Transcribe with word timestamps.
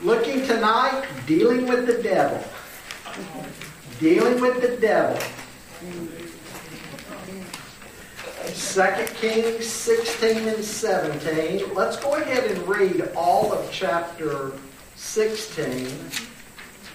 Looking 0.00 0.46
tonight, 0.46 1.04
dealing 1.26 1.66
with 1.66 1.86
the 1.86 2.00
devil. 2.00 2.40
Dealing 3.98 4.40
with 4.40 4.62
the 4.62 4.76
devil. 4.76 5.18
2 8.46 8.82
Kings 9.16 9.66
16 9.66 10.48
and 10.48 10.64
17. 10.64 11.74
Let's 11.74 11.96
go 11.96 12.14
ahead 12.14 12.48
and 12.48 12.68
read 12.68 13.10
all 13.16 13.52
of 13.52 13.68
chapter 13.72 14.52
16. 14.94 15.88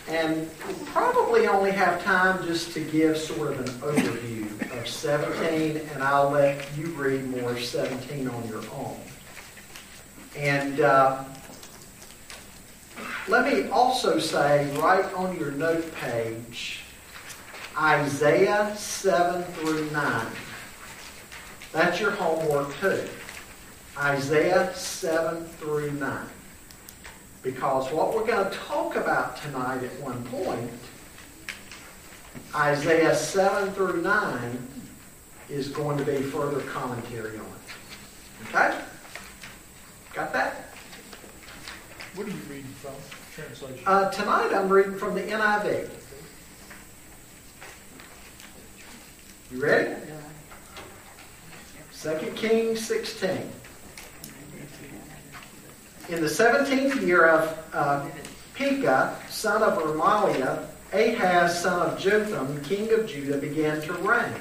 And 0.07 0.49
probably 0.85 1.45
only 1.47 1.71
have 1.71 2.01
time 2.04 2.45
just 2.45 2.71
to 2.73 2.79
give 2.79 3.17
sort 3.17 3.51
of 3.51 3.59
an 3.59 3.67
overview 3.81 4.79
of 4.79 4.88
17, 4.88 5.77
and 5.93 6.04
I'll 6.04 6.29
let 6.29 6.65
you 6.77 6.88
read 6.88 7.29
more 7.29 7.57
17 7.57 8.29
on 8.29 8.47
your 8.47 8.63
own. 8.73 8.97
And 10.38 10.79
uh, 10.79 11.23
let 13.27 13.45
me 13.45 13.70
also 13.70 14.20
say, 14.20 14.70
right 14.77 15.05
on 15.13 15.38
your 15.38 15.52
note 15.52 15.94
page, 15.95 16.82
Isaiah 17.77 18.76
7 18.76 19.44
through 19.44 19.90
9. 19.91 20.27
That's 21.72 21.99
your 21.99 22.12
homework 22.12 22.76
too. 22.80 23.08
Isaiah 23.98 24.73
7 24.76 25.46
through 25.46 25.91
9. 25.91 26.26
Because 27.41 27.91
what 27.91 28.13
we're 28.13 28.26
going 28.26 28.49
to 28.49 28.58
talk 28.58 28.96
about 28.96 29.38
tonight 29.38 29.84
at 29.84 29.99
one 30.02 30.24
point, 30.26 30.71
Isaiah 32.55 33.16
7 33.16 33.71
through 33.74 34.02
9, 34.02 34.68
is 35.49 35.70
going 35.70 35.98
to 35.98 36.05
be 36.05 36.18
further 36.18 36.62
commentary 36.62 37.38
on 37.38 37.46
it. 37.46 38.48
Okay? 38.49 38.80
Got 40.13 40.34
that? 40.34 40.73
What 42.15 42.27
are 42.27 42.29
you 42.29 42.37
reading 42.47 42.71
from? 42.73 42.93
Translation. 43.33 43.83
Uh, 43.87 44.11
tonight 44.11 44.53
I'm 44.53 44.69
reading 44.69 44.95
from 44.99 45.15
the 45.15 45.21
NIV. 45.21 45.89
You 49.51 49.59
ready? 49.59 49.95
2 51.99 52.34
Kings 52.35 52.85
16. 52.85 53.29
In 56.09 56.21
the 56.21 56.27
17th 56.27 57.01
year 57.01 57.25
of 57.25 57.57
uh, 57.73 58.05
Pekah, 58.53 59.17
son 59.29 59.63
of 59.63 59.79
Remaliah, 59.79 60.67
Ahaz, 60.91 61.61
son 61.63 61.89
of 61.89 61.97
Jotham, 61.97 62.61
king 62.63 62.93
of 62.93 63.07
Judah, 63.07 63.39
began 63.39 63.81
to 63.81 63.93
reign. 63.93 64.35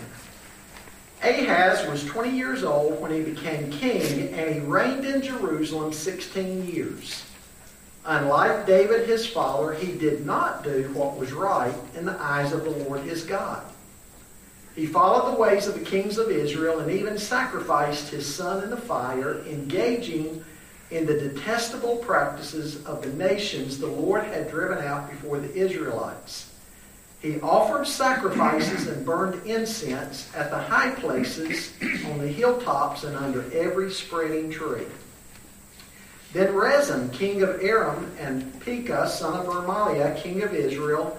Ahaz 1.22 1.88
was 1.88 2.04
20 2.04 2.36
years 2.36 2.64
old 2.64 3.00
when 3.00 3.12
he 3.12 3.22
became 3.22 3.70
king, 3.70 4.34
and 4.34 4.54
he 4.54 4.60
reigned 4.60 5.06
in 5.06 5.22
Jerusalem 5.22 5.94
16 5.94 6.66
years. 6.66 7.24
Unlike 8.04 8.66
David 8.66 9.08
his 9.08 9.26
father, 9.26 9.74
he 9.74 9.92
did 9.92 10.26
not 10.26 10.64
do 10.64 10.90
what 10.92 11.16
was 11.16 11.32
right 11.32 11.74
in 11.94 12.04
the 12.04 12.20
eyes 12.20 12.52
of 12.52 12.64
the 12.64 12.70
Lord 12.70 13.02
his 13.02 13.24
God. 13.24 13.62
He 14.74 14.86
followed 14.86 15.32
the 15.32 15.40
ways 15.40 15.66
of 15.66 15.74
the 15.74 15.84
kings 15.84 16.18
of 16.18 16.30
Israel 16.30 16.80
and 16.80 16.90
even 16.90 17.18
sacrificed 17.18 18.08
his 18.08 18.32
son 18.32 18.64
in 18.64 18.70
the 18.70 18.76
fire, 18.76 19.42
engaging 19.46 20.42
in 20.90 21.06
the 21.06 21.18
detestable 21.18 21.96
practices 21.96 22.84
of 22.84 23.02
the 23.02 23.12
nations 23.12 23.78
the 23.78 23.86
Lord 23.86 24.24
had 24.24 24.50
driven 24.50 24.84
out 24.84 25.10
before 25.10 25.38
the 25.38 25.54
Israelites. 25.54 26.52
He 27.20 27.40
offered 27.40 27.86
sacrifices 27.86 28.88
and 28.88 29.06
burned 29.06 29.46
incense 29.46 30.28
at 30.34 30.50
the 30.50 30.58
high 30.58 30.90
places, 30.90 31.72
on 32.06 32.18
the 32.18 32.26
hilltops, 32.26 33.04
and 33.04 33.16
under 33.16 33.44
every 33.52 33.92
spreading 33.92 34.50
tree. 34.50 34.86
Then 36.32 36.54
Rezin, 36.54 37.10
king 37.10 37.42
of 37.42 37.60
Aram, 37.62 38.10
and 38.18 38.58
Pekah, 38.60 39.08
son 39.08 39.38
of 39.38 39.46
Remaliah, 39.46 40.16
king 40.16 40.42
of 40.42 40.54
Israel, 40.54 41.18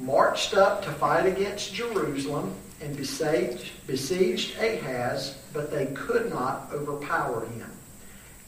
marched 0.00 0.54
up 0.54 0.82
to 0.84 0.90
fight 0.92 1.26
against 1.26 1.74
Jerusalem 1.74 2.54
and 2.80 2.96
besieged, 2.96 3.72
besieged 3.86 4.58
Ahaz, 4.58 5.36
but 5.52 5.70
they 5.70 5.86
could 5.86 6.30
not 6.30 6.68
overpower 6.72 7.44
him. 7.46 7.70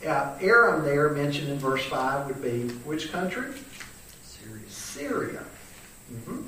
Uh, 0.06 0.34
Aram 0.40 0.84
there 0.84 1.10
mentioned 1.10 1.48
in 1.50 1.58
verse 1.58 1.84
5 1.84 2.28
would 2.28 2.42
be 2.42 2.68
which 2.84 3.12
country? 3.12 3.52
Syria. 4.22 4.62
Syria. 4.68 5.44
Mm-hmm. 6.10 6.42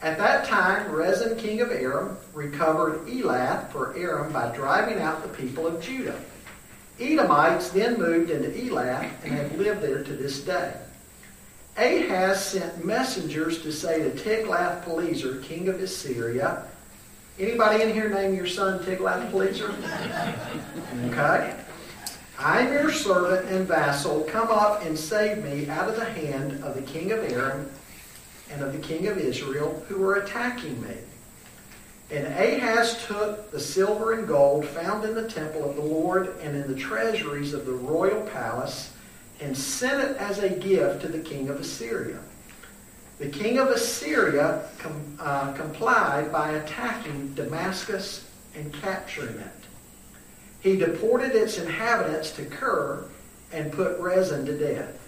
At 0.00 0.16
that 0.18 0.44
time, 0.44 0.92
Rezin, 0.92 1.36
king 1.36 1.60
of 1.60 1.72
Aram, 1.72 2.16
recovered 2.32 3.04
Elath 3.08 3.72
for 3.72 3.96
Aram 3.96 4.32
by 4.32 4.54
driving 4.54 5.00
out 5.00 5.22
the 5.22 5.28
people 5.28 5.66
of 5.66 5.82
Judah. 5.82 6.20
Edomites 7.00 7.70
then 7.70 7.98
moved 7.98 8.30
into 8.30 8.48
Elath 8.48 9.10
and 9.24 9.32
have 9.32 9.58
lived 9.58 9.82
there 9.82 10.02
to 10.02 10.12
this 10.12 10.40
day. 10.40 10.72
Ahaz 11.76 12.44
sent 12.44 12.84
messengers 12.84 13.62
to 13.62 13.70
say 13.70 14.02
to 14.02 14.10
Tiglath-Pileser, 14.10 15.42
king 15.42 15.68
of 15.68 15.80
Assyria, 15.80 16.64
anybody 17.38 17.82
in 17.82 17.92
here 17.92 18.08
name 18.08 18.34
your 18.34 18.48
son 18.48 18.80
Tiglath-Pileser? 18.84 19.74
Okay. 21.10 21.54
I 22.40 22.60
am 22.60 22.72
your 22.72 22.92
servant 22.92 23.48
and 23.48 23.66
vassal. 23.66 24.22
Come 24.22 24.48
up 24.48 24.84
and 24.84 24.96
save 24.96 25.42
me 25.42 25.68
out 25.68 25.88
of 25.88 25.96
the 25.96 26.04
hand 26.04 26.62
of 26.62 26.76
the 26.76 26.82
king 26.82 27.10
of 27.10 27.18
Aram 27.32 27.68
and 28.50 28.62
of 28.62 28.72
the 28.72 28.78
king 28.78 29.08
of 29.08 29.18
Israel 29.18 29.82
who 29.88 30.02
are 30.04 30.16
attacking 30.16 30.80
me. 30.80 30.94
And 32.10 32.26
Ahaz 32.26 33.04
took 33.06 33.50
the 33.50 33.60
silver 33.60 34.14
and 34.14 34.26
gold 34.26 34.66
found 34.66 35.04
in 35.04 35.14
the 35.14 35.28
temple 35.28 35.68
of 35.68 35.76
the 35.76 35.82
Lord 35.82 36.36
and 36.40 36.56
in 36.56 36.66
the 36.66 36.78
treasuries 36.78 37.52
of 37.52 37.66
the 37.66 37.72
royal 37.72 38.22
palace 38.28 38.92
and 39.40 39.56
sent 39.56 40.02
it 40.02 40.16
as 40.16 40.38
a 40.38 40.48
gift 40.48 41.02
to 41.02 41.08
the 41.08 41.18
king 41.18 41.48
of 41.48 41.60
Assyria. 41.60 42.18
The 43.18 43.28
king 43.28 43.58
of 43.58 43.68
Assyria 43.68 44.68
com, 44.78 45.18
uh, 45.20 45.52
complied 45.52 46.32
by 46.32 46.52
attacking 46.52 47.34
Damascus 47.34 48.24
and 48.54 48.72
capturing 48.72 49.36
it. 49.38 49.50
He 50.60 50.76
deported 50.76 51.34
its 51.34 51.58
inhabitants 51.58 52.30
to 52.32 52.44
Kir 52.44 53.04
and 53.52 53.72
put 53.72 53.98
Rezin 53.98 54.46
to 54.46 54.56
death. 54.56 54.98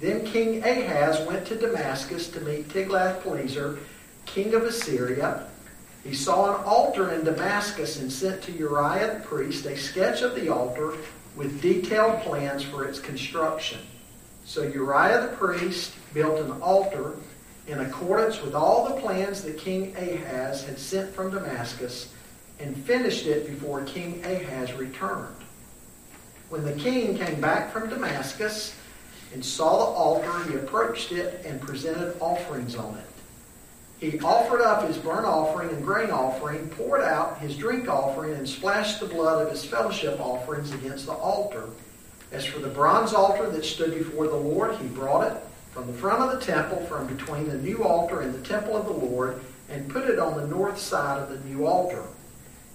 Then 0.00 0.24
King 0.24 0.62
Ahaz 0.64 1.26
went 1.26 1.46
to 1.46 1.56
Damascus 1.56 2.28
to 2.30 2.40
meet 2.40 2.68
Tiglath-Pileser, 2.68 3.78
king 4.26 4.54
of 4.54 4.64
Assyria. 4.64 5.46
He 6.04 6.14
saw 6.14 6.56
an 6.56 6.64
altar 6.64 7.10
in 7.12 7.24
Damascus 7.24 8.00
and 8.00 8.12
sent 8.12 8.42
to 8.42 8.52
Uriah 8.52 9.14
the 9.14 9.24
priest 9.24 9.66
a 9.66 9.76
sketch 9.76 10.22
of 10.22 10.34
the 10.34 10.48
altar 10.48 10.94
with 11.36 11.62
detailed 11.62 12.20
plans 12.22 12.62
for 12.62 12.84
its 12.84 12.98
construction. 12.98 13.78
So 14.44 14.62
Uriah 14.62 15.28
the 15.30 15.36
priest 15.36 15.94
built 16.12 16.40
an 16.40 16.60
altar 16.60 17.14
in 17.68 17.80
accordance 17.80 18.42
with 18.42 18.54
all 18.54 18.88
the 18.88 19.00
plans 19.00 19.42
that 19.42 19.56
King 19.56 19.94
Ahaz 19.96 20.64
had 20.64 20.78
sent 20.78 21.14
from 21.14 21.30
Damascus 21.30 22.12
and 22.58 22.76
finished 22.76 23.26
it 23.26 23.46
before 23.46 23.84
King 23.84 24.24
Ahaz 24.24 24.72
returned. 24.74 25.36
When 26.48 26.64
the 26.64 26.72
king 26.72 27.16
came 27.16 27.40
back 27.40 27.72
from 27.72 27.88
Damascus 27.88 28.76
and 29.32 29.44
saw 29.44 29.78
the 29.78 29.98
altar, 29.98 30.50
he 30.50 30.56
approached 30.56 31.12
it 31.12 31.42
and 31.46 31.60
presented 31.60 32.16
offerings 32.20 32.74
on 32.74 32.96
it. 32.98 33.11
He 34.02 34.18
offered 34.18 34.60
up 34.60 34.88
his 34.88 34.98
burnt 34.98 35.26
offering 35.26 35.68
and 35.68 35.84
grain 35.84 36.10
offering, 36.10 36.68
poured 36.70 37.02
out 37.02 37.38
his 37.38 37.56
drink 37.56 37.88
offering, 37.88 38.34
and 38.34 38.48
splashed 38.48 38.98
the 38.98 39.06
blood 39.06 39.40
of 39.40 39.52
his 39.52 39.64
fellowship 39.64 40.18
offerings 40.18 40.72
against 40.72 41.06
the 41.06 41.12
altar. 41.12 41.68
As 42.32 42.44
for 42.44 42.58
the 42.58 42.66
bronze 42.66 43.14
altar 43.14 43.48
that 43.48 43.64
stood 43.64 43.96
before 43.96 44.26
the 44.26 44.34
Lord, 44.34 44.74
he 44.74 44.88
brought 44.88 45.30
it 45.30 45.40
from 45.70 45.86
the 45.86 45.92
front 45.92 46.20
of 46.20 46.32
the 46.32 46.44
temple, 46.44 46.84
from 46.86 47.06
between 47.06 47.48
the 47.48 47.58
new 47.58 47.84
altar 47.84 48.22
and 48.22 48.34
the 48.34 48.44
temple 48.44 48.76
of 48.76 48.86
the 48.86 49.06
Lord, 49.06 49.40
and 49.68 49.88
put 49.88 50.10
it 50.10 50.18
on 50.18 50.36
the 50.36 50.48
north 50.48 50.80
side 50.80 51.22
of 51.22 51.28
the 51.28 51.48
new 51.48 51.64
altar. 51.64 52.02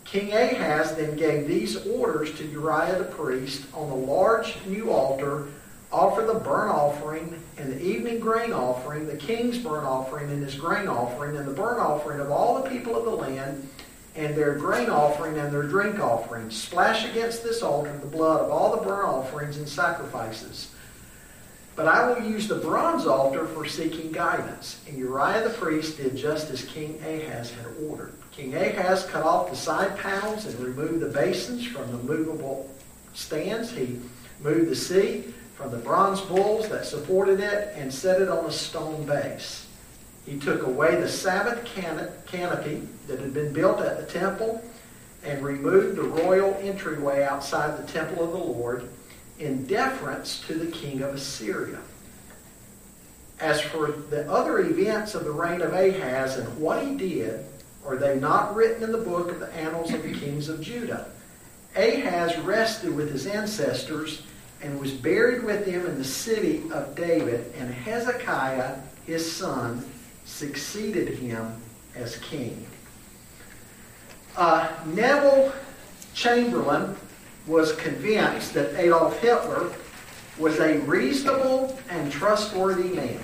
King 0.05 0.31
Ahaz 0.31 0.95
then 0.95 1.17
gave 1.17 1.45
these 1.45 1.85
orders 1.87 2.33
to 2.37 2.47
Uriah 2.47 2.99
the 2.99 3.03
priest 3.03 3.65
on 3.73 3.89
the 3.89 3.95
large 3.95 4.55
new 4.65 4.91
altar 4.91 5.49
offer 5.91 6.21
the 6.23 6.33
burnt 6.33 6.71
offering 6.71 7.41
and 7.57 7.73
the 7.73 7.81
evening 7.81 8.19
grain 8.19 8.51
offering, 8.51 9.07
the 9.07 9.15
king's 9.15 9.57
burnt 9.57 9.85
offering 9.85 10.29
and 10.31 10.43
his 10.43 10.55
grain 10.55 10.87
offering, 10.87 11.35
and 11.37 11.47
the 11.47 11.53
burnt 11.53 11.79
offering 11.79 12.19
of 12.19 12.29
all 12.29 12.61
the 12.61 12.69
people 12.69 12.95
of 12.95 13.05
the 13.05 13.11
land, 13.11 13.67
and 14.15 14.35
their 14.35 14.55
grain 14.55 14.89
offering 14.89 15.37
and 15.37 15.53
their 15.53 15.63
drink 15.63 15.99
offering. 15.99 16.49
Splash 16.49 17.09
against 17.09 17.43
this 17.43 17.61
altar 17.61 17.95
the 17.99 18.07
blood 18.07 18.41
of 18.41 18.51
all 18.51 18.75
the 18.75 18.83
burnt 18.83 19.07
offerings 19.07 19.57
and 19.57 19.67
sacrifices. 19.67 20.73
But 21.75 21.87
I 21.87 22.09
will 22.09 22.27
use 22.27 22.47
the 22.47 22.55
bronze 22.55 23.05
altar 23.05 23.45
for 23.45 23.67
seeking 23.67 24.11
guidance. 24.11 24.81
And 24.87 24.97
Uriah 24.97 25.43
the 25.43 25.53
priest 25.53 25.97
did 25.97 26.17
just 26.17 26.49
as 26.49 26.65
King 26.65 26.99
Ahaz 27.05 27.51
had 27.51 27.67
ordered. 27.87 28.13
King 28.31 28.55
Ahaz 28.55 29.05
cut 29.05 29.23
off 29.23 29.51
the 29.51 29.55
side 29.55 29.95
panels 29.99 30.45
and 30.45 30.59
removed 30.59 31.01
the 31.01 31.09
basins 31.09 31.65
from 31.65 31.91
the 31.91 31.99
movable 31.99 32.67
stands. 33.13 33.71
He 33.71 33.99
moved 34.41 34.71
the 34.71 34.75
seat 34.75 35.35
from 35.57 35.71
the 35.71 35.77
bronze 35.77 36.21
bulls 36.21 36.69
that 36.69 36.85
supported 36.85 37.39
it 37.39 37.73
and 37.75 37.91
set 37.91 38.21
it 38.21 38.29
on 38.29 38.45
a 38.45 38.51
stone 38.51 39.05
base. 39.05 39.67
He 40.25 40.39
took 40.39 40.67
away 40.67 40.95
the 40.95 41.09
Sabbath 41.09 41.65
canopy 41.73 42.87
that 43.07 43.19
had 43.19 43.33
been 43.33 43.51
built 43.53 43.79
at 43.79 43.97
the 43.97 44.19
temple 44.19 44.63
and 45.23 45.43
removed 45.43 45.97
the 45.97 46.03
royal 46.03 46.53
entryway 46.61 47.23
outside 47.23 47.77
the 47.77 47.91
temple 47.91 48.23
of 48.23 48.31
the 48.31 48.37
Lord. 48.37 48.87
in 49.39 49.67
deference 49.67 50.39
to 50.47 50.55
the 50.55 50.71
king 50.71 51.03
of 51.03 51.13
Assyria. 51.13 51.77
As 53.39 53.61
for 53.61 53.91
the 53.91 54.27
other 54.31 54.59
events 54.59 55.13
of 55.13 55.25
the 55.25 55.31
reign 55.31 55.61
of 55.61 55.73
Ahaz 55.73 56.37
and 56.37 56.57
what 56.57 56.83
he 56.83 56.95
did, 56.95 57.45
are 57.85 57.97
they 57.97 58.19
not 58.19 58.55
written 58.55 58.83
in 58.83 58.91
the 58.91 58.97
book 58.97 59.31
of 59.31 59.39
the 59.39 59.53
annals 59.53 59.93
of 59.93 60.01
the 60.01 60.11
kings 60.11 60.49
of 60.49 60.59
Judah? 60.59 61.11
Ahaz 61.75 62.35
rested 62.39 62.95
with 62.95 63.11
his 63.11 63.27
ancestors 63.27 64.23
and 64.61 64.79
was 64.79 64.91
buried 64.91 65.43
with 65.43 65.65
him 65.65 65.85
in 65.85 65.97
the 65.97 66.03
city 66.03 66.63
of 66.71 66.95
David, 66.95 67.53
and 67.57 67.73
Hezekiah, 67.73 68.77
his 69.05 69.29
son, 69.29 69.85
succeeded 70.25 71.09
him 71.09 71.53
as 71.95 72.17
king. 72.17 72.65
Uh, 74.35 74.69
Neville 74.87 75.51
Chamberlain 76.13 76.95
was 77.47 77.73
convinced 77.75 78.53
that 78.53 78.75
Adolf 78.75 79.19
Hitler 79.19 79.71
was 80.37 80.59
a 80.59 80.79
reasonable 80.79 81.77
and 81.89 82.11
trustworthy 82.11 82.89
man. 82.89 83.19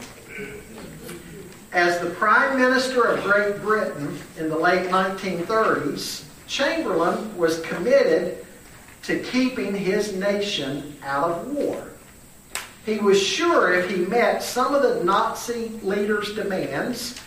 As 1.72 2.00
the 2.00 2.10
Prime 2.12 2.60
Minister 2.60 3.04
of 3.04 3.24
Great 3.24 3.60
Britain 3.62 4.18
in 4.38 4.50
the 4.50 4.58
late 4.58 4.90
1930s, 4.90 6.24
Chamberlain 6.48 7.36
was 7.38 7.62
committed 7.62 8.43
to 9.04 9.20
keeping 9.20 9.76
his 9.76 10.14
nation 10.14 10.98
out 11.04 11.32
of 11.32 11.48
war. 11.48 11.90
He 12.86 13.00
was 13.00 13.22
sure 13.22 13.74
if 13.74 13.90
he 13.90 13.98
met 13.98 14.44
some 14.44 14.74
of 14.74 14.82
the 14.82 15.04
Nazi 15.04 15.70
leaders' 15.84 16.34
demands 16.34 17.20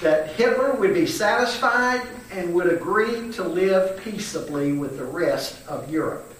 that 0.00 0.32
Hitler 0.32 0.72
would 0.72 0.94
be 0.94 1.06
satisfied 1.06 2.02
and 2.30 2.54
would 2.54 2.72
agree 2.72 3.32
to 3.32 3.42
live 3.42 4.02
peaceably 4.02 4.72
with 4.72 4.98
the 4.98 5.04
rest 5.04 5.56
of 5.66 5.90
Europe. 5.90 6.34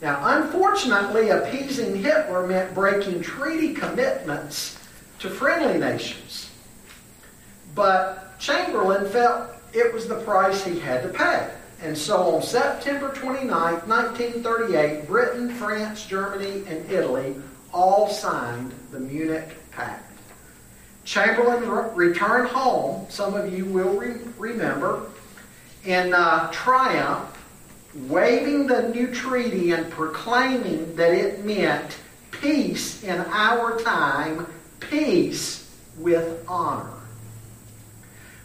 Now, 0.00 0.20
unfortunately, 0.38 1.30
appeasing 1.30 1.96
Hitler 1.96 2.46
meant 2.46 2.74
breaking 2.74 3.22
treaty 3.22 3.72
commitments 3.72 4.78
to 5.20 5.30
friendly 5.30 5.78
nations. 5.78 6.50
But 7.74 8.38
Chamberlain 8.40 9.08
felt 9.08 9.50
it 9.72 9.94
was 9.94 10.08
the 10.08 10.20
price 10.22 10.64
he 10.64 10.80
had 10.80 11.02
to 11.04 11.08
pay. 11.08 11.48
And 11.82 11.98
so 11.98 12.36
on 12.36 12.42
September 12.42 13.12
29, 13.12 13.48
1938, 13.50 15.06
Britain, 15.06 15.52
France, 15.54 16.06
Germany, 16.06 16.62
and 16.68 16.88
Italy 16.90 17.34
all 17.72 18.08
signed 18.08 18.72
the 18.92 19.00
Munich 19.00 19.56
Pact. 19.72 20.08
Chamberlain 21.04 21.68
re- 21.68 21.90
returned 21.94 22.48
home, 22.48 23.06
some 23.08 23.34
of 23.34 23.52
you 23.52 23.64
will 23.64 23.98
re- 23.98 24.20
remember, 24.38 25.06
in 25.84 26.14
uh, 26.14 26.50
triumph 26.52 27.36
waving 28.06 28.66
the 28.68 28.88
new 28.90 29.08
treaty 29.08 29.72
and 29.72 29.90
proclaiming 29.90 30.94
that 30.96 31.12
it 31.12 31.44
meant 31.44 31.98
peace 32.30 33.02
in 33.02 33.20
our 33.20 33.78
time, 33.80 34.46
peace 34.80 35.68
with 35.98 36.44
honor. 36.48 37.01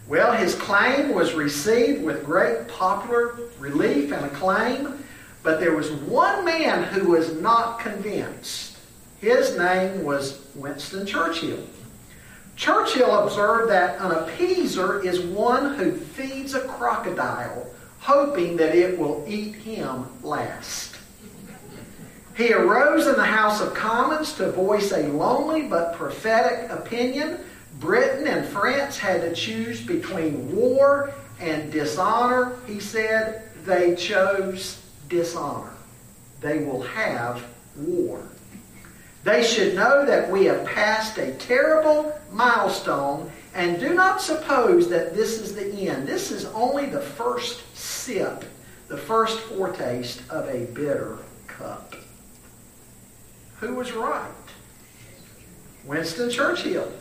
Well, 0.08 0.32
his 0.32 0.54
claim 0.54 1.14
was 1.14 1.34
received 1.34 2.02
with 2.02 2.24
great 2.24 2.66
popular 2.66 3.38
relief 3.58 4.10
and 4.10 4.24
acclaim, 4.24 5.04
but 5.42 5.60
there 5.60 5.76
was 5.76 5.90
one 5.90 6.46
man 6.46 6.84
who 6.84 7.10
was 7.10 7.34
not 7.34 7.78
convinced. 7.80 8.78
His 9.20 9.56
name 9.58 10.04
was 10.04 10.40
Winston 10.54 11.04
Churchill. 11.04 11.62
Churchill 12.56 13.18
observed 13.18 13.70
that 13.70 14.00
an 14.00 14.10
appeaser 14.12 15.04
is 15.04 15.20
one 15.20 15.74
who 15.74 15.92
feeds 15.92 16.54
a 16.54 16.60
crocodile 16.60 17.66
hoping 18.00 18.56
that 18.56 18.74
it 18.74 18.98
will 18.98 19.24
eat 19.28 19.54
him 19.56 20.06
last. 20.22 20.96
He 22.36 22.52
arose 22.52 23.06
in 23.06 23.16
the 23.16 23.24
House 23.24 23.60
of 23.60 23.74
Commons 23.74 24.32
to 24.34 24.52
voice 24.52 24.92
a 24.92 25.08
lonely 25.08 25.62
but 25.62 25.94
prophetic 25.94 26.70
opinion. 26.70 27.40
Britain 27.78 28.26
and 28.26 28.46
France 28.46 28.98
had 28.98 29.20
to 29.20 29.34
choose 29.34 29.80
between 29.80 30.54
war 30.54 31.12
and 31.40 31.70
dishonor. 31.70 32.56
He 32.66 32.80
said 32.80 33.50
they 33.64 33.94
chose 33.94 34.82
dishonor. 35.08 35.72
They 36.40 36.58
will 36.58 36.82
have 36.82 37.44
war. 37.76 38.22
They 39.24 39.42
should 39.42 39.74
know 39.74 40.04
that 40.06 40.30
we 40.30 40.44
have 40.46 40.64
passed 40.64 41.18
a 41.18 41.32
terrible 41.34 42.18
milestone 42.32 43.30
and 43.54 43.80
do 43.80 43.94
not 43.94 44.20
suppose 44.20 44.88
that 44.88 45.14
this 45.14 45.40
is 45.40 45.54
the 45.54 45.88
end. 45.88 46.06
This 46.06 46.30
is 46.30 46.44
only 46.46 46.86
the 46.86 47.00
first 47.00 47.76
sip, 47.76 48.44
the 48.88 48.96
first 48.96 49.40
foretaste 49.40 50.22
of 50.30 50.48
a 50.48 50.66
bitter 50.66 51.18
cup. 51.46 51.94
Who 53.60 53.74
was 53.74 53.92
right? 53.92 54.30
Winston 55.84 56.30
Churchill. 56.30 56.92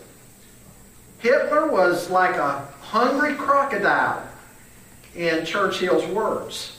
Hitler 1.28 1.68
was 1.70 2.10
like 2.10 2.38
a 2.38 2.66
hungry 2.80 3.36
crocodile, 3.36 4.24
in 5.14 5.46
Churchill's 5.46 6.06
words. 6.06 6.78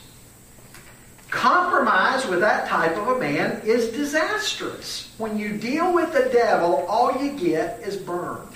Compromise 1.29 2.27
with 2.27 2.41
that 2.41 2.67
type 2.67 2.97
of 2.97 3.09
a 3.09 3.19
man 3.19 3.61
is 3.63 3.91
disastrous. 3.91 5.13
When 5.19 5.39
you 5.39 5.59
deal 5.59 5.93
with 5.93 6.15
the 6.15 6.31
devil, 6.33 6.87
all 6.89 7.23
you 7.23 7.33
get 7.33 7.81
is 7.81 7.99
burned. 7.99 8.47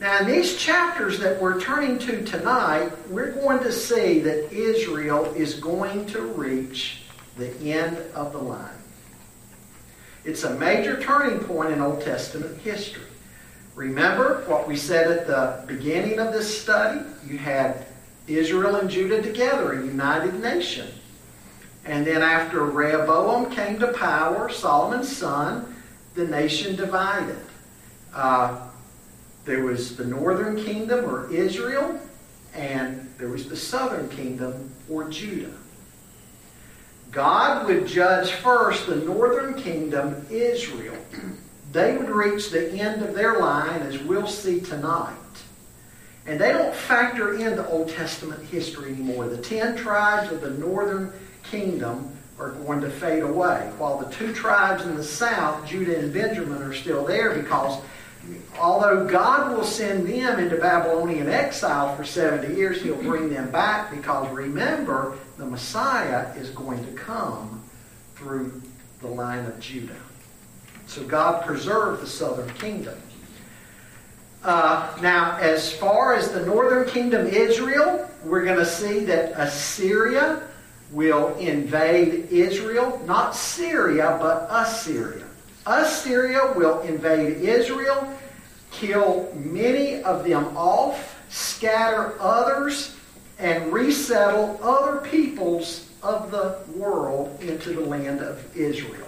Now, 0.00 0.18
in 0.18 0.26
these 0.26 0.56
chapters 0.56 1.20
that 1.20 1.40
we're 1.40 1.60
turning 1.60 2.00
to 2.00 2.24
tonight, 2.24 2.90
we're 3.08 3.30
going 3.30 3.60
to 3.60 3.70
see 3.70 4.18
that 4.20 4.52
Israel 4.52 5.26
is 5.34 5.54
going 5.54 6.06
to 6.06 6.20
reach 6.20 7.02
the 7.36 7.72
end 7.72 7.96
of 8.14 8.32
the 8.32 8.38
line. 8.38 8.74
It's 10.24 10.42
a 10.42 10.58
major 10.58 11.00
turning 11.00 11.38
point 11.38 11.70
in 11.70 11.80
Old 11.80 12.00
Testament 12.00 12.60
history. 12.62 13.04
Remember 13.74 14.44
what 14.46 14.68
we 14.68 14.76
said 14.76 15.10
at 15.10 15.26
the 15.26 15.64
beginning 15.66 16.20
of 16.20 16.32
this 16.32 16.62
study? 16.62 17.00
You 17.26 17.38
had 17.38 17.86
Israel 18.28 18.76
and 18.76 18.88
Judah 18.88 19.20
together, 19.20 19.72
a 19.72 19.84
united 19.84 20.40
nation. 20.40 20.88
And 21.84 22.06
then 22.06 22.22
after 22.22 22.64
Rehoboam 22.64 23.50
came 23.50 23.78
to 23.80 23.92
power, 23.92 24.48
Solomon's 24.48 25.14
son, 25.14 25.74
the 26.14 26.26
nation 26.26 26.76
divided. 26.76 27.38
Uh, 28.14 28.68
there 29.44 29.64
was 29.64 29.96
the 29.96 30.04
northern 30.04 30.56
kingdom, 30.56 31.04
or 31.04 31.30
Israel, 31.32 31.98
and 32.54 33.12
there 33.18 33.28
was 33.28 33.48
the 33.48 33.56
southern 33.56 34.08
kingdom, 34.08 34.72
or 34.88 35.08
Judah. 35.08 35.52
God 37.10 37.66
would 37.66 37.86
judge 37.86 38.32
first 38.32 38.86
the 38.86 38.96
northern 38.96 39.54
kingdom, 39.54 40.26
Israel. 40.30 40.96
They 41.74 41.96
would 41.96 42.08
reach 42.08 42.50
the 42.50 42.70
end 42.70 43.02
of 43.02 43.14
their 43.14 43.40
line, 43.40 43.82
as 43.82 43.98
we'll 43.98 44.28
see 44.28 44.60
tonight. 44.60 45.12
And 46.24 46.40
they 46.40 46.52
don't 46.52 46.72
factor 46.72 47.34
into 47.34 47.66
Old 47.68 47.88
Testament 47.88 48.44
history 48.44 48.92
anymore. 48.92 49.26
The 49.26 49.38
ten 49.38 49.76
tribes 49.76 50.30
of 50.30 50.40
the 50.40 50.50
northern 50.50 51.12
kingdom 51.42 52.16
are 52.38 52.52
going 52.52 52.80
to 52.80 52.90
fade 52.90 53.24
away, 53.24 53.72
while 53.76 53.98
the 53.98 54.08
two 54.14 54.32
tribes 54.32 54.84
in 54.84 54.94
the 54.94 55.02
south, 55.02 55.66
Judah 55.66 55.98
and 55.98 56.12
Benjamin, 56.12 56.62
are 56.62 56.72
still 56.72 57.04
there 57.04 57.34
because 57.34 57.82
although 58.58 59.04
God 59.04 59.56
will 59.56 59.64
send 59.64 60.06
them 60.06 60.38
into 60.38 60.56
Babylonian 60.56 61.28
exile 61.28 61.96
for 61.96 62.04
70 62.04 62.54
years, 62.54 62.82
he'll 62.82 63.02
bring 63.02 63.30
them 63.30 63.50
back 63.50 63.90
because 63.90 64.30
remember, 64.30 65.18
the 65.38 65.44
Messiah 65.44 66.32
is 66.36 66.50
going 66.50 66.84
to 66.86 66.92
come 66.92 67.64
through 68.14 68.62
the 69.00 69.08
line 69.08 69.44
of 69.44 69.58
Judah. 69.58 69.96
So 70.86 71.02
God 71.04 71.44
preserved 71.44 72.02
the 72.02 72.06
southern 72.06 72.50
kingdom. 72.54 72.98
Uh, 74.42 74.94
now, 75.00 75.38
as 75.38 75.72
far 75.72 76.14
as 76.14 76.30
the 76.30 76.44
northern 76.44 76.86
kingdom, 76.86 77.26
Israel, 77.26 78.08
we're 78.24 78.44
going 78.44 78.58
to 78.58 78.66
see 78.66 79.00
that 79.00 79.32
Assyria 79.40 80.42
will 80.92 81.34
invade 81.38 82.30
Israel. 82.30 83.02
Not 83.06 83.34
Syria, 83.34 84.18
but 84.20 84.46
Assyria. 84.50 85.24
Assyria 85.66 86.52
will 86.54 86.80
invade 86.80 87.38
Israel, 87.38 88.14
kill 88.70 89.32
many 89.34 90.02
of 90.02 90.24
them 90.24 90.54
off, 90.56 91.18
scatter 91.30 92.14
others, 92.20 92.96
and 93.38 93.72
resettle 93.72 94.60
other 94.62 94.98
peoples 94.98 95.90
of 96.02 96.30
the 96.30 96.58
world 96.76 97.40
into 97.40 97.72
the 97.72 97.80
land 97.80 98.20
of 98.20 98.54
Israel. 98.54 99.03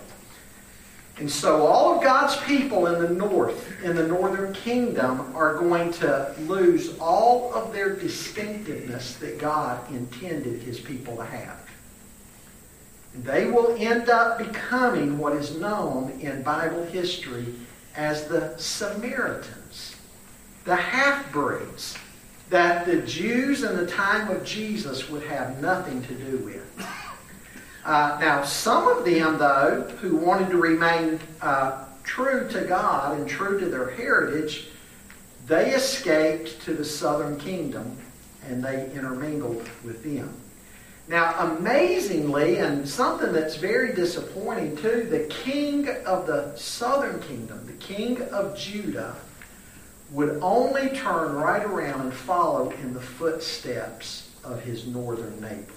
And 1.19 1.31
so 1.31 1.67
all 1.67 1.97
of 1.97 2.03
God's 2.03 2.37
people 2.43 2.89
in 2.89 3.01
the 3.03 3.09
north, 3.09 3.83
in 3.83 3.97
the 3.97 4.07
northern 4.07 4.53
kingdom, 4.53 5.35
are 5.35 5.55
going 5.55 5.93
to 5.95 6.35
lose 6.41 6.99
all 6.99 7.55
of 7.55 7.73
their 7.73 7.97
distinctiveness 7.97 9.15
that 9.17 9.39
God 9.39 9.91
intended 9.91 10.63
his 10.63 10.79
people 10.79 11.17
to 11.17 11.25
have. 11.25 11.59
They 13.15 13.47
will 13.47 13.75
end 13.79 14.11
up 14.11 14.39
becoming 14.39 15.17
what 15.17 15.33
is 15.33 15.57
known 15.57 16.11
in 16.21 16.43
Bible 16.43 16.85
history 16.85 17.47
as 17.97 18.27
the 18.27 18.55
Samaritans, 18.59 19.97
the 20.65 20.77
half-breeds 20.77 21.97
that 22.51 22.85
the 22.85 22.99
Jews 23.03 23.63
in 23.63 23.75
the 23.77 23.87
time 23.87 24.31
of 24.31 24.45
Jesus 24.45 25.09
would 25.09 25.23
have 25.23 25.63
nothing 25.63 26.03
to 26.03 26.15
do 26.15 26.37
with. 26.39 26.87
Uh, 27.87 28.19
now, 28.21 28.43
some 28.43 28.89
of 28.89 29.05
them, 29.05 29.39
though, 29.39 29.83
who 30.01 30.17
wanted 30.17 30.51
to 30.51 30.57
remain 30.57 31.21
uh, 31.41 31.85
true 32.03 32.49
to 32.49 32.63
God 32.63 33.17
and 33.17 33.29
true 33.29 33.61
to 33.61 33.67
their 33.67 33.91
heritage, 33.91 34.67
they 35.47 35.73
escaped 35.73 36.61
to 36.63 36.75
the 36.75 36.85
southern 36.85 37.39
kingdom 37.39 37.97
and 38.45 38.65
they 38.65 38.91
intermingled 38.91 39.69
with 39.85 40.03
them. 40.03 40.35
Now, 41.07 41.37
amazingly, 41.39 42.57
and 42.57 42.89
something 42.89 43.33
that's 43.33 43.55
very 43.55 43.95
disappointing 43.95 44.77
too, 44.79 45.07
the 45.09 45.25
king 45.31 45.89
of 46.07 46.27
the 46.27 46.57
southern 46.57 47.21
kingdom, 47.21 47.65
the 47.69 47.73
king 47.75 48.21
of 48.33 48.59
Judah, 48.59 49.15
would 50.11 50.41
only 50.43 50.89
turn 50.89 51.37
right 51.37 51.63
around 51.63 52.01
and 52.01 52.13
follow 52.13 52.71
in 52.71 52.95
the 52.95 53.01
footsteps 53.01 54.29
of 54.43 54.61
his 54.65 54.89
northern 54.89 55.41
neighbors. 55.41 55.76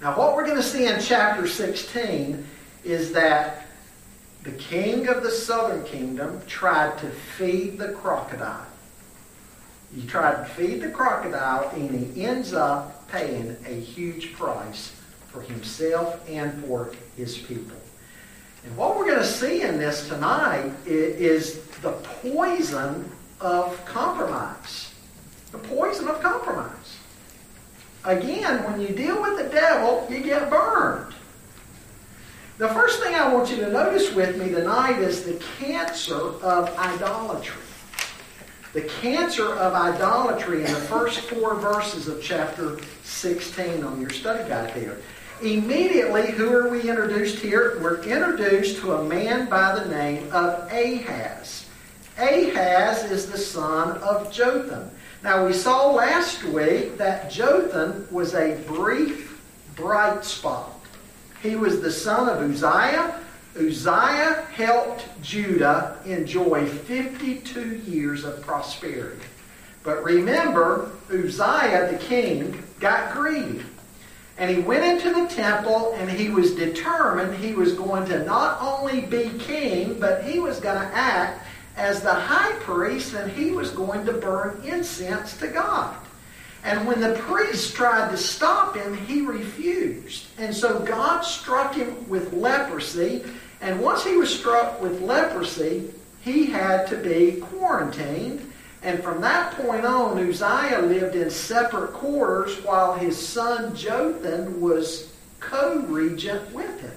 Now, 0.00 0.16
what 0.16 0.34
we're 0.34 0.44
going 0.44 0.56
to 0.56 0.62
see 0.62 0.86
in 0.86 0.98
chapter 0.98 1.46
16 1.46 2.46
is 2.84 3.12
that 3.12 3.66
the 4.42 4.52
king 4.52 5.08
of 5.08 5.22
the 5.22 5.30
southern 5.30 5.84
kingdom 5.84 6.40
tried 6.46 6.96
to 6.98 7.10
feed 7.10 7.76
the 7.78 7.92
crocodile. 7.92 8.66
He 9.94 10.06
tried 10.06 10.36
to 10.36 10.44
feed 10.54 10.80
the 10.80 10.88
crocodile, 10.88 11.68
and 11.74 11.90
he 11.90 12.24
ends 12.24 12.54
up 12.54 13.06
paying 13.08 13.56
a 13.66 13.74
huge 13.74 14.32
price 14.32 14.94
for 15.28 15.42
himself 15.42 16.26
and 16.30 16.64
for 16.64 16.92
his 17.16 17.36
people. 17.36 17.76
And 18.64 18.74
what 18.78 18.96
we're 18.96 19.06
going 19.06 19.18
to 19.18 19.24
see 19.26 19.60
in 19.62 19.78
this 19.78 20.08
tonight 20.08 20.72
is 20.86 21.62
the 21.82 21.92
poison 22.22 23.10
of 23.40 23.84
compromise. 23.84 24.94
The 25.52 25.58
poison 25.58 26.08
of 26.08 26.22
compromise. 26.22 26.99
Again, 28.04 28.64
when 28.64 28.80
you 28.80 28.88
deal 28.88 29.20
with 29.20 29.36
the 29.36 29.48
devil, 29.50 30.06
you 30.10 30.20
get 30.20 30.48
burned. 30.48 31.14
The 32.58 32.68
first 32.68 33.02
thing 33.02 33.14
I 33.14 33.32
want 33.32 33.50
you 33.50 33.56
to 33.56 33.70
notice 33.70 34.12
with 34.12 34.36
me 34.36 34.50
tonight 34.50 34.98
is 35.00 35.24
the 35.24 35.42
cancer 35.58 36.14
of 36.14 36.76
idolatry. 36.78 37.62
The 38.72 38.82
cancer 38.82 39.54
of 39.54 39.74
idolatry 39.74 40.64
in 40.64 40.72
the 40.72 40.80
first 40.80 41.20
four 41.20 41.56
verses 41.56 42.06
of 42.06 42.22
chapter 42.22 42.78
16 43.02 43.82
on 43.82 44.00
your 44.00 44.10
study 44.10 44.48
guide 44.48 44.74
there. 44.74 44.98
Immediately, 45.42 46.32
who 46.32 46.52
are 46.52 46.68
we 46.68 46.88
introduced 46.88 47.38
here? 47.38 47.78
We're 47.80 48.02
introduced 48.02 48.80
to 48.80 48.92
a 48.92 49.04
man 49.04 49.48
by 49.48 49.78
the 49.78 49.88
name 49.90 50.30
of 50.30 50.70
Ahaz. 50.70 51.66
Ahaz 52.18 53.10
is 53.10 53.30
the 53.30 53.38
son 53.38 53.96
of 53.98 54.30
Jotham. 54.30 54.90
Now, 55.22 55.46
we 55.46 55.52
saw 55.52 55.92
last 55.92 56.42
week 56.44 56.96
that 56.96 57.30
Jotham 57.30 58.08
was 58.10 58.34
a 58.34 58.54
brief 58.66 59.38
bright 59.76 60.24
spot. 60.24 60.72
He 61.42 61.56
was 61.56 61.82
the 61.82 61.90
son 61.90 62.28
of 62.28 62.42
Uzziah. 62.50 63.20
Uzziah 63.54 64.46
helped 64.54 65.04
Judah 65.22 65.98
enjoy 66.06 66.66
52 66.66 67.82
years 67.86 68.24
of 68.24 68.40
prosperity. 68.40 69.20
But 69.82 70.02
remember, 70.04 70.90
Uzziah 71.10 71.92
the 71.92 71.98
king 71.98 72.62
got 72.78 73.12
greedy. 73.12 73.62
And 74.38 74.50
he 74.50 74.62
went 74.62 74.84
into 74.84 75.12
the 75.20 75.26
temple 75.28 75.92
and 75.98 76.10
he 76.10 76.30
was 76.30 76.54
determined 76.54 77.36
he 77.36 77.52
was 77.52 77.74
going 77.74 78.06
to 78.06 78.24
not 78.24 78.58
only 78.62 79.02
be 79.02 79.30
king, 79.38 80.00
but 80.00 80.24
he 80.24 80.38
was 80.38 80.60
going 80.60 80.80
to 80.80 80.94
act 80.94 81.44
as 81.76 82.02
the 82.02 82.14
high 82.14 82.52
priest 82.60 83.14
and 83.14 83.30
he 83.30 83.52
was 83.52 83.70
going 83.70 84.04
to 84.06 84.12
burn 84.12 84.60
incense 84.64 85.36
to 85.38 85.48
God. 85.48 85.96
And 86.62 86.86
when 86.86 87.00
the 87.00 87.14
priest 87.14 87.74
tried 87.74 88.10
to 88.10 88.16
stop 88.16 88.76
him, 88.76 88.96
he 89.06 89.22
refused. 89.22 90.26
And 90.38 90.54
so 90.54 90.80
God 90.80 91.22
struck 91.22 91.74
him 91.74 92.08
with 92.08 92.34
leprosy. 92.34 93.24
And 93.62 93.80
once 93.80 94.04
he 94.04 94.16
was 94.16 94.36
struck 94.36 94.80
with 94.80 95.00
leprosy, 95.00 95.90
he 96.20 96.46
had 96.46 96.86
to 96.88 96.96
be 96.96 97.40
quarantined 97.40 98.50
and 98.82 99.02
from 99.02 99.20
that 99.20 99.54
point 99.56 99.84
on, 99.84 100.18
Uzziah 100.18 100.80
lived 100.82 101.14
in 101.14 101.30
separate 101.30 101.92
quarters 101.92 102.62
while 102.62 102.94
his 102.94 103.16
son 103.16 103.74
Jotham 103.74 104.60
was 104.60 105.12
co-regent 105.38 106.52
with 106.52 106.80
him. 106.80 106.92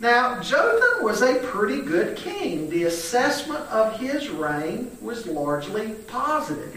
Now, 0.00 0.40
Jotham 0.40 1.04
was 1.04 1.22
a 1.22 1.40
pretty 1.46 1.82
good 1.82 2.16
king. 2.16 2.70
The 2.70 2.84
assessment 2.84 3.66
of 3.68 3.98
his 3.98 4.28
reign 4.28 4.96
was 5.00 5.26
largely 5.26 5.92
positive. 6.06 6.76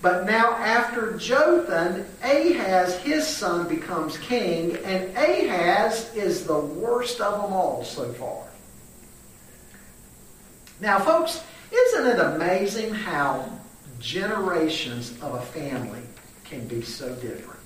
But 0.00 0.26
now, 0.26 0.52
after 0.52 1.16
Jotham, 1.16 2.04
Ahaz, 2.22 2.96
his 2.98 3.26
son, 3.26 3.66
becomes 3.68 4.18
king, 4.18 4.76
and 4.84 5.16
Ahaz 5.16 6.14
is 6.14 6.44
the 6.44 6.58
worst 6.58 7.20
of 7.20 7.42
them 7.42 7.52
all 7.52 7.82
so 7.82 8.12
far. 8.12 8.44
Now, 10.80 10.98
folks, 11.00 11.42
isn't 11.72 12.06
it 12.06 12.20
amazing 12.20 12.92
how 12.92 13.48
generations 13.98 15.12
of 15.22 15.34
a 15.34 15.40
family 15.40 16.02
can 16.44 16.68
be 16.68 16.82
so 16.82 17.08
different? 17.16 17.60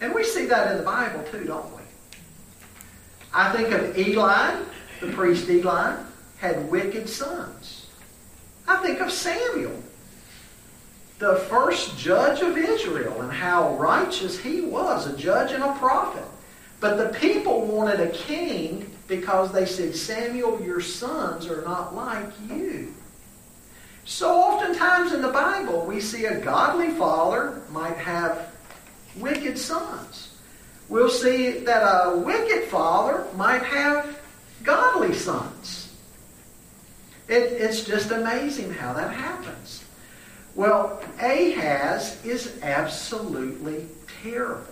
And 0.00 0.14
we 0.14 0.22
see 0.22 0.46
that 0.46 0.70
in 0.70 0.78
the 0.78 0.84
Bible 0.84 1.24
too, 1.32 1.44
don't 1.44 1.74
we? 1.74 1.77
I 3.32 3.52
think 3.52 3.70
of 3.72 3.96
Eli, 3.96 4.60
the 5.00 5.12
priest 5.12 5.48
Eli, 5.48 5.96
had 6.38 6.70
wicked 6.70 7.08
sons. 7.08 7.86
I 8.66 8.76
think 8.82 9.00
of 9.00 9.10
Samuel, 9.10 9.82
the 11.18 11.36
first 11.48 11.98
judge 11.98 12.40
of 12.40 12.56
Israel, 12.56 13.20
and 13.20 13.32
how 13.32 13.76
righteous 13.76 14.38
he 14.38 14.60
was, 14.60 15.06
a 15.06 15.16
judge 15.16 15.52
and 15.52 15.64
a 15.64 15.72
prophet. 15.74 16.24
But 16.80 16.96
the 16.96 17.18
people 17.18 17.66
wanted 17.66 18.00
a 18.00 18.10
king 18.10 18.90
because 19.08 19.52
they 19.52 19.66
said, 19.66 19.96
Samuel, 19.96 20.60
your 20.62 20.80
sons 20.80 21.46
are 21.46 21.62
not 21.62 21.94
like 21.94 22.28
you. 22.48 22.94
So 24.04 24.30
oftentimes 24.30 25.12
in 25.12 25.20
the 25.20 25.32
Bible, 25.32 25.84
we 25.84 26.00
see 26.00 26.26
a 26.26 26.40
godly 26.40 26.90
father 26.90 27.60
might 27.70 27.96
have 27.96 28.52
wicked 29.16 29.58
sons. 29.58 30.27
We'll 30.88 31.10
see 31.10 31.50
that 31.60 31.82
a 31.82 32.16
wicked 32.16 32.64
father 32.64 33.26
might 33.36 33.62
have 33.62 34.18
godly 34.62 35.14
sons. 35.14 35.92
It, 37.28 37.52
it's 37.52 37.84
just 37.84 38.10
amazing 38.10 38.72
how 38.72 38.94
that 38.94 39.12
happens. 39.12 39.84
Well, 40.54 41.02
Ahaz 41.20 42.24
is 42.24 42.58
absolutely 42.62 43.86
terrible. 44.22 44.64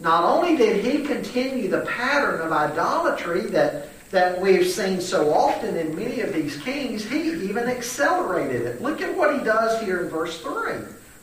Not 0.00 0.24
only 0.24 0.56
did 0.56 0.84
he 0.84 1.04
continue 1.04 1.68
the 1.68 1.80
pattern 1.80 2.40
of 2.40 2.52
idolatry 2.52 3.42
that, 3.46 3.88
that 4.10 4.40
we've 4.40 4.66
seen 4.66 5.00
so 5.00 5.32
often 5.32 5.76
in 5.76 5.96
many 5.96 6.20
of 6.20 6.32
these 6.32 6.56
kings, 6.58 7.04
he 7.04 7.30
even 7.48 7.64
accelerated 7.64 8.62
it. 8.62 8.82
Look 8.82 9.00
at 9.00 9.16
what 9.16 9.38
he 9.38 9.44
does 9.44 9.80
here 9.82 10.02
in 10.02 10.08
verse 10.10 10.40
3. 10.40 10.74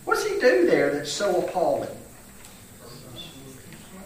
What's 0.06 0.26
he 0.26 0.40
do 0.40 0.66
there 0.66 0.92
that's 0.94 1.12
so 1.12 1.44
appalling? 1.44 1.90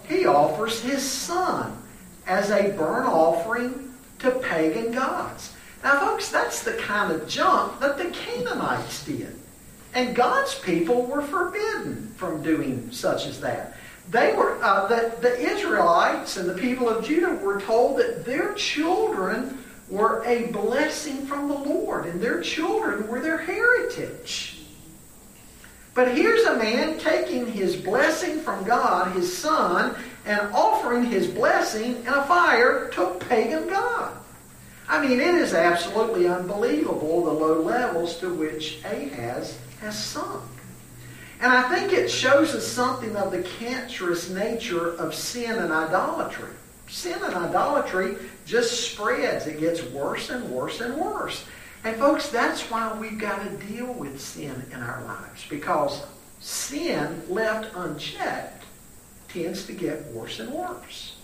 He 0.08 0.26
offers 0.26 0.82
his 0.82 1.02
son 1.04 1.78
as 2.28 2.50
a 2.50 2.72
burnt 2.72 3.08
offering 3.08 3.94
to 4.20 4.32
pagan 4.32 4.92
gods. 4.92 5.54
Now, 5.84 6.00
folks, 6.00 6.30
that's 6.30 6.64
the 6.64 6.74
kind 6.74 7.12
of 7.12 7.28
junk 7.28 7.80
that 7.80 7.98
the 7.98 8.10
Canaanites 8.10 9.06
did. 9.06 9.36
And 9.94 10.16
God's 10.16 10.56
people 10.56 11.06
were 11.06 11.22
forbidden 11.22 12.14
from 12.18 12.44
doing 12.44 12.92
such 12.92 13.28
as 13.28 13.40
that 13.42 13.76
they 14.10 14.34
were 14.34 14.64
uh, 14.64 14.88
the, 14.88 15.16
the 15.22 15.40
Israelites 15.40 16.38
and 16.38 16.48
the 16.48 16.54
people 16.54 16.90
of 16.90 17.04
Judah 17.04 17.34
were 17.36 17.60
told 17.60 17.98
that 17.98 18.26
their 18.26 18.54
children 18.54 19.64
were 19.90 20.24
a 20.26 20.48
blessing 20.48 21.26
from 21.26 21.48
the 21.48 21.56
Lord, 21.56 22.06
and 22.06 22.20
their 22.20 22.42
children 22.42 23.08
were 23.08 23.20
their 23.20 23.38
heritage. 23.38 24.55
But 25.96 26.14
here's 26.14 26.44
a 26.44 26.58
man 26.58 27.00
taking 27.00 27.50
his 27.50 27.78
blessing 27.78 28.42
from 28.42 28.66
God, 28.66 29.16
his 29.16 29.36
son, 29.36 29.96
and 30.26 30.42
offering 30.54 31.06
his 31.06 31.26
blessing 31.26 32.02
in 32.02 32.08
a 32.08 32.26
fire 32.26 32.90
to 32.90 33.08
a 33.08 33.16
pagan 33.16 33.70
God. 33.70 34.12
I 34.90 35.02
mean, 35.06 35.22
it 35.22 35.36
is 35.36 35.54
absolutely 35.54 36.28
unbelievable 36.28 37.24
the 37.24 37.32
low 37.32 37.62
levels 37.62 38.20
to 38.20 38.32
which 38.32 38.84
Ahaz 38.84 39.58
has 39.80 39.98
sunk. 39.98 40.44
And 41.40 41.52
I 41.52 41.64
think 41.74 41.94
it 41.94 42.12
shows 42.12 42.54
us 42.54 42.68
something 42.68 43.16
of 43.16 43.32
the 43.32 43.44
cancerous 43.44 44.30
nature 44.30 44.96
of 44.96 45.16
sin 45.16 45.56
and 45.58 45.72
idolatry. 45.72 46.52
Sin 46.88 47.18
and 47.24 47.34
idolatry 47.34 48.18
just 48.46 48.92
spreads. 48.92 49.48
It 49.48 49.62
gets 49.62 49.82
worse 49.82 50.30
and 50.30 50.50
worse 50.50 50.82
and 50.82 50.96
worse. 50.98 51.46
And 51.86 51.96
folks, 51.98 52.30
that's 52.30 52.64
why 52.72 52.98
we've 52.98 53.20
got 53.20 53.44
to 53.44 53.68
deal 53.68 53.94
with 53.94 54.20
sin 54.20 54.66
in 54.72 54.82
our 54.82 55.04
lives. 55.06 55.46
Because 55.48 56.04
sin 56.40 57.22
left 57.30 57.76
unchecked 57.76 58.64
tends 59.30 59.68
to 59.68 59.74
get 59.74 60.04
worse 60.08 60.40
and 60.40 60.52
worse. 60.52 61.16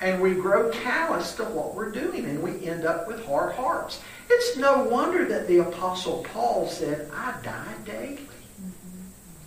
And 0.00 0.20
we 0.22 0.32
grow 0.32 0.70
callous 0.70 1.34
to 1.36 1.44
what 1.44 1.74
we're 1.74 1.92
doing 1.92 2.24
and 2.24 2.42
we 2.42 2.66
end 2.66 2.86
up 2.86 3.06
with 3.06 3.24
hard 3.26 3.54
hearts. 3.54 4.00
It's 4.30 4.56
no 4.56 4.82
wonder 4.84 5.26
that 5.26 5.46
the 5.46 5.58
Apostle 5.58 6.24
Paul 6.32 6.66
said, 6.66 7.10
I 7.14 7.34
die 7.42 7.74
daily 7.84 8.26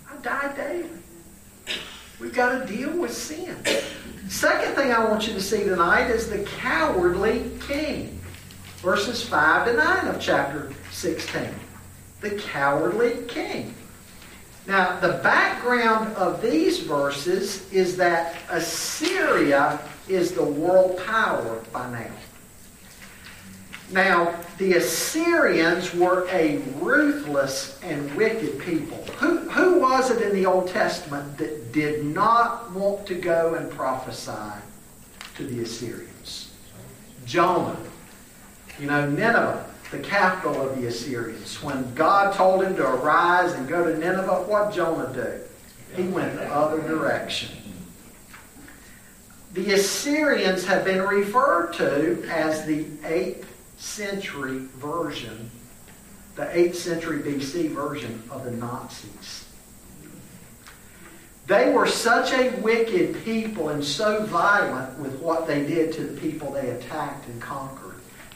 I 0.08 0.16
die 0.22 0.54
daily. 0.54 0.88
We've 2.20 2.34
got 2.34 2.60
to 2.60 2.72
deal 2.72 2.96
with 2.96 3.12
sin. 3.12 3.56
Second 4.28 4.74
thing 4.74 4.92
I 4.92 5.04
want 5.04 5.26
you 5.26 5.34
to 5.34 5.40
see 5.40 5.64
tonight 5.64 6.08
is 6.08 6.30
the 6.30 6.44
cowardly 6.44 7.50
king. 7.66 8.15
Verses 8.86 9.20
5 9.24 9.66
to 9.66 9.72
9 9.72 10.06
of 10.06 10.20
chapter 10.20 10.70
16. 10.92 11.42
The 12.20 12.30
cowardly 12.36 13.16
king. 13.26 13.74
Now, 14.68 15.00
the 15.00 15.14
background 15.24 16.14
of 16.14 16.40
these 16.40 16.78
verses 16.78 17.68
is 17.72 17.96
that 17.96 18.36
Assyria 18.48 19.80
is 20.06 20.34
the 20.34 20.44
world 20.44 21.02
power 21.04 21.64
by 21.72 21.90
now. 21.90 22.12
Now, 23.90 24.38
the 24.58 24.74
Assyrians 24.74 25.92
were 25.92 26.28
a 26.30 26.58
ruthless 26.80 27.80
and 27.82 28.14
wicked 28.14 28.60
people. 28.60 28.98
Who, 29.18 29.50
who 29.50 29.80
was 29.80 30.12
it 30.12 30.22
in 30.22 30.32
the 30.32 30.46
Old 30.46 30.68
Testament 30.68 31.38
that 31.38 31.72
did 31.72 32.04
not 32.04 32.70
want 32.70 33.04
to 33.08 33.16
go 33.16 33.54
and 33.54 33.68
prophesy 33.68 34.62
to 35.34 35.44
the 35.44 35.64
Assyrians? 35.64 36.52
Jonah. 37.24 37.76
You 38.78 38.86
know, 38.86 39.08
Nineveh, 39.08 39.64
the 39.90 39.98
capital 39.98 40.68
of 40.68 40.80
the 40.80 40.86
Assyrians. 40.86 41.62
When 41.62 41.94
God 41.94 42.34
told 42.34 42.62
him 42.62 42.76
to 42.76 42.86
arise 42.86 43.52
and 43.52 43.68
go 43.68 43.84
to 43.84 43.98
Nineveh, 43.98 44.44
what 44.46 44.74
Jonah 44.74 45.12
do? 45.12 45.40
He 46.00 46.08
went 46.08 46.34
the 46.34 46.46
other 46.52 46.82
direction. 46.82 47.56
The 49.54 49.72
Assyrians 49.72 50.66
have 50.66 50.84
been 50.84 51.00
referred 51.00 51.72
to 51.74 52.22
as 52.28 52.66
the 52.66 52.86
eighth 53.04 53.50
century 53.78 54.58
version, 54.76 55.50
the 56.34 56.44
8th 56.44 56.74
century 56.74 57.20
BC 57.20 57.70
version 57.70 58.22
of 58.30 58.44
the 58.44 58.50
Nazis. 58.50 59.46
They 61.46 61.70
were 61.70 61.86
such 61.86 62.32
a 62.32 62.50
wicked 62.60 63.24
people 63.24 63.68
and 63.68 63.82
so 63.82 64.24
violent 64.24 64.98
with 64.98 65.18
what 65.20 65.46
they 65.46 65.64
did 65.64 65.92
to 65.94 66.04
the 66.04 66.20
people 66.20 66.50
they 66.50 66.70
attacked 66.70 67.26
and 67.28 67.40
conquered. 67.40 67.85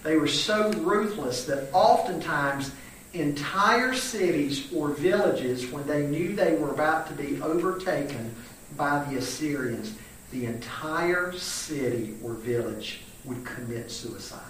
They 0.03 0.17
were 0.17 0.29
so 0.29 0.73
ruthless 0.73 1.45
that 1.45 1.69
oftentimes 1.73 2.73
entire 3.13 3.95
cities 3.95 4.73
or 4.73 4.91
villages, 4.91 5.71
when 5.71 5.87
they 5.87 6.07
knew 6.07 6.35
they 6.35 6.55
were 6.55 6.71
about 6.71 7.07
to 7.09 7.13
be 7.15 7.41
overtaken 7.43 8.35
by 8.77 9.05
the 9.05 9.19
Assyrians, 9.19 9.95
the 10.31 10.47
entire 10.47 11.33
city 11.33 12.15
or 12.23 12.35
village 12.35 13.03
would 13.25 13.45
commit 13.45 13.91
suicide. 13.91 14.41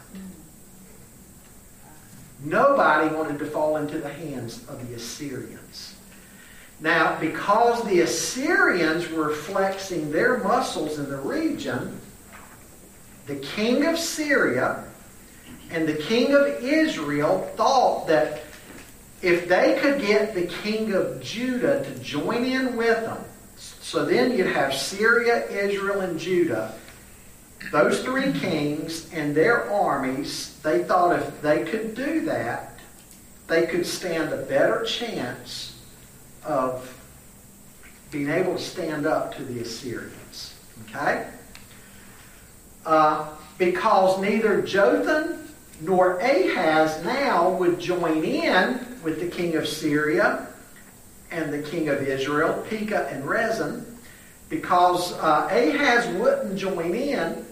Nobody 2.43 3.15
wanted 3.15 3.39
to 3.41 3.47
fall 3.47 3.77
into 3.77 3.99
the 3.99 4.13
hands 4.13 4.65
of 4.69 4.87
the 4.89 4.95
Assyrians. 4.95 5.97
Now, 6.81 7.19
because 7.21 7.83
the 7.85 8.01
Assyrians 8.01 9.11
were 9.11 9.35
flexing 9.35 10.11
their 10.11 10.39
muscles 10.39 10.99
in 10.99 11.11
the 11.11 11.19
region, 11.19 12.01
the 13.27 13.37
king 13.37 13.85
of 13.87 13.99
Syria 13.99 14.85
and 15.71 15.87
the 15.87 15.95
king 15.95 16.35
of 16.35 16.47
Israel 16.63 17.51
thought 17.57 18.07
that 18.09 18.43
if 19.23 19.49
they 19.49 19.79
could 19.81 20.01
get 20.01 20.35
the 20.35 20.47
king 20.47 20.93
of 20.95 21.21
Judah 21.23 21.85
to 21.85 21.99
join 22.01 22.45
in 22.45 22.77
with 22.77 23.01
them, 23.01 23.23
so 23.57 24.05
then 24.05 24.33
you'd 24.33 24.47
have 24.47 24.75
Syria, 24.75 25.47
Israel, 25.49 26.01
and 26.01 26.19
Judah 26.19 26.75
those 27.73 28.03
three 28.03 28.33
kings 28.33 29.09
and 29.13 29.35
their 29.35 29.71
armies, 29.71 30.59
they 30.63 30.83
thought 30.83 31.19
if 31.19 31.43
they 31.43 31.65
could 31.65 31.95
do 31.95 32.25
that, 32.25 32.75
they 33.47 33.67
could 33.67 33.87
stand 33.87 34.33
a 34.33 34.39
better 34.39 34.85
chance 34.85 35.79
of 36.45 36.97
being 38.11 38.31
able 38.31 38.57
to 38.57 38.63
stand 38.63 39.07
up 39.07 39.35
to 39.37 39.45
the 39.45 39.61
Assyrians. 39.61 40.55
Okay? 40.89 41.29
Uh, 42.85 43.29
because 43.59 44.21
neither 44.21 44.63
Jotham 44.63 45.40
nor 45.81 46.19
Ahaz 46.19 47.03
now 47.05 47.51
would 47.51 47.81
join 47.81 48.23
in 48.23 48.81
with 49.03 49.21
the 49.21 49.29
king 49.29 49.57
of 49.57 49.67
Syria 49.67 50.47
and 51.31 51.53
the 51.53 51.63
king 51.63 51.89
of 51.89 52.03
Israel, 52.03 52.65
Pekah 52.69 53.09
and 53.11 53.27
Rezin, 53.27 53.87
because 54.49 55.13
uh, 55.15 55.49
Ahaz 55.51 56.07
wouldn't 56.17 56.59
join 56.59 56.95
in, 56.95 57.47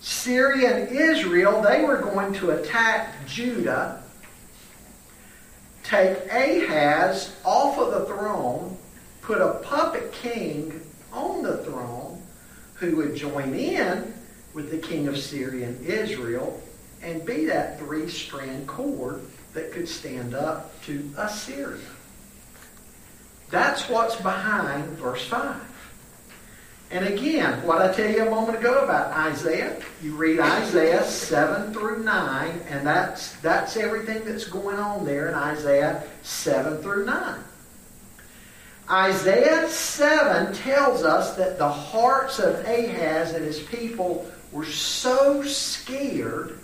Syria 0.00 0.76
and 0.76 0.96
Israel, 0.96 1.62
they 1.62 1.82
were 1.82 1.96
going 1.96 2.32
to 2.34 2.50
attack 2.50 3.26
Judah, 3.26 4.02
take 5.82 6.18
Ahaz 6.26 7.34
off 7.44 7.78
of 7.78 7.92
the 7.92 8.04
throne, 8.04 8.76
put 9.22 9.40
a 9.40 9.54
puppet 9.64 10.12
king 10.12 10.80
on 11.12 11.42
the 11.42 11.58
throne 11.58 12.22
who 12.74 12.96
would 12.96 13.16
join 13.16 13.54
in 13.54 14.14
with 14.52 14.70
the 14.70 14.78
king 14.78 15.08
of 15.08 15.18
Syria 15.18 15.68
and 15.68 15.84
Israel 15.84 16.62
and 17.02 17.24
be 17.24 17.46
that 17.46 17.78
three 17.78 18.08
strand 18.08 18.66
cord 18.66 19.22
that 19.54 19.72
could 19.72 19.88
stand 19.88 20.34
up 20.34 20.80
to 20.84 21.10
Assyria. 21.16 21.80
That's 23.50 23.88
what's 23.88 24.16
behind 24.16 24.84
verse 24.98 25.24
5. 25.26 25.62
And 26.90 27.06
again, 27.06 27.64
what 27.66 27.82
I 27.82 27.92
tell 27.92 28.10
you 28.10 28.26
a 28.26 28.30
moment 28.30 28.58
ago 28.58 28.84
about 28.84 29.12
Isaiah, 29.12 29.80
you 30.02 30.14
read 30.14 30.38
Isaiah 30.38 31.02
7 31.02 31.72
through 31.72 32.04
9, 32.04 32.60
and 32.68 32.86
that's, 32.86 33.32
that's 33.36 33.76
everything 33.76 34.24
that's 34.24 34.44
going 34.44 34.78
on 34.78 35.04
there 35.04 35.28
in 35.28 35.34
Isaiah 35.34 36.04
7 36.22 36.78
through 36.78 37.06
9. 37.06 37.40
Isaiah 38.88 39.68
7 39.68 40.54
tells 40.54 41.02
us 41.02 41.34
that 41.36 41.58
the 41.58 41.68
hearts 41.68 42.38
of 42.38 42.54
Ahaz 42.64 43.32
and 43.32 43.44
his 43.44 43.58
people 43.58 44.30
were 44.52 44.64
so 44.64 45.42
scared 45.42 46.60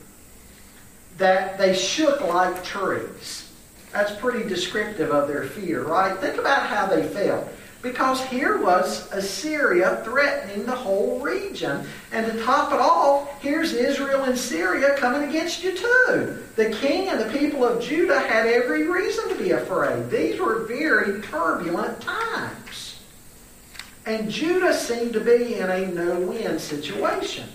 that 1.22 1.56
they 1.56 1.72
shook 1.72 2.20
like 2.20 2.64
trees. 2.64 3.48
That's 3.92 4.12
pretty 4.16 4.48
descriptive 4.48 5.12
of 5.12 5.28
their 5.28 5.44
fear, 5.44 5.84
right? 5.84 6.18
Think 6.18 6.36
about 6.36 6.66
how 6.66 6.86
they 6.86 7.06
felt. 7.06 7.46
Because 7.80 8.24
here 8.24 8.60
was 8.60 9.08
Assyria 9.12 10.02
threatening 10.04 10.66
the 10.66 10.74
whole 10.74 11.20
region. 11.20 11.86
And 12.10 12.26
to 12.26 12.42
top 12.42 12.72
it 12.72 12.80
off, 12.80 13.40
here's 13.40 13.72
Israel 13.72 14.24
and 14.24 14.36
Syria 14.36 14.96
coming 14.96 15.28
against 15.28 15.62
you 15.62 15.76
too. 15.76 16.42
The 16.56 16.70
king 16.80 17.08
and 17.08 17.20
the 17.20 17.38
people 17.38 17.64
of 17.64 17.80
Judah 17.80 18.18
had 18.18 18.48
every 18.48 18.88
reason 18.88 19.28
to 19.28 19.36
be 19.36 19.52
afraid. 19.52 20.10
These 20.10 20.40
were 20.40 20.64
very 20.64 21.22
turbulent 21.22 22.00
times. 22.00 22.98
And 24.06 24.28
Judah 24.28 24.74
seemed 24.74 25.12
to 25.12 25.20
be 25.20 25.54
in 25.54 25.70
a 25.70 25.86
no-win 25.86 26.58
situation. 26.58 27.48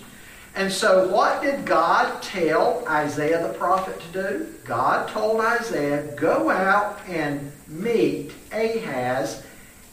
And 0.58 0.72
so 0.72 1.06
what 1.06 1.40
did 1.40 1.64
God 1.64 2.20
tell 2.20 2.82
Isaiah 2.88 3.46
the 3.46 3.54
prophet 3.54 4.00
to 4.00 4.06
do? 4.12 4.54
God 4.64 5.08
told 5.08 5.40
Isaiah, 5.40 6.12
go 6.16 6.50
out 6.50 6.98
and 7.06 7.52
meet 7.68 8.32
Ahaz 8.50 9.44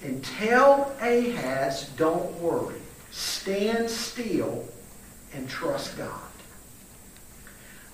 and 0.01 0.23
tell 0.23 0.91
Ahaz, 0.99 1.89
don't 1.97 2.33
worry. 2.41 2.81
Stand 3.11 3.87
still 3.91 4.65
and 5.35 5.47
trust 5.47 5.95
God. 5.99 6.31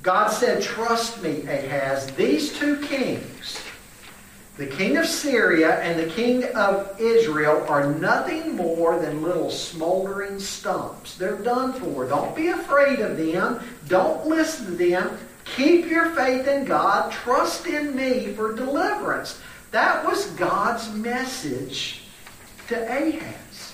God 0.01 0.29
said, 0.29 0.63
trust 0.63 1.21
me, 1.21 1.41
Ahaz. 1.41 2.09
These 2.15 2.57
two 2.57 2.77
kings, 2.87 3.59
the 4.61 4.67
king 4.67 4.95
of 4.97 5.07
Syria 5.07 5.79
and 5.81 5.99
the 5.99 6.13
king 6.13 6.43
of 6.55 6.95
Israel, 6.99 7.65
are 7.67 7.91
nothing 7.95 8.55
more 8.55 8.99
than 8.99 9.23
little 9.23 9.49
smoldering 9.49 10.39
stumps. 10.39 11.17
They're 11.17 11.37
done 11.37 11.73
for. 11.73 12.07
Don't 12.07 12.35
be 12.35 12.49
afraid 12.49 12.99
of 12.99 13.17
them. 13.17 13.59
Don't 13.87 14.27
listen 14.27 14.67
to 14.67 14.71
them. 14.73 15.17
Keep 15.45 15.87
your 15.87 16.11
faith 16.11 16.47
in 16.47 16.65
God. 16.65 17.11
Trust 17.11 17.65
in 17.65 17.95
me 17.95 18.33
for 18.33 18.53
deliverance. 18.53 19.41
That 19.71 20.05
was 20.05 20.27
God's 20.31 20.93
message 20.93 22.03
to 22.67 22.83
Ahaz. 22.83 23.73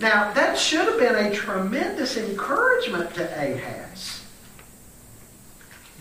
Now, 0.00 0.32
that 0.32 0.58
should 0.58 0.86
have 0.86 0.98
been 0.98 1.14
a 1.14 1.32
tremendous 1.32 2.16
encouragement 2.16 3.14
to 3.14 3.24
Ahaz. 3.26 4.19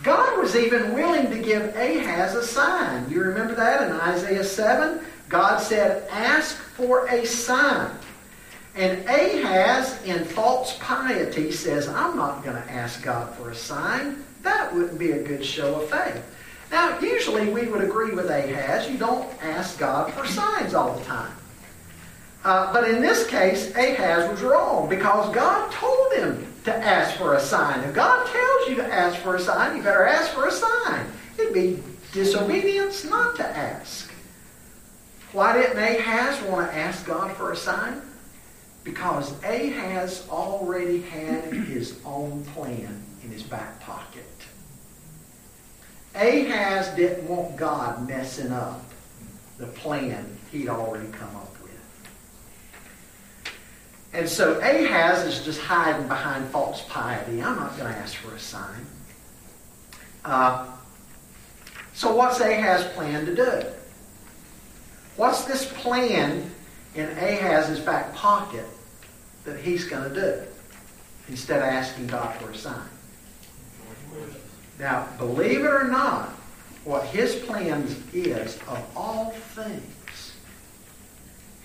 God 0.03 0.39
was 0.39 0.55
even 0.55 0.93
willing 0.93 1.29
to 1.29 1.37
give 1.39 1.75
Ahaz 1.75 2.35
a 2.35 2.43
sign. 2.43 3.09
You 3.09 3.21
remember 3.21 3.55
that 3.55 3.89
in 3.89 3.95
Isaiah 3.99 4.43
7? 4.43 5.01
God 5.27 5.59
said, 5.59 6.07
Ask 6.09 6.55
for 6.55 7.07
a 7.07 7.25
sign. 7.25 7.91
And 8.75 9.05
Ahaz, 9.09 10.01
in 10.05 10.23
false 10.23 10.77
piety, 10.79 11.51
says, 11.51 11.89
I'm 11.89 12.15
not 12.15 12.43
going 12.43 12.55
to 12.55 12.71
ask 12.71 13.03
God 13.03 13.33
for 13.35 13.49
a 13.49 13.55
sign. 13.55 14.23
That 14.41 14.73
wouldn't 14.73 14.97
be 14.97 15.11
a 15.11 15.21
good 15.21 15.43
show 15.43 15.81
of 15.81 15.89
faith. 15.89 16.23
Now, 16.71 16.97
usually 16.99 17.49
we 17.49 17.67
would 17.67 17.81
agree 17.81 18.11
with 18.11 18.29
Ahaz. 18.29 18.89
You 18.89 18.97
don't 18.97 19.27
ask 19.43 19.77
God 19.79 20.13
for 20.13 20.25
signs 20.25 20.73
all 20.73 20.97
the 20.97 21.03
time. 21.03 21.33
Uh, 22.45 22.71
but 22.71 22.87
in 22.87 23.01
this 23.01 23.27
case, 23.27 23.75
Ahaz 23.75 24.29
was 24.29 24.41
wrong 24.41 24.87
because 24.87 25.33
God 25.35 25.69
told 25.71 26.13
him 26.13 26.48
to 26.65 26.75
ask 26.75 27.17
for 27.17 27.35
a 27.35 27.39
sign. 27.39 27.79
If 27.81 27.93
God 27.93 28.25
tells 28.27 28.69
you 28.69 28.75
to 28.75 28.93
ask 28.93 29.17
for 29.19 29.35
a 29.35 29.39
sign, 29.39 29.77
you 29.77 29.83
better 29.83 30.05
ask 30.05 30.31
for 30.31 30.47
a 30.47 30.51
sign. 30.51 31.05
It'd 31.37 31.53
be 31.53 31.81
disobedience 32.11 33.05
not 33.05 33.35
to 33.37 33.45
ask. 33.45 34.11
Why 35.31 35.53
didn't 35.53 35.77
Ahaz 35.77 36.41
want 36.43 36.69
to 36.69 36.77
ask 36.77 37.05
God 37.05 37.35
for 37.37 37.51
a 37.51 37.55
sign? 37.55 38.01
Because 38.83 39.31
Ahaz 39.43 40.27
already 40.29 41.01
had 41.01 41.53
his 41.53 41.99
own 42.03 42.43
plan 42.45 43.03
in 43.23 43.29
his 43.29 43.43
back 43.43 43.79
pocket. 43.79 44.25
Ahaz 46.15 46.87
didn't 46.95 47.27
want 47.27 47.55
God 47.55 48.07
messing 48.07 48.51
up 48.51 48.83
the 49.57 49.67
plan 49.67 50.37
he'd 50.51 50.69
already 50.69 51.07
come 51.09 51.35
up 51.35 51.51
with. 51.51 51.58
And 54.13 54.27
so 54.27 54.59
Ahaz 54.59 55.25
is 55.25 55.45
just 55.45 55.61
hiding 55.61 56.07
behind 56.07 56.47
false 56.47 56.83
piety. 56.89 57.43
I'm 57.43 57.55
not 57.55 57.77
going 57.77 57.93
to 57.93 57.99
ask 57.99 58.15
for 58.15 58.33
a 58.33 58.39
sign. 58.39 58.85
Uh, 60.25 60.65
so 61.93 62.15
what's 62.15 62.39
Ahaz 62.39 62.85
plan 62.93 63.25
to 63.25 63.35
do? 63.35 63.63
What's 65.15 65.45
this 65.45 65.71
plan 65.73 66.49
in 66.95 67.09
Ahaz's 67.09 67.79
back 67.79 68.13
pocket 68.15 68.65
that 69.43 69.59
he's 69.59 69.85
going 69.85 70.11
to 70.11 70.15
do 70.15 70.43
instead 71.27 71.59
of 71.59 71.65
asking 71.65 72.07
God 72.07 72.35
for 72.37 72.49
a 72.49 72.55
sign? 72.55 72.89
Now, 74.79 75.07
believe 75.17 75.59
it 75.65 75.71
or 75.71 75.83
not, 75.83 76.29
what 76.85 77.05
his 77.05 77.35
plans 77.35 77.95
is, 78.13 78.55
of 78.67 78.83
all 78.95 79.31
things, 79.53 79.83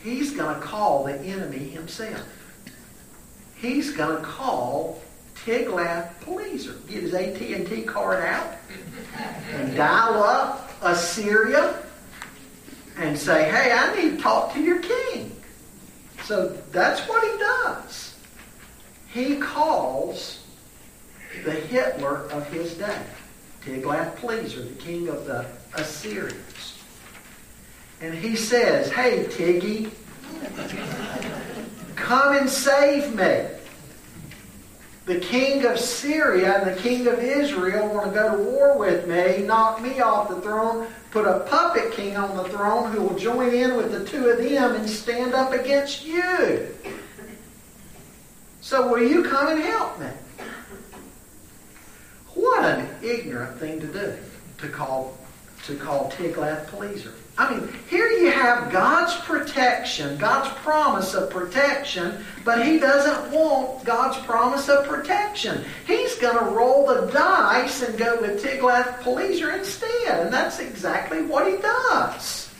he's 0.04 0.32
going 0.32 0.54
to 0.54 0.60
call 0.60 1.04
the 1.04 1.18
enemy 1.18 1.58
himself. 1.58 2.22
He's 3.56 3.92
going 3.92 4.18
to 4.18 4.22
call 4.22 5.02
Tiglath-Pileser. 5.44 6.86
Get 6.86 7.02
his 7.02 7.14
AT&T 7.14 7.82
card 7.84 8.22
out 8.22 8.52
and 9.52 9.74
dial 9.74 10.22
up 10.22 10.70
Assyria 10.82 11.82
and 12.98 13.18
say, 13.18 13.50
hey, 13.50 13.72
I 13.72 13.96
need 13.96 14.16
to 14.16 14.22
talk 14.22 14.52
to 14.52 14.60
your 14.60 14.80
king. 14.80 15.34
So 16.24 16.48
that's 16.70 17.08
what 17.08 17.24
he 17.24 17.38
does. 17.38 18.14
He 19.08 19.36
calls 19.36 20.44
the 21.44 21.52
Hitler 21.52 22.30
of 22.30 22.46
his 22.48 22.74
day, 22.74 23.02
Tiglath-Pileser, 23.64 24.62
the 24.68 24.74
king 24.74 25.08
of 25.08 25.24
the 25.24 25.46
Assyrians. 25.74 26.53
And 28.00 28.14
he 28.14 28.36
says, 28.36 28.90
hey, 28.90 29.26
Tiggy, 29.30 29.90
come 31.96 32.36
and 32.36 32.48
save 32.48 33.14
me. 33.14 33.46
The 35.06 35.20
king 35.20 35.66
of 35.66 35.78
Syria 35.78 36.60
and 36.60 36.74
the 36.74 36.80
king 36.80 37.06
of 37.06 37.18
Israel 37.18 37.88
want 37.92 38.06
to 38.06 38.12
go 38.12 38.36
to 38.36 38.42
war 38.42 38.78
with 38.78 39.06
me, 39.06 39.44
knock 39.46 39.82
me 39.82 40.00
off 40.00 40.30
the 40.30 40.40
throne, 40.40 40.86
put 41.10 41.26
a 41.26 41.40
puppet 41.40 41.92
king 41.92 42.16
on 42.16 42.36
the 42.36 42.44
throne 42.44 42.90
who 42.90 43.02
will 43.02 43.18
join 43.18 43.54
in 43.54 43.76
with 43.76 43.92
the 43.92 44.04
two 44.04 44.28
of 44.28 44.38
them 44.38 44.74
and 44.74 44.88
stand 44.88 45.34
up 45.34 45.52
against 45.52 46.04
you. 46.04 46.74
So 48.62 48.88
will 48.90 49.06
you 49.06 49.24
come 49.24 49.48
and 49.48 49.60
help 49.60 50.00
me? 50.00 50.08
What 52.34 52.64
an 52.64 52.88
ignorant 53.02 53.58
thing 53.58 53.80
to 53.80 53.86
do, 53.86 54.16
to 54.58 54.68
call, 54.68 55.18
to 55.66 55.76
call 55.76 56.10
Tiglath-Pileser. 56.12 57.12
I 57.36 57.52
mean, 57.52 57.68
here 57.90 58.08
you 58.08 58.30
have 58.30 58.70
God's 58.70 59.16
protection, 59.24 60.16
God's 60.18 60.56
promise 60.60 61.14
of 61.14 61.30
protection, 61.30 62.24
but 62.44 62.64
he 62.64 62.78
doesn't 62.78 63.32
want 63.32 63.84
God's 63.84 64.24
promise 64.24 64.68
of 64.68 64.86
protection. 64.86 65.64
He's 65.84 66.14
going 66.16 66.38
to 66.38 66.44
roll 66.44 66.86
the 66.86 67.10
dice 67.10 67.82
and 67.82 67.98
go 67.98 68.20
with 68.20 68.44
Tiglath-Pileser 68.44 69.50
instead, 69.50 70.20
and 70.20 70.32
that's 70.32 70.60
exactly 70.60 71.22
what 71.22 71.50
he 71.50 71.56
does. 71.56 72.50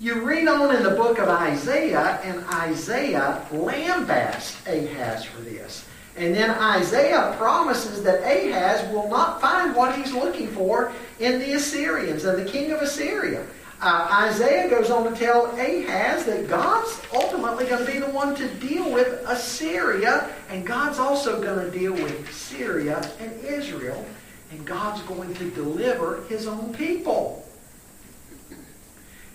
You 0.00 0.20
read 0.20 0.48
on 0.48 0.74
in 0.74 0.82
the 0.82 0.90
book 0.90 1.18
of 1.18 1.28
Isaiah, 1.28 2.20
and 2.24 2.44
Isaiah 2.46 3.46
lambasts 3.52 4.66
Ahaz 4.66 5.24
for 5.24 5.42
this. 5.42 5.84
And 6.16 6.34
then 6.34 6.50
Isaiah 6.50 7.34
promises 7.38 8.02
that 8.02 8.22
Ahaz 8.22 8.92
will 8.92 9.08
not 9.08 9.40
find 9.40 9.76
what 9.76 9.94
he's 9.96 10.12
looking 10.12 10.48
for 10.48 10.92
in 11.18 11.38
the 11.38 11.52
Assyrians 11.54 12.24
and 12.24 12.38
the 12.38 12.50
king 12.50 12.72
of 12.72 12.80
Assyria. 12.80 13.44
Uh, 13.80 14.26
Isaiah 14.28 14.68
goes 14.68 14.90
on 14.90 15.10
to 15.10 15.16
tell 15.16 15.46
Ahaz 15.46 16.24
that 16.24 16.48
God's 16.48 17.00
ultimately 17.14 17.64
going 17.66 17.84
to 17.84 17.92
be 17.92 17.98
the 17.98 18.10
one 18.10 18.34
to 18.34 18.48
deal 18.54 18.92
with 18.92 19.22
Assyria, 19.26 20.28
and 20.48 20.66
God's 20.66 20.98
also 20.98 21.40
going 21.40 21.70
to 21.70 21.78
deal 21.78 21.92
with 21.92 22.32
Syria 22.32 23.08
and 23.20 23.32
Israel, 23.44 24.04
and 24.50 24.64
God's 24.66 25.00
going 25.02 25.32
to 25.34 25.50
deliver 25.50 26.24
his 26.28 26.48
own 26.48 26.74
people. 26.74 27.44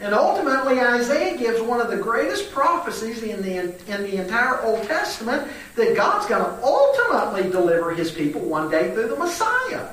And 0.01 0.13
ultimately, 0.13 0.81
Isaiah 0.81 1.37
gives 1.37 1.61
one 1.61 1.79
of 1.79 1.89
the 1.89 1.95
greatest 1.95 2.51
prophecies 2.51 3.23
in 3.23 3.41
the, 3.41 3.59
in 3.87 4.03
the 4.03 4.21
entire 4.21 4.61
Old 4.61 4.83
Testament 4.83 5.49
that 5.75 5.95
God's 5.95 6.25
going 6.25 6.43
to 6.43 6.61
ultimately 6.61 7.49
deliver 7.49 7.91
his 7.91 8.11
people 8.11 8.41
one 8.41 8.69
day 8.69 8.91
through 8.93 9.07
the 9.07 9.15
Messiah. 9.15 9.87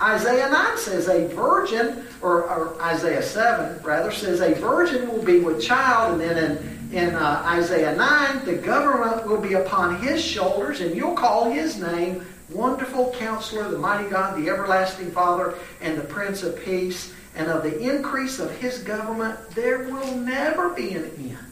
Isaiah 0.00 0.48
9 0.48 0.78
says 0.78 1.08
a 1.08 1.26
virgin, 1.28 2.04
or, 2.22 2.44
or 2.44 2.80
Isaiah 2.80 3.22
7 3.22 3.82
rather, 3.82 4.12
says 4.12 4.40
a 4.40 4.54
virgin 4.54 5.08
will 5.08 5.22
be 5.22 5.40
with 5.40 5.60
child, 5.60 6.20
and 6.20 6.20
then 6.20 6.56
in, 6.92 6.96
in 6.96 7.14
uh, 7.14 7.42
Isaiah 7.44 7.96
9, 7.96 8.44
the 8.44 8.54
government 8.54 9.26
will 9.26 9.40
be 9.40 9.54
upon 9.54 10.00
his 10.00 10.22
shoulders, 10.22 10.80
and 10.80 10.94
you'll 10.94 11.16
call 11.16 11.50
his 11.50 11.80
name 11.80 12.24
Wonderful 12.50 13.12
Counselor, 13.18 13.68
the 13.68 13.78
Mighty 13.78 14.08
God, 14.08 14.40
the 14.42 14.48
Everlasting 14.48 15.10
Father, 15.10 15.54
and 15.80 15.98
the 15.98 16.04
Prince 16.04 16.42
of 16.42 16.58
Peace 16.64 17.12
and 17.34 17.48
of 17.48 17.62
the 17.62 17.78
increase 17.78 18.38
of 18.38 18.50
his 18.58 18.78
government, 18.78 19.38
there 19.50 19.84
will 19.84 20.16
never 20.16 20.70
be 20.70 20.94
an 20.94 21.04
end. 21.18 21.47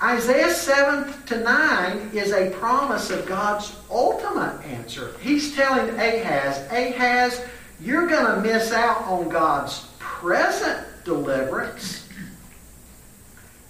Isaiah 0.00 0.54
7 0.54 1.12
to 1.26 1.40
9 1.40 2.10
is 2.14 2.30
a 2.32 2.50
promise 2.50 3.10
of 3.10 3.26
God's 3.26 3.74
ultimate 3.90 4.64
answer. 4.64 5.12
He's 5.20 5.56
telling 5.56 5.90
Ahaz, 5.90 6.58
Ahaz, 6.70 7.44
you're 7.80 8.06
going 8.06 8.36
to 8.36 8.40
miss 8.40 8.72
out 8.72 9.02
on 9.08 9.28
God's 9.28 9.88
present 9.98 10.86
deliverance. 11.04 12.08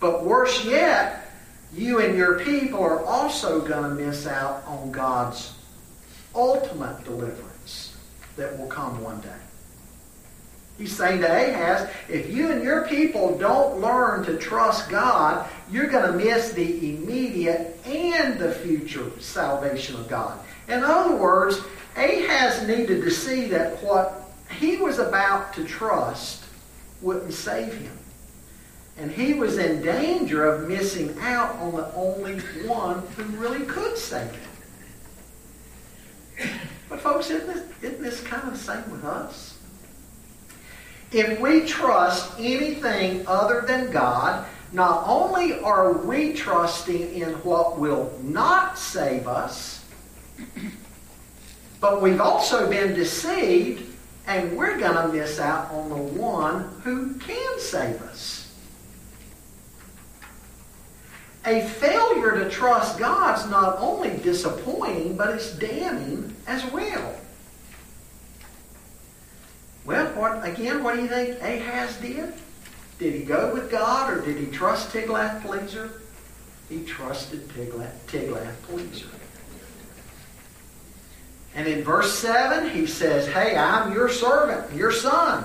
But 0.00 0.22
worse 0.22 0.66
yet, 0.66 1.32
you 1.72 2.00
and 2.00 2.14
your 2.16 2.40
people 2.40 2.80
are 2.80 3.02
also 3.04 3.62
going 3.62 3.84
to 3.84 4.04
miss 4.04 4.26
out 4.26 4.62
on 4.66 4.92
God's 4.92 5.54
ultimate 6.34 7.04
deliverance 7.04 7.96
that 8.36 8.58
will 8.58 8.66
come 8.66 9.02
one 9.02 9.20
day. 9.22 9.47
He's 10.78 10.96
saying 10.96 11.20
to 11.22 11.26
Ahaz, 11.26 11.90
if 12.08 12.30
you 12.30 12.52
and 12.52 12.62
your 12.62 12.86
people 12.86 13.36
don't 13.36 13.80
learn 13.80 14.24
to 14.24 14.38
trust 14.38 14.88
God, 14.88 15.50
you're 15.72 15.88
going 15.88 16.10
to 16.10 16.16
miss 16.16 16.52
the 16.52 16.94
immediate 16.94 17.76
and 17.84 18.38
the 18.38 18.52
future 18.52 19.10
salvation 19.18 19.96
of 19.96 20.08
God. 20.08 20.38
In 20.68 20.84
other 20.84 21.16
words, 21.16 21.60
Ahaz 21.96 22.66
needed 22.68 23.02
to 23.02 23.10
see 23.10 23.48
that 23.48 23.82
what 23.82 24.30
he 24.56 24.76
was 24.76 25.00
about 25.00 25.52
to 25.54 25.64
trust 25.64 26.44
wouldn't 27.02 27.32
save 27.32 27.74
him. 27.74 27.98
And 28.96 29.10
he 29.10 29.34
was 29.34 29.58
in 29.58 29.82
danger 29.82 30.46
of 30.46 30.68
missing 30.68 31.16
out 31.20 31.56
on 31.56 31.74
the 31.74 31.92
only 31.94 32.38
one 32.66 33.00
who 33.16 33.24
really 33.36 33.66
could 33.66 33.98
save 33.98 34.30
him. 34.30 34.40
But 36.88 37.00
folks, 37.00 37.30
isn't 37.30 37.52
this, 37.52 37.64
isn't 37.82 38.02
this 38.02 38.20
kind 38.22 38.44
of 38.44 38.52
the 38.52 38.58
same 38.58 38.88
with 38.90 39.04
us? 39.04 39.57
If 41.10 41.40
we 41.40 41.64
trust 41.64 42.38
anything 42.38 43.26
other 43.26 43.62
than 43.62 43.90
God, 43.90 44.46
not 44.72 45.04
only 45.06 45.58
are 45.60 45.92
we 45.92 46.34
trusting 46.34 47.14
in 47.14 47.30
what 47.42 47.78
will 47.78 48.12
not 48.22 48.78
save 48.78 49.26
us, 49.26 49.84
but 51.80 52.02
we've 52.02 52.20
also 52.20 52.68
been 52.68 52.94
deceived 52.94 53.84
and 54.26 54.56
we're 54.58 54.78
going 54.78 54.94
to 54.94 55.08
miss 55.08 55.40
out 55.40 55.70
on 55.72 55.88
the 55.88 55.96
one 55.96 56.80
who 56.84 57.14
can 57.14 57.58
save 57.58 58.02
us. 58.02 58.54
A 61.46 61.66
failure 61.66 62.44
to 62.44 62.50
trust 62.50 62.98
God's 62.98 63.48
not 63.48 63.78
only 63.78 64.18
disappointing, 64.18 65.16
but 65.16 65.30
it's 65.30 65.52
damning 65.52 66.36
as 66.46 66.62
well. 66.72 67.14
What, 70.18 70.44
again, 70.44 70.82
what 70.82 70.96
do 70.96 71.02
you 71.02 71.08
think 71.08 71.40
Ahaz 71.40 71.96
did? 71.98 72.32
Did 72.98 73.14
he 73.14 73.22
go 73.22 73.54
with 73.54 73.70
God 73.70 74.12
or 74.12 74.20
did 74.20 74.36
he 74.36 74.46
trust 74.46 74.92
Tiglath-Pileser? 74.92 75.92
He 76.68 76.84
trusted 76.84 77.48
Tiglath-Pileser. 77.50 79.06
And 81.54 81.68
in 81.68 81.84
verse 81.84 82.18
7, 82.18 82.68
he 82.70 82.86
says, 82.86 83.28
Hey, 83.28 83.56
I'm 83.56 83.92
your 83.92 84.08
servant, 84.08 84.74
your 84.74 84.90
son. 84.90 85.44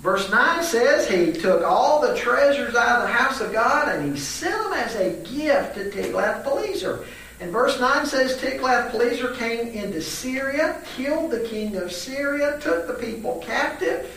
Verse 0.00 0.28
9 0.30 0.64
says 0.64 1.08
he 1.08 1.32
took 1.32 1.62
all 1.62 2.00
the 2.00 2.16
treasures 2.16 2.74
out 2.74 3.02
of 3.02 3.08
the 3.08 3.14
house 3.14 3.40
of 3.40 3.52
God 3.52 3.88
and 3.88 4.10
he 4.10 4.18
sent 4.18 4.60
them 4.64 4.72
as 4.72 4.96
a 4.96 5.10
gift 5.22 5.76
to 5.76 5.90
Tiglath-Pileser. 5.90 7.04
And 7.42 7.50
verse 7.50 7.80
9 7.80 8.06
says 8.06 8.36
Tiglath-Pileser 8.36 9.34
came 9.34 9.66
into 9.66 10.00
Syria, 10.00 10.80
killed 10.94 11.32
the 11.32 11.40
king 11.40 11.74
of 11.74 11.90
Syria, 11.90 12.56
took 12.60 12.86
the 12.86 12.94
people 12.94 13.42
captive, 13.44 14.08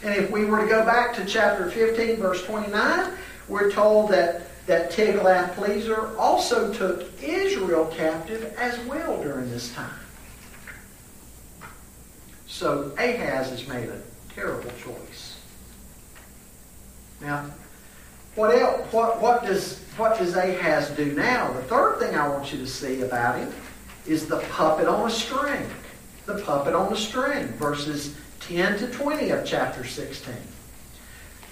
And 0.00 0.14
if 0.14 0.30
we 0.30 0.44
were 0.44 0.60
to 0.60 0.68
go 0.68 0.84
back 0.84 1.12
to 1.16 1.24
chapter 1.24 1.68
15, 1.68 2.18
verse 2.18 2.44
29, 2.44 3.10
we're 3.48 3.68
told 3.72 4.12
that, 4.12 4.42
that 4.66 4.92
Tiglath-Pileser 4.92 6.16
also 6.16 6.72
took 6.72 7.20
Israel 7.20 7.86
captive 7.86 8.54
as 8.58 8.78
well 8.86 9.20
during 9.20 9.50
this 9.50 9.74
time. 9.74 9.90
So 12.46 12.92
Ahaz 12.96 13.50
has 13.50 13.66
made 13.66 13.88
a 13.88 14.00
terrible 14.32 14.70
choice. 14.84 15.40
Now, 17.20 17.50
what 18.36 18.56
else? 18.56 18.92
What, 18.92 19.20
what 19.20 19.44
does 19.44 19.83
what 19.96 20.18
does 20.18 20.34
Ahaz 20.34 20.90
do 20.90 21.12
now? 21.12 21.52
The 21.52 21.62
third 21.62 21.98
thing 21.98 22.14
I 22.14 22.28
want 22.28 22.52
you 22.52 22.58
to 22.58 22.66
see 22.66 23.02
about 23.02 23.38
him 23.38 23.52
is 24.06 24.26
the 24.26 24.40
puppet 24.50 24.88
on 24.88 25.08
a 25.08 25.10
string. 25.10 25.66
The 26.26 26.40
puppet 26.42 26.74
on 26.74 26.92
a 26.92 26.96
string, 26.96 27.48
verses 27.54 28.14
10 28.40 28.78
to 28.78 28.88
20 28.88 29.30
of 29.30 29.44
chapter 29.44 29.84
16. 29.84 30.34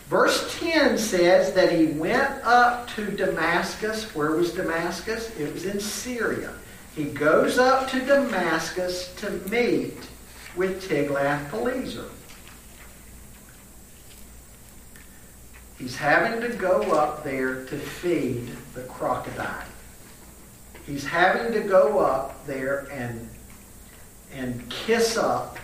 Verse 0.09 0.59
10 0.59 0.99
says 0.99 1.53
that 1.55 1.73
he 1.73 1.87
went 1.87 2.45
up 2.45 2.89
to 2.91 3.11
Damascus. 3.13 4.15
Where 4.15 4.33
was 4.33 4.53
Damascus? 4.53 5.35
It 5.39 5.53
was 5.53 5.65
in 5.65 5.81
Syria. 5.81 6.53
He 6.95 7.05
goes 7.05 7.59
up 7.59 7.89
to 7.91 8.01
Damascus 8.01 9.15
to 9.17 9.31
meet 9.49 9.97
with 10.55 10.87
Tiglath-Pileser. 10.89 12.05
He's 15.83 15.97
having 15.97 16.41
to 16.43 16.57
go 16.57 16.93
up 16.93 17.25
there 17.25 17.65
to 17.65 17.77
feed 17.77 18.51
the 18.73 18.83
crocodile. 18.83 19.65
He's 20.87 21.05
having 21.05 21.53
to 21.55 21.69
go 21.69 21.99
up 21.99 22.47
there 22.47 22.87
and, 22.93 23.29
and 24.33 24.71
kiss 24.71 25.17
up 25.17 25.59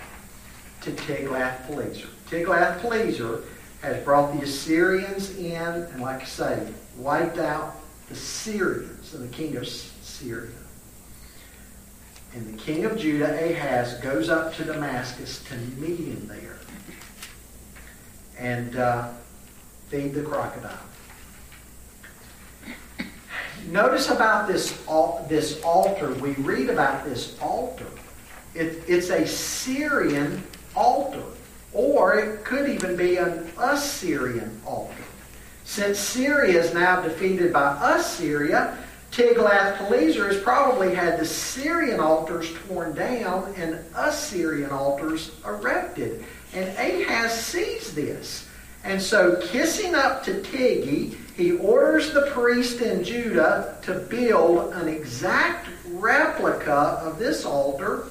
to 0.80 0.90
Tiglath-Pileser. 0.90 2.08
Tiglath-Pileser 2.28 3.44
has 3.82 4.02
brought 4.02 4.36
the 4.36 4.42
Assyrians 4.42 5.36
in 5.38 5.54
and, 5.54 6.02
like 6.02 6.22
I 6.22 6.24
say, 6.24 6.66
wiped 6.96 7.38
out 7.38 7.76
the 8.08 8.16
Syrians 8.16 9.14
and 9.14 9.22
the 9.22 9.32
king 9.32 9.56
of 9.56 9.68
Syria. 9.68 10.50
And 12.34 12.58
the 12.58 12.60
king 12.60 12.84
of 12.86 12.98
Judah, 12.98 13.52
Ahaz, 13.52 13.94
goes 14.00 14.28
up 14.28 14.52
to 14.56 14.64
Damascus 14.64 15.44
to 15.44 15.54
meet 15.80 16.00
him 16.00 16.26
there. 16.26 16.58
And 18.36 18.74
uh, 18.74 19.10
feed 19.88 20.14
the 20.14 20.22
crocodile. 20.22 20.78
Notice 23.66 24.08
about 24.08 24.48
this, 24.48 24.78
this 25.28 25.62
altar. 25.62 26.12
We 26.14 26.32
read 26.34 26.70
about 26.70 27.04
this 27.04 27.38
altar. 27.40 27.86
It, 28.54 28.82
it's 28.88 29.10
a 29.10 29.26
Syrian 29.26 30.42
altar, 30.74 31.22
or 31.72 32.18
it 32.18 32.44
could 32.44 32.68
even 32.68 32.96
be 32.96 33.16
an 33.16 33.50
Assyrian 33.58 34.60
altar. 34.64 34.94
Since 35.64 35.98
Syria 35.98 36.62
is 36.62 36.72
now 36.72 37.02
defeated 37.02 37.52
by 37.52 37.76
Assyria, 37.96 38.78
Tiglath-Pileser 39.12 40.26
has 40.28 40.38
probably 40.38 40.94
had 40.94 41.18
the 41.18 41.26
Syrian 41.26 42.00
altars 42.00 42.52
torn 42.66 42.94
down 42.94 43.52
and 43.56 43.78
Assyrian 43.94 44.70
altars 44.70 45.32
erected. 45.46 46.24
And 46.54 46.68
Ahaz 46.78 47.38
sees 47.44 47.94
this. 47.94 48.47
And 48.88 49.02
so, 49.02 49.36
kissing 49.42 49.94
up 49.94 50.24
to 50.24 50.40
Tiggy, 50.40 51.14
he 51.36 51.52
orders 51.52 52.14
the 52.14 52.30
priest 52.30 52.80
in 52.80 53.04
Judah 53.04 53.76
to 53.82 53.92
build 53.92 54.72
an 54.72 54.88
exact 54.88 55.68
replica 55.90 56.98
of 57.04 57.18
this 57.18 57.44
altar. 57.44 58.04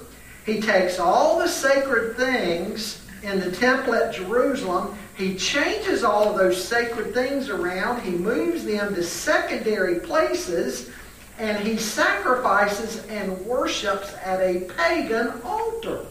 He 0.46 0.62
takes 0.62 1.00
all 1.00 1.40
the 1.40 1.48
sacred 1.48 2.16
things 2.16 3.02
in 3.24 3.40
the 3.40 3.52
temple 3.52 3.96
at 3.96 4.14
Jerusalem. 4.14 4.96
He 5.16 5.34
changes 5.36 6.04
all 6.04 6.30
of 6.30 6.38
those 6.38 6.64
sacred 6.64 7.12
things 7.12 7.50
around. 7.50 8.04
He 8.04 8.12
moves 8.12 8.64
them 8.64 8.94
to 8.94 9.02
secondary 9.02 10.00
places. 10.00 10.92
And 11.40 11.58
he 11.58 11.78
sacrifices 11.78 13.04
and 13.08 13.44
worships 13.48 14.14
at 14.24 14.40
a 14.42 14.60
pagan 14.78 15.42
altar. 15.44 16.06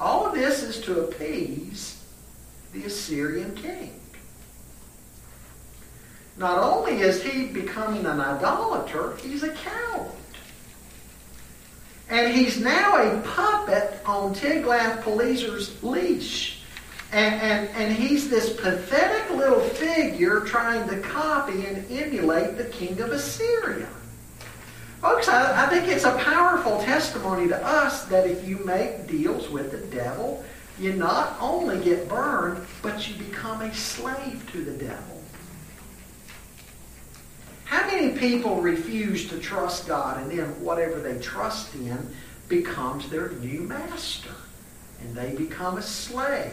All 0.00 0.26
of 0.26 0.34
this 0.34 0.64
is 0.64 0.80
to 0.80 1.04
appease 1.04 1.95
the 2.76 2.86
Assyrian 2.86 3.54
king. 3.54 3.98
Not 6.36 6.58
only 6.58 7.00
is 7.00 7.22
he 7.22 7.46
becoming 7.46 8.04
an 8.04 8.20
idolater, 8.20 9.16
he's 9.22 9.42
a 9.42 9.52
coward. 9.52 10.10
And 12.10 12.32
he's 12.34 12.60
now 12.60 12.96
a 12.98 13.20
puppet 13.22 14.00
on 14.04 14.34
Tiglath-Pileser's 14.34 15.82
leash. 15.82 16.60
And, 17.12 17.40
and, 17.40 17.68
and 17.70 17.94
he's 17.94 18.28
this 18.28 18.54
pathetic 18.54 19.30
little 19.34 19.60
figure 19.60 20.40
trying 20.40 20.88
to 20.88 21.00
copy 21.00 21.64
and 21.64 21.90
emulate 21.90 22.58
the 22.58 22.64
king 22.64 23.00
of 23.00 23.10
Assyria. 23.10 23.88
Folks, 25.00 25.28
I, 25.28 25.66
I 25.66 25.68
think 25.68 25.88
it's 25.88 26.04
a 26.04 26.16
powerful 26.18 26.80
testimony 26.82 27.48
to 27.48 27.66
us 27.66 28.04
that 28.06 28.28
if 28.28 28.46
you 28.46 28.58
make 28.58 29.06
deals 29.06 29.48
with 29.48 29.70
the 29.70 29.78
devil, 29.96 30.44
you 30.78 30.92
not 30.92 31.36
only 31.40 31.82
get 31.82 32.08
burned, 32.08 32.64
but 32.82 33.08
you 33.08 33.14
become 33.24 33.62
a 33.62 33.74
slave 33.74 34.46
to 34.52 34.64
the 34.64 34.72
devil. 34.72 35.22
How 37.64 37.86
many 37.86 38.16
people 38.16 38.60
refuse 38.60 39.28
to 39.28 39.38
trust 39.38 39.88
God 39.88 40.22
and 40.22 40.30
then 40.30 40.48
whatever 40.62 41.00
they 41.00 41.18
trust 41.20 41.74
in 41.74 41.98
becomes 42.48 43.08
their 43.08 43.30
new 43.30 43.62
master? 43.62 44.30
And 45.00 45.14
they 45.14 45.34
become 45.34 45.76
a 45.76 45.82
slave 45.82 46.52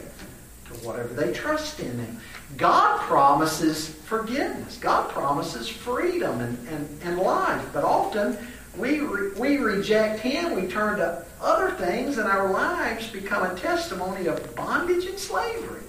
to 0.65 0.73
whatever 0.85 1.13
they 1.13 1.31
trust 1.31 1.79
in. 1.79 1.99
And 1.99 2.19
God 2.57 2.99
promises 3.01 3.89
forgiveness. 3.89 4.77
God 4.77 5.09
promises 5.11 5.69
freedom 5.69 6.41
and, 6.41 6.67
and, 6.67 7.01
and 7.03 7.17
life. 7.19 7.65
But 7.73 7.83
often 7.83 8.37
we, 8.77 8.99
re, 8.99 9.31
we 9.37 9.57
reject 9.57 10.19
Him. 10.19 10.55
We 10.55 10.67
turn 10.67 10.97
to 10.97 11.25
other 11.41 11.71
things, 11.71 12.17
and 12.17 12.27
our 12.27 12.51
lives 12.51 13.09
become 13.09 13.43
a 13.43 13.55
testimony 13.55 14.27
of 14.27 14.55
bondage 14.55 15.05
and 15.05 15.17
slavery. 15.17 15.81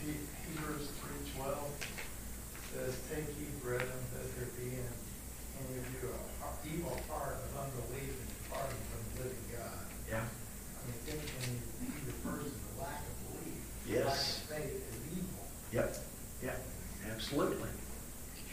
Hebrews 0.00 0.88
3.12 1.36 1.54
says, 2.74 2.98
Take 3.10 3.28
ye, 3.38 3.46
brethren, 3.62 3.88
that 4.14 4.36
there 4.36 4.48
be 4.56 4.72
in 4.72 4.88
any 5.60 5.78
of 5.78 5.86
you 5.92 6.08
an 6.08 6.72
evil 6.72 6.98
heart 7.10 7.36
of 7.36 7.60
unbelief 7.60 8.16
and 8.16 8.30
departing 8.42 8.82
from 8.88 9.00
the 9.12 9.24
living 9.24 9.46
God. 9.52 9.84
Yeah. 10.08 10.24
I 10.24 10.80
mean, 10.86 10.96
thinking 11.04 11.60
he 11.80 11.86
refers 12.06 12.48
to 12.48 12.58
the 12.72 12.82
lack 12.82 13.00
of 13.04 13.14
belief. 13.36 13.60
Yes. 13.86 14.40
Lack 14.50 14.60
of 14.60 14.64
faith 14.64 14.80
is 14.80 15.18
evil. 15.18 15.44
Yep. 15.72 15.96
Yep. 16.42 16.66
Absolutely. 17.12 17.68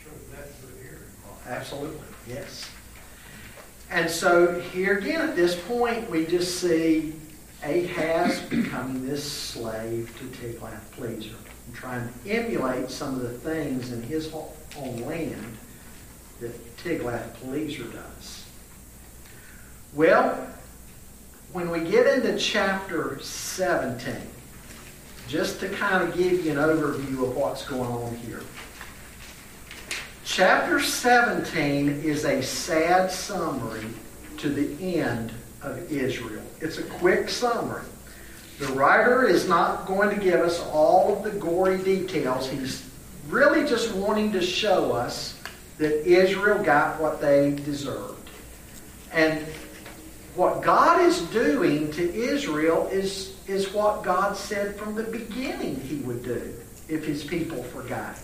Sure, 0.03 0.13
that's 0.31 0.51
what 0.61 0.73
here. 0.81 1.09
Absolutely, 1.47 2.05
yes. 2.27 2.69
And 3.91 4.09
so 4.09 4.59
here 4.59 4.97
again, 4.99 5.21
at 5.21 5.35
this 5.35 5.59
point, 5.59 6.09
we 6.09 6.25
just 6.25 6.61
see 6.61 7.13
Ahaz 7.63 8.39
becoming 8.41 9.07
this 9.07 9.23
slave 9.29 10.15
to 10.19 10.25
Tiglath-Pileser 10.25 11.35
and 11.65 11.75
trying 11.75 12.07
to 12.07 12.29
emulate 12.29 12.89
some 12.91 13.15
of 13.15 13.21
the 13.21 13.33
things 13.33 13.91
in 13.91 14.03
his 14.03 14.31
own 14.77 15.01
land 15.01 15.57
that 16.39 16.77
Tiglath-Pileser 16.77 17.91
does. 17.91 18.45
Well, 19.93 20.47
when 21.51 21.71
we 21.71 21.79
get 21.79 22.05
into 22.05 22.37
chapter 22.37 23.19
17, 23.19 24.15
just 25.27 25.59
to 25.59 25.69
kind 25.69 26.07
of 26.07 26.15
give 26.15 26.45
you 26.45 26.51
an 26.51 26.57
overview 26.57 27.23
of 27.23 27.35
what's 27.35 27.67
going 27.67 27.89
on 27.89 28.15
here. 28.17 28.41
Chapter 30.31 30.79
17 30.79 32.03
is 32.03 32.23
a 32.23 32.43
sad 32.43 33.11
summary 33.11 33.87
to 34.37 34.47
the 34.47 34.95
end 34.99 35.31
of 35.63 35.91
Israel. 35.91 36.43
It's 36.61 36.77
a 36.77 36.83
quick 36.83 37.29
summary. 37.29 37.81
The 38.59 38.67
writer 38.67 39.27
is 39.27 39.49
not 39.49 39.87
going 39.87 40.15
to 40.15 40.23
give 40.23 40.39
us 40.39 40.59
all 40.71 41.17
of 41.17 41.23
the 41.23 41.31
gory 41.31 41.79
details. 41.79 42.47
He's 42.47 42.87
really 43.27 43.67
just 43.67 43.91
wanting 43.95 44.31
to 44.33 44.41
show 44.41 44.91
us 44.91 45.35
that 45.79 46.07
Israel 46.07 46.63
got 46.63 47.01
what 47.01 47.19
they 47.19 47.55
deserved. 47.65 48.29
And 49.11 49.43
what 50.35 50.61
God 50.61 51.01
is 51.01 51.21
doing 51.31 51.91
to 51.93 52.13
Israel 52.13 52.87
is, 52.91 53.35
is 53.47 53.73
what 53.73 54.03
God 54.03 54.37
said 54.37 54.75
from 54.75 54.93
the 54.93 55.03
beginning 55.03 55.81
he 55.81 55.95
would 56.01 56.23
do 56.23 56.53
if 56.87 57.03
his 57.03 57.23
people 57.23 57.63
forgot. 57.63 58.15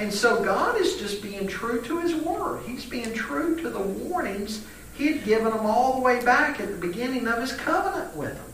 And 0.00 0.10
so 0.10 0.42
God 0.42 0.80
is 0.80 0.96
just 0.96 1.20
being 1.20 1.46
true 1.46 1.82
to 1.82 2.00
his 2.00 2.14
word. 2.14 2.62
He's 2.66 2.86
being 2.86 3.12
true 3.12 3.54
to 3.60 3.68
the 3.68 3.80
warnings 3.80 4.64
he 4.94 5.08
had 5.08 5.24
given 5.26 5.52
them 5.52 5.66
all 5.66 5.96
the 5.96 6.00
way 6.00 6.24
back 6.24 6.58
at 6.58 6.70
the 6.70 6.76
beginning 6.78 7.28
of 7.28 7.38
his 7.38 7.52
covenant 7.52 8.16
with 8.16 8.34
them. 8.34 8.52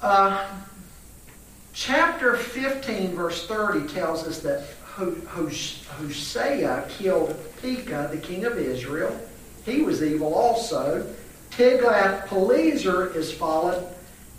Uh, 0.00 0.46
chapter 1.72 2.36
15, 2.36 3.16
verse 3.16 3.48
30 3.48 3.92
tells 3.92 4.24
us 4.24 4.38
that 4.38 4.64
Hosea 5.26 6.86
killed 6.88 7.36
Pekah, 7.60 8.08
the 8.12 8.18
king 8.18 8.44
of 8.44 8.56
Israel. 8.56 9.20
He 9.64 9.82
was 9.82 10.00
evil 10.00 10.32
also. 10.32 11.12
Tiglath-Pileser 11.50 13.16
is 13.16 13.32
followed 13.32 13.84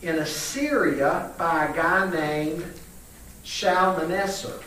in 0.01 0.19
Assyria 0.19 1.31
by 1.37 1.65
a 1.65 1.75
guy 1.75 2.09
named 2.09 2.63
Shalmaneser. 3.43 4.59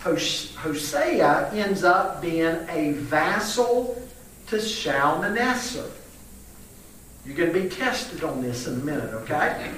Hosea 0.00 1.50
ends 1.52 1.82
up 1.84 2.20
being 2.20 2.66
a 2.68 2.92
vassal 2.92 4.02
to 4.48 4.60
Shalmaneser. 4.60 5.90
You're 7.24 7.36
going 7.36 7.52
to 7.52 7.60
be 7.62 7.68
tested 7.70 8.22
on 8.22 8.42
this 8.42 8.66
in 8.66 8.74
a 8.74 8.84
minute, 8.84 9.14
okay? 9.14 9.70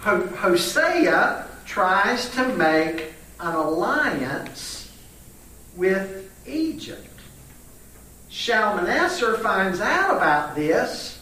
Hosea 0.00 1.46
tries 1.64 2.28
to 2.30 2.48
make 2.56 3.12
an 3.38 3.54
alliance 3.54 4.90
with 5.76 6.28
Egypt. 6.46 7.06
Shalmaneser 8.28 9.38
finds 9.38 9.80
out 9.80 10.16
about 10.16 10.56
this, 10.56 11.20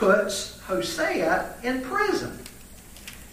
puts 0.00 0.58
Hosea 0.60 1.54
in 1.62 1.82
prison. 1.82 2.38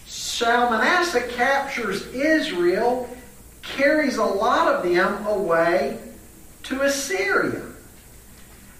Shalmaneser 0.04 1.22
captures 1.28 2.06
Israel, 2.08 3.08
carries 3.62 4.18
a 4.18 4.24
lot 4.24 4.68
of 4.68 4.84
them 4.84 5.26
away 5.26 5.98
to 6.64 6.82
Assyria. 6.82 7.64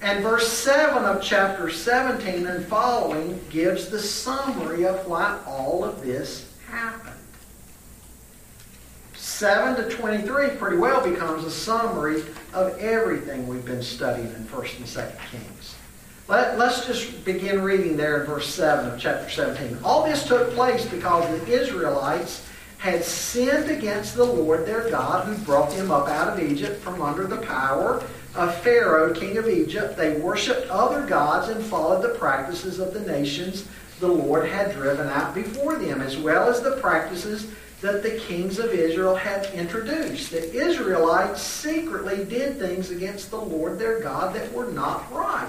And 0.03 0.23
verse 0.23 0.53
7 0.53 1.03
of 1.03 1.23
chapter 1.23 1.71
17 1.71 2.47
and 2.47 2.67
following 2.67 3.41
gives 3.49 3.89
the 3.89 3.99
summary 3.99 4.85
of 4.85 5.07
why 5.07 5.41
all 5.47 5.83
of 5.83 6.03
this 6.03 6.53
happened. 6.69 7.15
7 9.15 9.83
to 9.83 9.89
23 9.97 10.51
pretty 10.57 10.77
well 10.77 11.03
becomes 11.09 11.45
a 11.45 11.51
summary 11.51 12.23
of 12.53 12.79
everything 12.79 13.49
we've 13.49 13.65
been 13.65 13.83
studying 13.83 14.29
in 14.35 14.45
1st 14.45 14.77
and 14.77 14.87
2nd 14.87 15.31
Kings. 15.31 15.58
Let, 16.29 16.61
us 16.61 16.87
just 16.87 17.25
begin 17.25 17.63
reading 17.63 17.97
there 17.97 18.21
in 18.21 18.27
verse 18.27 18.53
7 18.53 18.91
of 18.91 19.01
chapter 19.01 19.31
17. 19.31 19.79
All 19.83 20.05
this 20.05 20.27
took 20.27 20.51
place 20.51 20.85
because 20.85 21.27
the 21.27 21.51
Israelites 21.51 22.47
had 22.77 23.03
sinned 23.03 23.71
against 23.71 24.15
the 24.15 24.27
Lord 24.27 24.67
their 24.67 24.91
God 24.91 25.27
who 25.27 25.43
brought 25.47 25.71
them 25.71 25.91
up 25.91 26.07
out 26.07 26.29
of 26.29 26.51
Egypt 26.51 26.83
from 26.83 27.01
under 27.01 27.27
the 27.27 27.39
power 27.39 28.05
of 28.35 28.55
Pharaoh, 28.61 29.15
king 29.15 29.39
of 29.39 29.49
Egypt. 29.49 29.97
They 29.97 30.21
worshipped 30.21 30.69
other 30.69 31.07
gods 31.07 31.49
and 31.49 31.65
followed 31.65 32.03
the 32.03 32.19
practices 32.19 32.79
of 32.79 32.93
the 32.93 33.01
nations 33.01 33.67
the 33.99 34.09
Lord 34.09 34.47
had 34.47 34.75
driven 34.75 35.09
out 35.09 35.35
before 35.35 35.77
them, 35.77 36.03
as 36.03 36.19
well 36.19 36.51
as 36.51 36.61
the 36.61 36.77
practices 36.77 37.51
that 37.81 38.03
the 38.03 38.19
kings 38.19 38.59
of 38.59 38.75
Israel 38.75 39.15
had 39.15 39.47
introduced. 39.55 40.31
The 40.31 40.53
Israelites 40.53 41.41
secretly 41.41 42.27
did 42.27 42.59
things 42.59 42.91
against 42.91 43.31
the 43.31 43.41
Lord 43.41 43.79
their 43.79 44.01
God 44.01 44.35
that 44.35 44.53
were 44.53 44.71
not 44.71 45.11
right. 45.11 45.49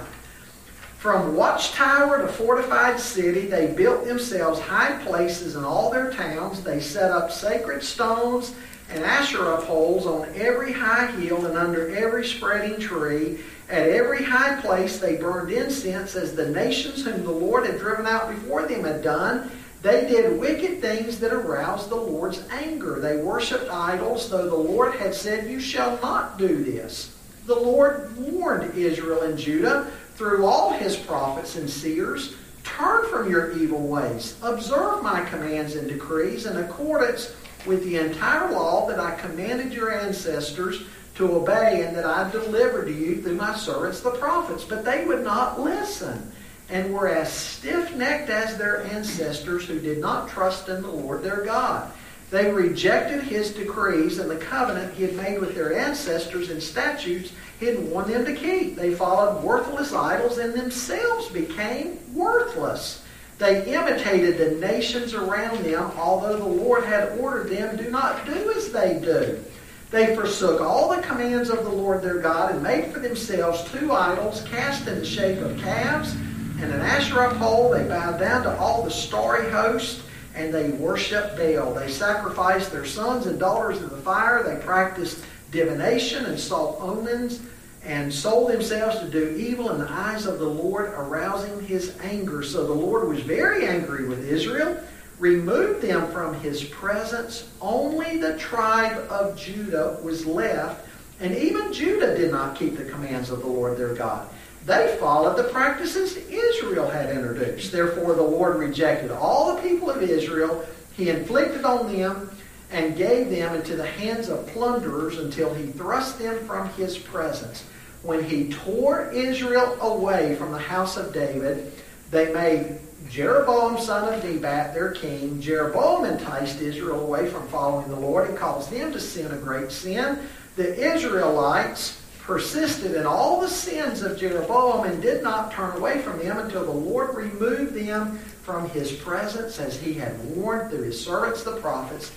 From 0.99 1.33
watchtower 1.33 2.21
to 2.21 2.27
fortified 2.27 2.99
city, 2.99 3.45
they 3.45 3.67
built 3.67 4.03
themselves 4.03 4.59
high 4.59 5.01
places 5.05 5.55
in 5.55 5.63
all 5.63 5.89
their 5.89 6.11
towns. 6.11 6.61
They 6.61 6.81
set 6.81 7.09
up 7.09 7.31
sacred 7.31 7.83
stones 7.83 8.53
and 8.89 9.05
Asherah 9.05 9.61
poles 9.61 10.05
on 10.05 10.27
every 10.35 10.73
high 10.73 11.07
hill 11.11 11.45
and 11.45 11.57
under 11.57 11.95
every 11.95 12.27
spreading 12.27 12.81
tree. 12.81 13.39
At 13.69 13.87
every 13.87 14.25
high 14.25 14.59
place 14.59 14.99
they 14.99 15.15
burned 15.15 15.53
incense 15.53 16.17
as 16.17 16.35
the 16.35 16.49
nations 16.49 17.05
whom 17.05 17.23
the 17.23 17.31
Lord 17.31 17.65
had 17.65 17.79
driven 17.79 18.05
out 18.05 18.29
before 18.29 18.67
them 18.67 18.83
had 18.83 19.01
done. 19.01 19.49
They 19.81 20.05
did 20.05 20.37
wicked 20.37 20.81
things 20.81 21.17
that 21.21 21.31
aroused 21.31 21.87
the 21.87 21.95
Lord's 21.95 22.43
anger. 22.51 22.99
They 22.99 23.15
worshipped 23.15 23.71
idols, 23.71 24.29
though 24.29 24.49
the 24.49 24.55
Lord 24.55 24.95
had 24.95 25.15
said, 25.15 25.49
You 25.49 25.61
shall 25.61 25.97
not 26.01 26.37
do 26.37 26.61
this. 26.61 27.15
The 27.45 27.55
Lord 27.55 28.17
warned 28.17 28.75
Israel 28.75 29.21
and 29.21 29.37
Judah 29.37 29.91
through 30.19 30.45
all 30.45 30.73
his 30.73 30.97
prophets 30.97 31.55
and 31.55 31.69
seers, 31.69 32.35
turn 32.65 33.07
from 33.09 33.31
your 33.31 33.57
evil 33.57 33.87
ways, 33.87 34.35
observe 34.43 35.01
my 35.01 35.23
commands 35.29 35.75
and 35.75 35.87
decrees 35.87 36.45
in 36.45 36.57
accordance 36.57 37.33
with 37.65 37.85
the 37.85 37.95
entire 37.95 38.51
law 38.51 38.85
that 38.85 38.99
I 38.99 39.15
commanded 39.15 39.71
your 39.71 39.97
ancestors 39.97 40.83
to 41.15 41.31
obey 41.31 41.85
and 41.85 41.95
that 41.95 42.05
I 42.05 42.29
delivered 42.31 42.87
to 42.87 42.93
you 42.93 43.21
through 43.21 43.35
my 43.35 43.55
servants 43.55 44.01
the 44.01 44.11
prophets. 44.11 44.65
But 44.65 44.83
they 44.83 45.05
would 45.05 45.23
not 45.23 45.57
listen 45.57 46.33
and 46.67 46.93
were 46.93 47.07
as 47.07 47.31
stiff 47.31 47.95
necked 47.95 48.29
as 48.29 48.57
their 48.57 48.83
ancestors 48.87 49.67
who 49.67 49.79
did 49.79 49.99
not 49.99 50.27
trust 50.27 50.67
in 50.67 50.81
the 50.81 50.91
Lord 50.91 51.23
their 51.23 51.45
God. 51.45 51.93
They 52.29 52.51
rejected 52.51 53.23
his 53.23 53.51
decrees 53.51 54.19
and 54.19 54.29
the 54.29 54.35
covenant 54.35 54.93
he 54.95 55.03
had 55.03 55.15
made 55.15 55.39
with 55.39 55.55
their 55.55 55.79
ancestors 55.79 56.49
and 56.49 56.61
statutes 56.61 57.31
he 57.59 57.65
had 57.65 57.79
warned 57.89 58.13
them 58.13 58.25
to 58.25 58.33
keep. 58.33 58.75
They 58.75 58.95
followed 58.95 59.43
worthless 59.43 59.93
idols 59.93 60.37
and 60.37 60.53
themselves 60.53 61.27
became 61.29 61.99
worthless. 62.13 63.03
They 63.37 63.73
imitated 63.73 64.37
the 64.37 64.65
nations 64.65 65.13
around 65.13 65.63
them, 65.63 65.91
although 65.97 66.37
the 66.37 66.45
Lord 66.45 66.85
had 66.85 67.17
ordered 67.19 67.49
them, 67.49 67.77
do 67.77 67.89
not 67.89 68.25
do 68.25 68.51
as 68.51 68.71
they 68.71 68.99
do. 68.99 69.43
They 69.91 70.15
forsook 70.15 70.61
all 70.61 70.95
the 70.95 71.01
commands 71.01 71.49
of 71.49 71.63
the 71.63 71.69
Lord 71.69 72.01
their 72.01 72.19
God 72.19 72.51
and 72.51 72.61
made 72.61 72.93
for 72.93 72.99
themselves 72.99 73.69
two 73.71 73.91
idols 73.91 74.41
cast 74.43 74.87
in 74.87 74.99
the 74.99 75.05
shape 75.05 75.39
of 75.39 75.57
calves 75.59 76.13
and 76.61 76.71
an 76.71 76.81
Asherah 76.81 77.33
pole. 77.35 77.71
They 77.71 77.87
bowed 77.87 78.19
down 78.19 78.43
to 78.43 78.57
all 78.57 78.83
the 78.83 78.91
starry 78.91 79.49
host 79.49 80.01
and 80.35 80.53
they 80.53 80.69
worshiped 80.69 81.37
Baal. 81.37 81.73
They 81.73 81.89
sacrificed 81.89 82.71
their 82.71 82.85
sons 82.85 83.25
and 83.25 83.39
daughters 83.39 83.81
in 83.81 83.89
the 83.89 83.97
fire. 83.97 84.43
They 84.43 84.63
practiced 84.63 85.23
divination 85.51 86.25
and 86.25 86.39
saw 86.39 86.77
omens 86.77 87.41
and 87.83 88.13
sold 88.13 88.51
themselves 88.51 88.99
to 88.99 89.09
do 89.09 89.35
evil 89.37 89.71
in 89.71 89.79
the 89.79 89.89
eyes 89.89 90.25
of 90.25 90.39
the 90.39 90.47
Lord, 90.47 90.91
arousing 90.95 91.65
his 91.65 91.97
anger. 92.01 92.43
So 92.43 92.67
the 92.67 92.73
Lord 92.73 93.07
was 93.07 93.21
very 93.21 93.65
angry 93.65 94.07
with 94.07 94.27
Israel, 94.27 94.77
removed 95.17 95.81
them 95.81 96.11
from 96.11 96.33
his 96.41 96.63
presence. 96.63 97.49
Only 97.61 98.17
the 98.17 98.37
tribe 98.37 99.07
of 99.09 99.37
Judah 99.37 99.97
was 100.03 100.25
left, 100.25 100.87
and 101.19 101.35
even 101.35 101.73
Judah 101.73 102.17
did 102.17 102.31
not 102.31 102.55
keep 102.55 102.77
the 102.77 102.85
commands 102.85 103.29
of 103.29 103.39
the 103.39 103.47
Lord 103.47 103.77
their 103.77 103.95
God. 103.95 104.29
They 104.65 104.97
followed 104.99 105.37
the 105.37 105.45
practices 105.45 106.17
Israel 106.17 106.89
had 106.89 107.09
introduced. 107.09 107.71
Therefore, 107.71 108.13
the 108.13 108.21
Lord 108.21 108.57
rejected 108.57 109.09
all 109.09 109.55
the 109.55 109.61
people 109.61 109.89
of 109.89 110.01
Israel. 110.01 110.65
He 110.93 111.09
inflicted 111.09 111.63
on 111.63 111.91
them 111.91 112.29
and 112.71 112.97
gave 112.97 113.29
them 113.29 113.55
into 113.55 113.75
the 113.75 113.85
hands 113.85 114.29
of 114.29 114.45
plunderers 114.47 115.17
until 115.17 115.53
he 115.53 115.67
thrust 115.67 116.19
them 116.19 116.45
from 116.45 116.69
his 116.69 116.97
presence. 116.97 117.63
When 118.03 118.23
he 118.23 118.49
tore 118.49 119.09
Israel 119.11 119.77
away 119.81 120.35
from 120.35 120.51
the 120.51 120.59
house 120.59 120.95
of 120.95 121.13
David, 121.13 121.73
they 122.11 122.33
made 122.33 122.79
Jeroboam 123.09 123.81
son 123.81 124.13
of 124.13 124.23
Nebat 124.23 124.73
their 124.73 124.91
king. 124.91 125.41
Jeroboam 125.41 126.05
enticed 126.05 126.61
Israel 126.61 127.01
away 127.01 127.29
from 127.29 127.47
following 127.47 127.89
the 127.89 127.99
Lord 127.99 128.29
and 128.29 128.37
caused 128.37 128.71
them 128.71 128.91
to 128.91 128.99
sin 128.99 129.31
a 129.31 129.37
great 129.37 129.71
sin. 129.71 130.19
The 130.55 130.93
Israelites 130.93 132.01
persisted 132.19 132.93
in 132.93 133.07
all 133.07 133.41
the 133.41 133.49
sins 133.49 134.03
of 134.03 134.19
Jeroboam 134.19 134.85
and 134.85 135.01
did 135.01 135.23
not 135.23 135.51
turn 135.51 135.75
away 135.75 135.99
from 135.99 136.19
them 136.19 136.37
until 136.37 136.63
the 136.63 136.71
Lord 136.71 137.15
removed 137.15 137.73
them 137.73 138.19
from 138.43 138.69
his 138.69 138.91
presence 138.91 139.59
as 139.59 139.79
he 139.79 139.93
had 139.93 140.19
warned 140.35 140.69
through 140.69 140.83
his 140.83 141.03
servants 141.03 141.43
the 141.43 141.57
prophets 141.57 142.11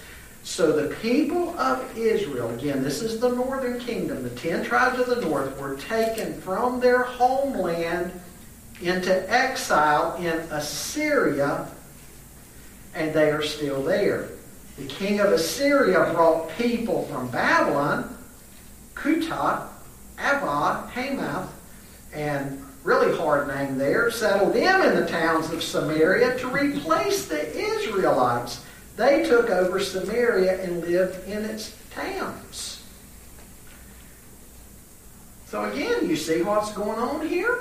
so 0.45 0.73
the 0.73 0.95
people 0.97 1.59
of 1.59 1.97
Israel, 1.97 2.51
again, 2.51 2.83
this 2.83 3.01
is 3.01 3.21
the 3.21 3.29
northern 3.29 3.79
kingdom, 3.79 4.23
the 4.23 4.31
ten 4.31 4.65
tribes 4.65 4.99
of 4.99 5.07
the 5.07 5.21
north, 5.21 5.59
were 5.59 5.77
taken 5.77 6.41
from 6.41 6.81
their 6.81 7.03
homeland 7.03 8.13
into 8.81 9.33
exile 9.33 10.17
in 10.17 10.33
Assyria, 10.51 11.69
and 12.95 13.15
they 13.15 13.31
are 13.31 13.43
still 13.43 13.83
there. 13.83 14.31
The 14.77 14.87
king 14.87 15.21
of 15.21 15.31
Assyria 15.33 16.13
brought 16.13 16.51
people 16.59 17.05
from 17.05 17.29
Babylon, 17.29 18.17
Cuthah, 18.95 19.69
Avad, 20.19 20.91
Hamath, 20.91 21.53
and 22.13 22.61
really 22.83 23.17
hard 23.17 23.47
name 23.47 23.79
there, 23.79 24.11
settled 24.11 24.55
them 24.55 24.83
in 24.83 24.97
the 24.97 25.07
towns 25.07 25.51
of 25.53 25.63
Samaria 25.63 26.37
to 26.39 26.49
replace 26.49 27.27
the 27.27 27.57
Israelites 27.57 28.65
they 28.97 29.25
took 29.25 29.51
over 29.51 29.81
Samaria 29.81 30.63
and 30.63 30.83
lived 30.83 31.27
in 31.29 31.45
its 31.45 31.77
towns. 31.91 32.83
So 35.47 35.65
again, 35.65 36.09
you 36.09 36.17
see 36.17 36.43
what's 36.43 36.73
going 36.73 36.99
on 36.99 37.27
here? 37.27 37.61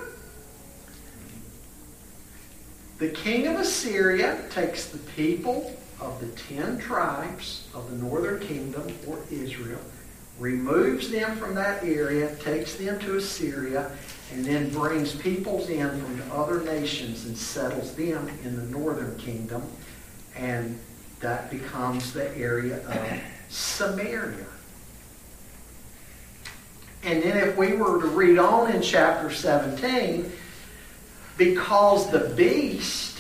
The 2.99 3.09
king 3.09 3.47
of 3.47 3.59
Assyria 3.59 4.39
takes 4.51 4.88
the 4.88 4.99
people 4.99 5.75
of 5.99 6.19
the 6.19 6.27
ten 6.27 6.77
tribes 6.77 7.67
of 7.73 7.89
the 7.89 7.97
northern 7.97 8.39
kingdom, 8.39 8.93
or 9.07 9.19
Israel, 9.32 9.82
removes 10.39 11.09
them 11.09 11.36
from 11.38 11.55
that 11.55 11.84
area, 11.84 12.36
takes 12.38 12.75
them 12.75 12.99
to 12.99 13.17
Assyria, 13.17 13.91
and 14.32 14.45
then 14.45 14.69
brings 14.69 15.13
peoples 15.13 15.69
in 15.69 15.89
from 15.89 16.32
other 16.32 16.61
nations 16.61 17.25
and 17.25 17.38
settles 17.38 17.93
them 17.95 18.29
in 18.43 18.55
the 18.55 18.77
northern 18.77 19.17
kingdom. 19.17 19.63
And 20.36 20.79
that 21.22 21.49
becomes 21.49 22.13
the 22.13 22.36
area 22.36 22.78
of 22.88 23.22
Samaria. 23.49 24.45
And 27.03 27.24
then 27.24 27.38
if 27.38 27.57
we 27.57 27.74
were 27.74 27.99
to 28.01 28.07
read 28.07 28.38
on 28.38 28.72
in 28.72 28.82
chapter 28.82 29.32
17, 29.32 30.32
because 31.38 32.11
the 32.11 32.32
beast 32.36 33.17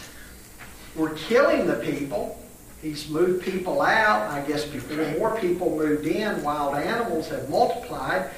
were 0.95 1.09
killing 1.11 1.65
the 1.65 1.75
people, 1.75 2.39
he's 2.81 3.09
moved 3.09 3.43
people 3.43 3.81
out. 3.81 4.29
I 4.29 4.41
guess 4.47 4.65
before 4.65 5.11
more 5.17 5.39
people 5.39 5.75
moved 5.75 6.05
in, 6.05 6.43
wild 6.43 6.75
animals 6.75 7.29
had 7.29 7.49
multiplied. 7.49 8.29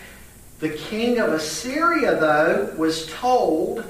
The 0.59 0.70
king 0.70 1.20
of 1.20 1.34
Assyria, 1.34 2.18
though, 2.20 2.74
was 2.78 3.07
told 3.07 3.84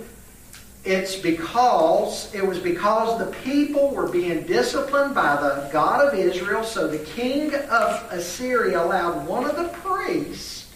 it's 0.85 1.15
because 1.15 2.33
it 2.35 2.45
was 2.45 2.59
because 2.59 3.17
the 3.17 3.31
people 3.37 3.91
were 3.91 4.09
being 4.09 4.43
disciplined 4.43 5.15
by 5.15 5.35
the 5.37 5.69
God 5.71 6.05
of 6.05 6.19
Israel. 6.19 6.63
So 6.63 6.87
the 6.87 6.99
king 6.99 7.55
of 7.55 8.05
Assyria 8.11 8.83
allowed 8.83 9.25
one 9.25 9.45
of 9.45 9.55
the 9.55 9.69
priests, 9.79 10.69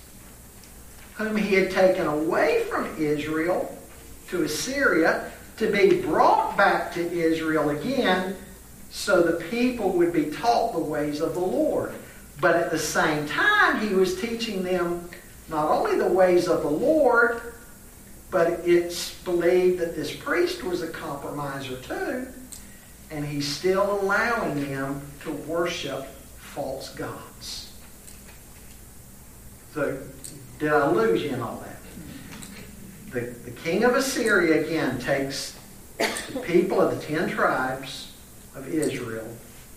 whom 1.16 1.36
he 1.36 1.56
had 1.56 1.72
taken 1.72 2.08
away 2.08 2.64
from 2.70 2.96
Israel 2.98 3.78
to 4.30 4.44
Assyria, 4.44 5.30
to 5.58 5.72
be 5.72 6.02
brought 6.02 6.56
back 6.56 6.94
to 6.94 7.12
Israel 7.12 7.72
again, 7.72 8.36
so 8.90 9.22
the 9.22 9.44
people 9.46 9.90
would 9.90 10.14
be 10.14 10.26
taught 10.26 10.72
the 10.72 10.80
ways 10.80 11.20
of 11.20 11.34
the 11.34 11.40
Lord. 11.40 11.94
But 12.40 12.56
at 12.56 12.72
the 12.72 12.80
same 12.80 13.28
time, 13.28 13.86
he 13.86 13.94
was 13.94 14.22
teaching 14.22 14.64
them 14.64 15.10
not 15.50 15.70
only 15.70 15.98
the 15.98 16.08
ways 16.08 16.48
of 16.48 16.62
the 16.62 16.70
Lord, 16.70 17.42
but 18.30 18.48
it's 18.66 19.14
believed 19.24 19.80
that 19.80 19.96
this 19.96 20.14
priest 20.16 20.64
was 20.64 20.82
a 20.82 20.88
compromiser 20.88 21.78
too, 21.78 22.28
and 23.10 23.26
he's 23.26 23.48
still 23.48 24.02
allowing 24.02 24.70
them 24.70 25.02
to 25.24 25.32
worship 25.32 26.06
false 26.38 26.90
gods. 26.90 27.72
So, 29.74 29.98
did 30.60 30.74
I 30.74 30.90
lose 30.90 31.22
you 31.22 31.30
in 31.30 31.42
all 31.42 31.64
that? 31.64 31.78
The, 33.12 33.32
the 33.46 33.52
king 33.52 33.84
of 33.84 33.96
Assyria 33.96 34.66
again 34.66 35.00
takes 35.00 35.58
the 35.98 36.42
people 36.42 36.82
of 36.82 37.00
the 37.00 37.06
ten 37.06 37.30
tribes 37.30 38.12
of 38.56 38.68
Israel, 38.68 39.28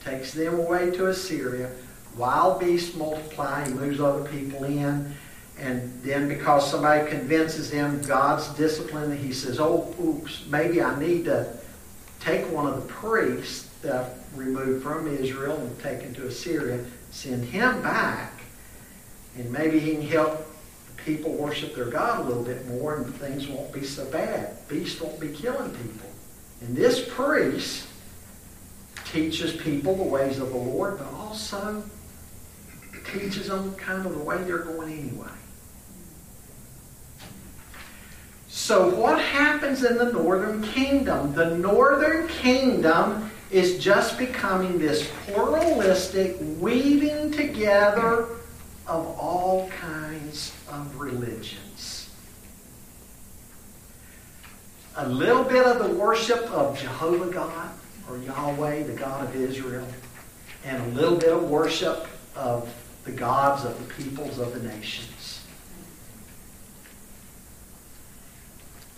takes 0.04 0.32
them 0.32 0.58
away 0.58 0.90
to 0.92 1.06
Assyria. 1.06 1.70
Wild 2.16 2.60
beasts 2.60 2.96
multiply, 2.96 3.68
he 3.68 3.74
moves 3.74 4.00
other 4.00 4.28
people 4.28 4.64
in. 4.64 5.14
And 5.60 6.02
then 6.02 6.26
because 6.26 6.70
somebody 6.70 7.08
convinces 7.10 7.70
him 7.70 8.00
God's 8.02 8.48
discipline, 8.54 9.16
he 9.16 9.32
says, 9.32 9.60
oh, 9.60 9.94
oops, 10.02 10.46
maybe 10.48 10.82
I 10.82 10.98
need 10.98 11.26
to 11.26 11.52
take 12.18 12.50
one 12.50 12.66
of 12.66 12.76
the 12.76 12.92
priests 12.92 13.68
that 13.82 13.94
I've 13.94 14.38
removed 14.38 14.82
from 14.82 15.06
Israel 15.06 15.56
and 15.56 15.78
taken 15.80 16.14
to 16.14 16.26
Assyria, 16.26 16.82
send 17.10 17.44
him 17.44 17.82
back, 17.82 18.32
and 19.36 19.52
maybe 19.52 19.78
he 19.78 19.92
can 19.92 20.02
help 20.02 20.46
the 20.86 21.02
people 21.02 21.32
worship 21.32 21.74
their 21.74 21.86
God 21.86 22.20
a 22.20 22.22
little 22.22 22.42
bit 22.42 22.66
more 22.66 22.96
and 22.96 23.14
things 23.16 23.46
won't 23.46 23.72
be 23.72 23.84
so 23.84 24.06
bad. 24.06 24.56
Beasts 24.66 25.00
won't 25.00 25.20
be 25.20 25.28
killing 25.28 25.70
people. 25.70 26.08
And 26.62 26.74
this 26.74 27.06
priest 27.06 27.86
teaches 29.04 29.52
people 29.52 29.94
the 29.94 30.04
ways 30.04 30.38
of 30.38 30.50
the 30.50 30.56
Lord, 30.56 30.98
but 30.98 31.12
also 31.12 31.82
teaches 33.12 33.48
them 33.48 33.74
kind 33.74 34.06
of 34.06 34.16
the 34.16 34.24
way 34.24 34.42
they're 34.44 34.58
going 34.58 34.92
anyway. 34.92 35.28
So, 38.70 38.88
what 38.88 39.20
happens 39.20 39.82
in 39.82 39.98
the 39.98 40.12
northern 40.12 40.62
kingdom? 40.62 41.34
The 41.34 41.56
northern 41.56 42.28
kingdom 42.28 43.28
is 43.50 43.82
just 43.82 44.16
becoming 44.16 44.78
this 44.78 45.10
pluralistic 45.26 46.36
weaving 46.60 47.32
together 47.32 48.28
of 48.86 49.06
all 49.18 49.68
kinds 49.70 50.54
of 50.68 51.00
religions. 51.00 52.10
A 54.94 55.08
little 55.08 55.42
bit 55.42 55.66
of 55.66 55.84
the 55.84 55.92
worship 55.92 56.48
of 56.52 56.78
Jehovah 56.78 57.32
God 57.32 57.70
or 58.08 58.18
Yahweh, 58.18 58.84
the 58.84 58.92
God 58.92 59.24
of 59.24 59.34
Israel, 59.34 59.88
and 60.64 60.80
a 60.80 60.94
little 60.94 61.16
bit 61.16 61.32
of 61.32 61.42
worship 61.50 62.06
of 62.36 62.72
the 63.02 63.10
gods 63.10 63.64
of 63.64 63.76
the 63.84 63.94
peoples 63.94 64.38
of 64.38 64.54
the 64.54 64.68
nations. 64.68 65.19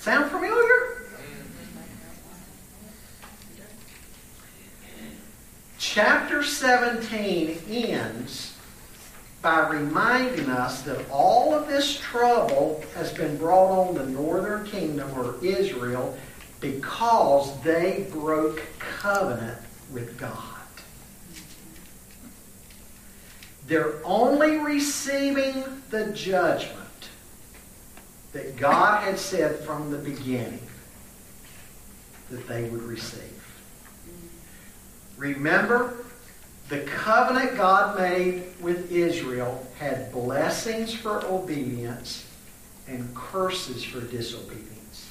Sound 0.03 0.33
familiar? 0.33 1.07
Chapter 5.79 6.43
17 6.43 7.61
ends 7.69 8.57
by 9.43 9.69
reminding 9.69 10.51
us 10.51 10.83
that 10.83 11.09
all 11.09 11.55
of 11.55 11.69
this 11.69 12.01
trouble 12.01 12.83
has 12.97 13.13
been 13.13 13.37
brought 13.37 13.71
on 13.71 13.95
the 13.95 14.07
northern 14.09 14.67
kingdom 14.67 15.09
or 15.17 15.37
Israel 15.41 16.19
because 16.59 17.57
they 17.61 18.09
broke 18.11 18.61
covenant 18.81 19.61
with 19.93 20.19
God. 20.19 20.35
They're 23.69 24.05
only 24.05 24.59
receiving 24.59 25.63
the 25.91 26.07
judgment 26.07 26.82
that 28.33 28.57
God 28.57 29.05
had 29.05 29.19
said 29.19 29.61
from 29.61 29.91
the 29.91 29.99
beginning 29.99 30.61
that 32.31 32.47
they 32.49 32.65
would 32.65 32.83
receive. 32.83 33.29
Remember, 35.17 36.05
the 36.69 36.81
covenant 36.81 37.57
God 37.57 37.99
made 37.99 38.45
with 38.61 38.91
Israel 38.91 39.67
had 39.79 40.11
blessings 40.11 40.95
for 40.95 41.25
obedience 41.27 42.27
and 42.89 43.15
curses 43.15 43.85
for 43.85 44.01
disobedience. 44.01 45.11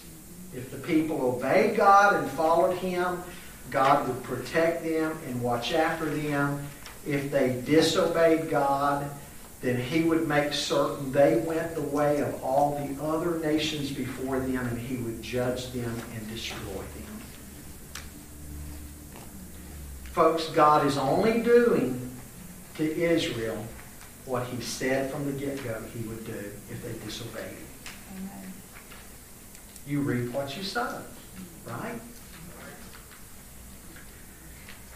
If 0.55 0.71
the 0.71 0.77
people 0.77 1.21
obeyed 1.21 1.77
God 1.77 2.15
and 2.15 2.29
followed 2.31 2.75
Him, 2.77 3.21
God 3.69 4.07
would 4.07 4.23
protect 4.23 4.83
them 4.83 5.17
and 5.27 5.41
watch 5.41 5.73
after 5.73 6.05
them. 6.05 6.67
If 7.07 7.31
they 7.31 7.61
disobeyed 7.65 8.49
God, 8.49 9.09
then 9.61 9.79
he 9.79 10.01
would 10.01 10.27
make 10.27 10.53
certain 10.53 11.11
they 11.11 11.37
went 11.37 11.75
the 11.75 11.81
way 11.81 12.19
of 12.19 12.43
all 12.43 12.75
the 12.83 13.03
other 13.03 13.37
nations 13.39 13.91
before 13.91 14.39
them 14.39 14.67
and 14.67 14.77
he 14.77 14.97
would 14.97 15.21
judge 15.21 15.71
them 15.71 15.95
and 16.15 16.27
destroy 16.29 16.57
them. 16.57 17.21
Folks, 20.05 20.47
God 20.47 20.85
is 20.85 20.97
only 20.97 21.41
doing 21.41 22.11
to 22.75 22.83
Israel 22.83 23.63
what 24.25 24.45
he 24.47 24.61
said 24.61 25.11
from 25.11 25.25
the 25.25 25.31
get-go 25.31 25.81
he 25.93 26.07
would 26.07 26.25
do 26.25 26.51
if 26.69 26.83
they 26.83 27.05
disobeyed 27.05 27.43
him. 27.43 27.57
Amen. 28.17 28.53
You 29.87 30.01
reap 30.01 30.31
what 30.31 30.57
you 30.57 30.63
sow, 30.63 31.01
right? 31.67 31.99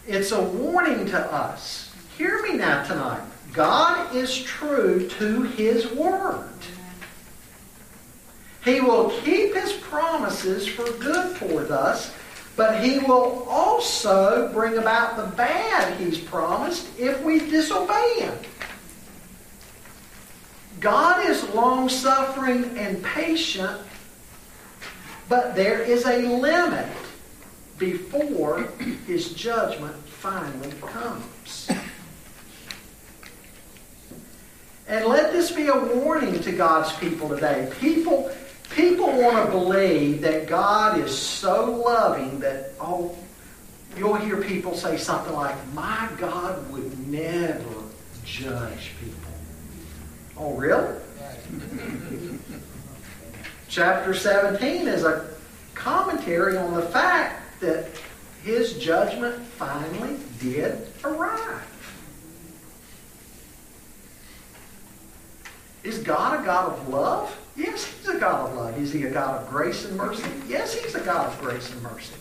It's 0.08 0.32
a 0.32 0.42
warning 0.42 1.06
to 1.08 1.34
us. 1.34 1.92
Hear 2.18 2.42
me 2.44 2.54
now 2.54 2.84
tonight. 2.84 3.24
God 3.54 4.16
is 4.16 4.44
true 4.44 5.08
to 5.08 5.44
His 5.44 5.92
Word. 5.92 6.50
He 8.64 8.82
will 8.82 9.12
keep 9.22 9.54
His 9.54 9.74
promises 9.74 10.68
for 10.68 10.90
good 10.94 11.38
toward 11.38 11.72
us, 11.72 12.14
but 12.56 12.84
He 12.84 13.00
will 13.00 13.46
also 13.50 14.52
bring 14.52 14.78
about 14.78 15.18
the 15.18 15.36
bad 15.36 16.00
He's 16.00 16.18
promised 16.18 16.88
if 17.00 17.22
we 17.24 17.40
disobey 17.40 18.20
Him. 18.20 18.38
God 20.80 21.26
is 21.30 21.48
long 21.50 21.90
suffering 21.90 22.78
and 22.78 23.04
patient, 23.04 23.80
but 25.30 25.56
there 25.56 25.80
is 25.80 26.06
a 26.06 26.24
limit 26.24 26.90
before 27.78 28.64
His 29.08 29.34
judgment 29.34 29.96
finally 30.08 30.72
comes. 30.82 31.70
And 34.88 35.06
let 35.06 35.32
this 35.32 35.52
be 35.52 35.68
a 35.68 35.78
warning 35.78 36.40
to 36.42 36.52
God's 36.52 36.94
people 36.98 37.28
today. 37.28 37.72
People, 37.80 38.32
people 38.70 39.08
want 39.08 39.46
to 39.46 39.52
believe 39.52 40.22
that 40.22 40.46
God 40.46 41.00
is 41.00 41.18
so 41.18 41.72
loving 41.72 42.40
that, 42.42 42.72
oh, 42.80 43.18
you'll 43.98 44.16
hear 44.16 44.38
people 44.42 44.76
say 44.76 44.98
something 44.98 45.34
like, 45.34 45.56
my 45.74 46.10
God 46.18 46.72
would 46.72 47.08
never 47.08 47.64
judge 48.24 48.92
people. 49.00 49.32
Oh, 50.38 50.54
really? 50.56 51.00
Chapter 53.68 54.14
17 54.14 54.88
is 54.88 55.04
a 55.04 55.28
commentary 55.74 56.58
on 56.58 56.76
the 56.76 56.82
fact 56.82 57.60
that 57.62 57.88
his 58.44 58.78
judgment 58.78 59.44
finally 59.44 60.18
did 60.40 60.88
arrive. 61.04 61.64
Is 65.86 66.00
God 66.00 66.42
a 66.42 66.44
God 66.44 66.74
of 66.74 66.90
love? 66.90 67.38
Yes, 67.56 67.86
He's 67.86 68.08
a 68.08 68.20
God 68.20 68.50
of 68.50 68.58
love. 68.58 68.78
Is 68.82 68.92
He 68.92 69.04
a 69.04 69.12
God 69.12 69.44
of 69.44 69.50
grace 69.50 69.86
and 69.86 69.96
mercy? 69.96 70.28
Yes, 70.48 70.74
He's 70.74 70.96
a 70.96 71.02
God 71.02 71.28
of 71.28 71.40
grace 71.40 71.72
and 71.72 71.82
mercy. 71.84 72.16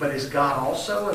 But 0.00 0.12
is 0.14 0.28
God 0.28 0.58
also 0.58 1.12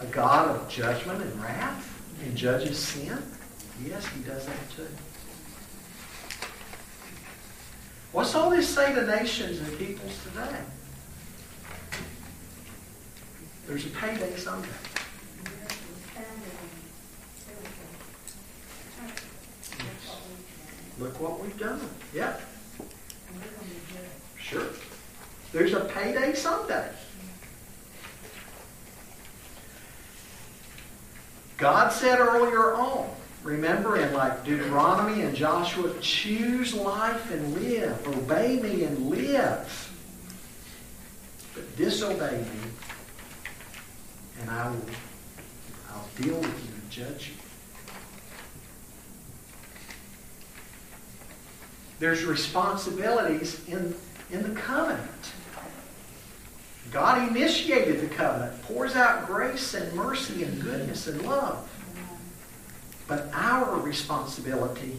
a, 0.00 0.04
a 0.04 0.06
God 0.06 0.48
of 0.48 0.68
judgment 0.68 1.22
and 1.22 1.40
wrath 1.40 1.86
and 2.24 2.36
judges 2.36 2.76
sin? 2.76 3.18
Yes, 3.86 4.04
He 4.08 4.22
does 4.22 4.46
that 4.46 4.70
too. 4.74 4.88
What's 8.10 8.34
all 8.34 8.50
this 8.50 8.68
say 8.68 8.92
to 8.92 9.06
nations 9.06 9.60
and 9.60 9.78
peoples 9.78 10.18
today? 10.24 10.58
There's 13.68 13.86
a 13.86 13.90
payday 13.90 14.36
someday. 14.36 14.68
Look 21.00 21.18
what 21.18 21.40
we've 21.40 21.58
done. 21.58 21.80
Yep, 22.12 22.42
sure. 24.38 24.66
There's 25.50 25.72
a 25.72 25.80
payday 25.80 26.34
someday. 26.34 26.90
God 31.56 31.90
said 31.90 32.20
earlier 32.20 32.74
on, 32.74 33.08
remember 33.42 33.96
in 33.96 34.12
like 34.12 34.44
Deuteronomy 34.44 35.22
and 35.22 35.34
Joshua, 35.34 35.90
choose 36.00 36.74
life 36.74 37.30
and 37.30 37.54
live. 37.54 38.06
Obey 38.06 38.60
me 38.60 38.84
and 38.84 39.08
live. 39.08 39.90
But 41.54 41.76
disobey 41.76 42.42
me, 42.42 42.70
and 44.42 44.50
I 44.50 44.68
will 44.68 44.84
I'll 45.90 46.08
deal 46.20 46.36
with 46.36 46.44
you 46.44 46.74
and 46.74 46.90
judge 46.90 47.30
you. 47.30 47.39
There's 52.00 52.24
responsibilities 52.24 53.60
in, 53.68 53.94
in 54.30 54.42
the 54.42 54.58
covenant. 54.58 55.32
God 56.90 57.28
initiated 57.28 58.00
the 58.00 58.12
covenant, 58.12 58.60
pours 58.62 58.96
out 58.96 59.26
grace 59.26 59.74
and 59.74 59.92
mercy 59.94 60.42
and 60.42 60.60
goodness 60.60 61.06
and 61.06 61.22
love. 61.22 61.68
But 63.06 63.28
our 63.34 63.78
responsibility 63.80 64.98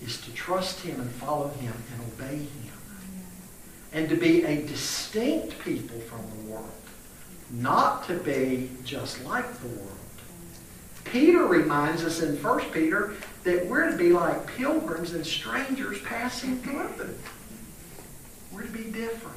is 0.00 0.20
to 0.22 0.32
trust 0.32 0.80
Him 0.80 1.00
and 1.00 1.10
follow 1.10 1.48
Him 1.48 1.74
and 1.92 2.12
obey 2.12 2.36
Him. 2.36 2.72
And 3.92 4.08
to 4.08 4.16
be 4.16 4.44
a 4.44 4.64
distinct 4.66 5.58
people 5.60 5.98
from 6.00 6.20
the 6.30 6.52
world. 6.52 6.70
Not 7.50 8.06
to 8.06 8.14
be 8.14 8.70
just 8.84 9.24
like 9.24 9.52
the 9.60 9.68
world. 9.68 9.95
Peter 11.12 11.46
reminds 11.46 12.04
us 12.04 12.20
in 12.20 12.42
1 12.42 12.60
Peter 12.72 13.14
that 13.44 13.66
we're 13.66 13.90
to 13.90 13.96
be 13.96 14.12
like 14.12 14.46
pilgrims 14.56 15.12
and 15.12 15.24
strangers 15.24 16.00
passing 16.02 16.58
through. 16.58 17.14
We're 18.52 18.62
to 18.62 18.72
be 18.72 18.90
different. 18.90 19.36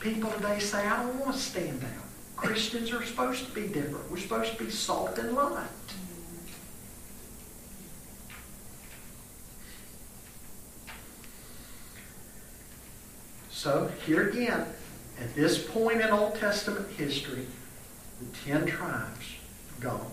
People 0.00 0.30
today 0.32 0.58
say, 0.58 0.86
I 0.86 1.02
don't 1.02 1.18
want 1.20 1.34
to 1.34 1.38
stand 1.38 1.82
out. 1.82 2.04
Christians 2.36 2.90
are 2.92 3.04
supposed 3.04 3.46
to 3.46 3.52
be 3.52 3.68
different. 3.68 4.10
We're 4.10 4.18
supposed 4.18 4.56
to 4.56 4.64
be 4.64 4.70
salt 4.70 5.18
and 5.18 5.34
light. 5.34 5.66
So, 13.50 13.90
here 14.06 14.30
again, 14.30 14.66
at 15.20 15.34
this 15.34 15.62
point 15.62 16.00
in 16.00 16.08
Old 16.08 16.36
Testament 16.36 16.88
history, 16.96 17.46
the 18.20 18.50
ten 18.50 18.64
tribes 18.64 19.26
gone. 19.80 20.12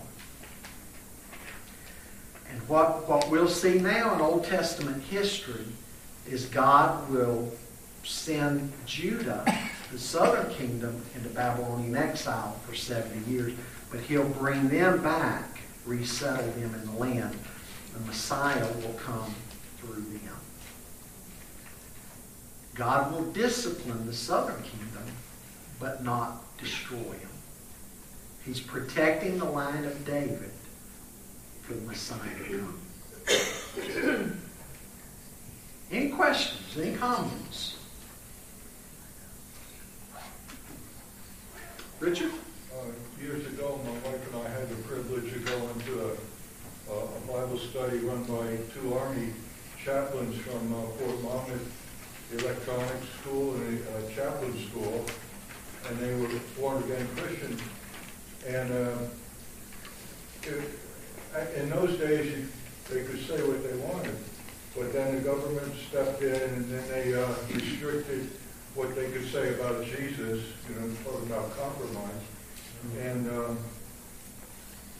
And 2.50 2.60
what, 2.68 3.08
what 3.08 3.30
we'll 3.30 3.48
see 3.48 3.78
now 3.78 4.14
in 4.14 4.20
Old 4.20 4.44
Testament 4.44 5.02
history 5.04 5.66
is 6.26 6.46
God 6.46 7.10
will 7.10 7.52
send 8.04 8.72
Judah, 8.86 9.44
the 9.92 9.98
southern 9.98 10.50
kingdom, 10.52 11.02
into 11.14 11.28
Babylonian 11.28 11.96
exile 11.96 12.56
for 12.66 12.74
70 12.74 13.30
years. 13.30 13.52
But 13.90 14.00
he'll 14.00 14.28
bring 14.28 14.68
them 14.68 15.02
back, 15.02 15.60
resettle 15.86 16.50
them 16.52 16.74
in 16.74 16.86
the 16.86 16.98
land. 16.98 17.36
The 17.94 18.00
Messiah 18.00 18.66
will 18.66 18.94
come 18.94 19.34
through 19.78 20.02
them. 20.02 20.38
God 22.74 23.12
will 23.12 23.24
discipline 23.32 24.06
the 24.06 24.12
southern 24.12 24.62
kingdom, 24.62 25.02
but 25.80 26.04
not 26.04 26.56
destroy 26.58 26.96
them. 26.98 27.27
He's 28.48 28.60
protecting 28.60 29.36
the 29.36 29.44
line 29.44 29.84
of 29.84 30.06
David 30.06 30.50
for 31.60 31.74
the 31.74 31.82
Messiah 31.82 32.18
to 32.48 32.72
come. 33.26 34.40
any 35.92 36.08
questions? 36.08 36.78
Any 36.78 36.96
comments? 36.96 37.76
Richard? 42.00 42.30
Uh, 42.72 42.86
Years 43.22 43.46
ago, 43.48 43.78
my 43.84 43.90
wife 44.10 44.32
and 44.32 44.46
I 44.46 44.48
had 44.48 44.70
the 44.70 44.76
privilege 44.76 45.30
of 45.30 45.44
going 45.44 45.80
to 45.80 46.16
a, 46.90 46.94
a 46.94 47.20
Bible 47.30 47.58
study 47.58 47.98
run 47.98 48.24
by 48.24 48.56
two 48.72 48.94
Army 48.94 49.28
chaplains 49.84 50.36
from 50.36 50.72
uh, 50.72 50.86
Fort 50.96 51.22
Monmouth 51.22 51.70
Electronics 52.32 53.08
School 53.20 53.56
and 53.56 53.78
a 53.78 53.98
uh, 53.98 54.10
chaplain 54.14 54.56
school, 54.70 55.04
and 55.86 55.98
they 55.98 56.14
were 56.14 56.30
born 56.58 56.82
again 56.84 57.06
Christians. 57.14 57.60
And 58.46 58.72
uh, 58.72 58.98
it, 60.42 61.54
in 61.56 61.70
those 61.70 61.98
days, 61.98 62.30
you, 62.30 62.48
they 62.90 63.04
could 63.04 63.20
say 63.26 63.36
what 63.42 63.62
they 63.62 63.76
wanted, 63.78 64.16
but 64.76 64.92
then 64.92 65.16
the 65.16 65.20
government 65.20 65.72
stepped 65.88 66.22
in 66.22 66.34
and 66.34 66.70
then 66.70 66.88
they 66.88 67.14
uh, 67.14 67.28
restricted 67.52 68.30
what 68.74 68.94
they 68.94 69.10
could 69.10 69.30
say 69.30 69.54
about 69.54 69.84
Jesus, 69.84 70.44
you 70.68 70.74
know, 70.74 70.90
talking 71.04 71.26
about 71.26 71.56
compromise. 71.58 72.22
And 73.02 73.28
um, 73.28 73.58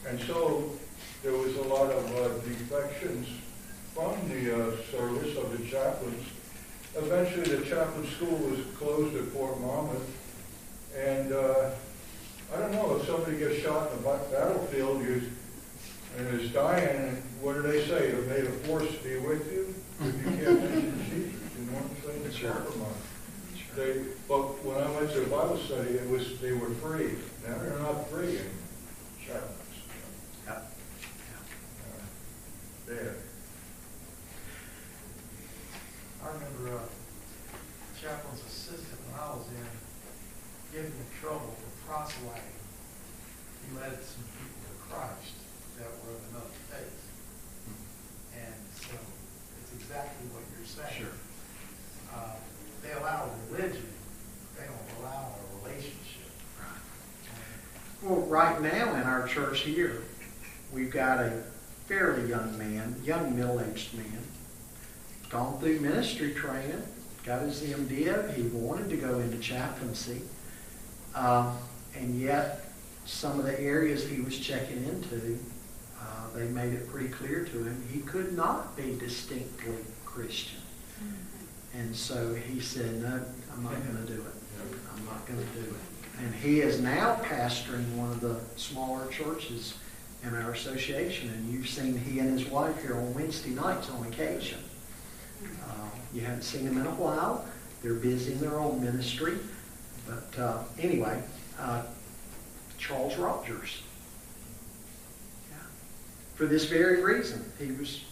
and 0.06 0.20
so 0.20 0.72
there 1.22 1.32
was 1.32 1.54
a 1.56 1.62
lot 1.62 1.90
of 1.90 2.16
uh, 2.16 2.28
defections 2.48 3.28
from 3.94 4.16
the 4.28 4.54
uh, 4.54 4.76
service 4.90 5.36
of 5.36 5.56
the 5.56 5.64
chaplains. 5.66 6.24
Eventually, 6.96 7.56
the 7.56 7.66
chaplain 7.66 8.06
school 8.10 8.36
was 8.38 8.60
closed 8.78 9.14
at 9.16 9.24
Fort 9.28 9.60
Monmouth, 9.60 10.08
and 10.96 11.32
uh, 11.32 11.70
I 12.54 12.58
don't 12.60 12.72
know 12.72 12.96
if 12.96 13.06
somebody 13.06 13.38
gets 13.38 13.58
shot 13.60 13.90
in 13.92 14.02
the 14.02 14.08
battlefield 14.32 15.02
you, 15.02 15.22
and 16.16 16.40
is 16.40 16.50
dying. 16.52 17.22
What 17.40 17.54
do 17.54 17.62
they 17.62 17.86
say? 17.86 18.12
May 18.28 18.40
the 18.40 18.50
force 18.66 18.90
be 19.04 19.16
with 19.18 19.52
you. 19.52 19.74
If 20.00 20.14
you 20.16 20.44
can't 20.44 20.60
mention 20.60 21.04
Jesus, 21.10 21.40
you 21.58 21.64
know 21.66 21.72
what 21.78 21.84
I'm 21.84 21.96
saying? 22.06 22.22
It's 22.26 22.36
Sure. 22.36 22.52
compromise. 22.52 22.94
They, 23.76 24.02
but 24.26 24.64
when 24.64 24.78
I 24.82 24.90
went 24.90 25.12
to 25.12 25.20
the 25.20 25.26
Bible 25.30 25.58
study, 25.58 25.90
it 25.90 26.08
was 26.08 26.40
they 26.40 26.52
were 26.52 26.70
free. 26.82 27.14
Now 27.46 27.58
they're 27.58 27.78
not 27.78 28.08
free 28.10 28.38
in 28.38 28.50
chaplains. 29.24 29.76
Yep. 30.46 30.56
Uh, 30.56 32.04
There. 32.86 33.14
I 36.24 36.26
remember 36.32 36.76
a 36.78 38.00
chaplain's 38.00 38.42
assistant 38.46 38.98
when 39.06 39.20
I 39.20 39.28
was 39.36 39.46
in, 39.46 39.66
getting 40.72 40.90
in 40.90 41.06
trouble 41.20 41.54
for 41.54 41.57
proselyting. 41.88 42.42
He 43.64 43.76
led 43.76 43.92
some 44.04 44.24
people 44.36 44.60
to 44.68 44.92
Christ 44.92 45.32
that 45.78 45.86
were 46.04 46.12
of 46.12 46.20
another 46.30 46.54
faith. 46.68 47.00
And 48.36 48.54
so 48.76 48.94
it's 49.62 49.72
exactly 49.72 50.26
what 50.28 50.42
you're 50.52 50.66
saying. 50.66 51.08
Sure. 51.08 51.16
Uh, 52.14 52.36
They 52.82 52.92
allow 52.92 53.30
religion, 53.50 53.88
they 54.56 54.64
don't 54.64 55.00
allow 55.00 55.32
a 55.32 55.66
relationship. 55.66 56.30
Well, 58.02 58.20
right 58.20 58.60
now 58.62 58.94
in 58.94 59.02
our 59.02 59.26
church 59.26 59.60
here, 59.60 60.02
we've 60.72 60.90
got 60.92 61.18
a 61.20 61.42
fairly 61.86 62.28
young 62.28 62.56
man, 62.58 62.96
young 63.02 63.34
middle-aged 63.34 63.94
man, 63.94 64.22
gone 65.30 65.58
through 65.58 65.80
ministry 65.80 66.32
training, 66.32 66.82
got 67.24 67.42
his 67.42 67.60
MDiv. 67.62 68.34
He 68.34 68.42
wanted 68.42 68.88
to 68.90 68.96
go 68.96 69.18
into 69.18 69.38
chaplaincy, 69.38 70.22
uh, 71.14 71.52
and 71.98 72.20
yet 72.20 72.70
some 73.04 73.38
of 73.38 73.46
the 73.46 73.58
areas 73.60 74.06
he 74.06 74.20
was 74.20 74.38
checking 74.38 74.84
into, 74.84 75.38
uh, 76.00 76.04
they 76.34 76.46
made 76.48 76.72
it 76.72 76.88
pretty 76.88 77.08
clear 77.08 77.44
to 77.44 77.64
him 77.64 77.84
he 77.92 78.00
could 78.00 78.36
not 78.36 78.76
be 78.76 78.96
distinctly 78.98 79.74
Christian. 80.04 80.60
And 81.74 81.94
so 81.94 82.34
he 82.34 82.60
said, 82.60 83.02
no, 83.02 83.22
I'm 83.52 83.62
not 83.62 83.74
going 83.84 84.06
to 84.06 84.12
do 84.12 84.20
it. 84.20 84.34
I'm 84.94 85.04
not 85.04 85.26
going 85.26 85.38
to 85.38 85.54
do 85.54 85.68
it. 85.68 86.24
And 86.24 86.34
he 86.34 86.60
is 86.60 86.80
now 86.80 87.14
pastoring 87.22 87.94
one 87.94 88.10
of 88.10 88.20
the 88.20 88.40
smaller 88.56 89.06
churches 89.08 89.74
in 90.24 90.34
our 90.34 90.50
association. 90.50 91.30
And 91.30 91.52
you've 91.52 91.68
seen 91.68 91.96
he 91.96 92.18
and 92.18 92.36
his 92.38 92.48
wife 92.48 92.82
here 92.82 92.96
on 92.96 93.14
Wednesday 93.14 93.50
nights 93.50 93.90
on 93.90 94.06
occasion. 94.06 94.58
Uh, 95.44 95.88
you 96.12 96.22
haven't 96.22 96.42
seen 96.42 96.64
them 96.64 96.78
in 96.78 96.86
a 96.86 96.94
while. 96.94 97.46
They're 97.82 97.94
busy 97.94 98.32
in 98.32 98.40
their 98.40 98.58
own 98.58 98.82
ministry. 98.82 99.38
But 100.06 100.42
uh, 100.42 100.64
anyway, 100.80 101.22
uh, 101.58 101.82
Charles 102.78 103.16
Rogers. 103.16 103.82
Yeah. 105.50 105.56
For 106.36 106.46
this 106.46 106.64
very 106.66 107.02
reason, 107.02 107.44
he 107.58 107.72
was 107.72 108.04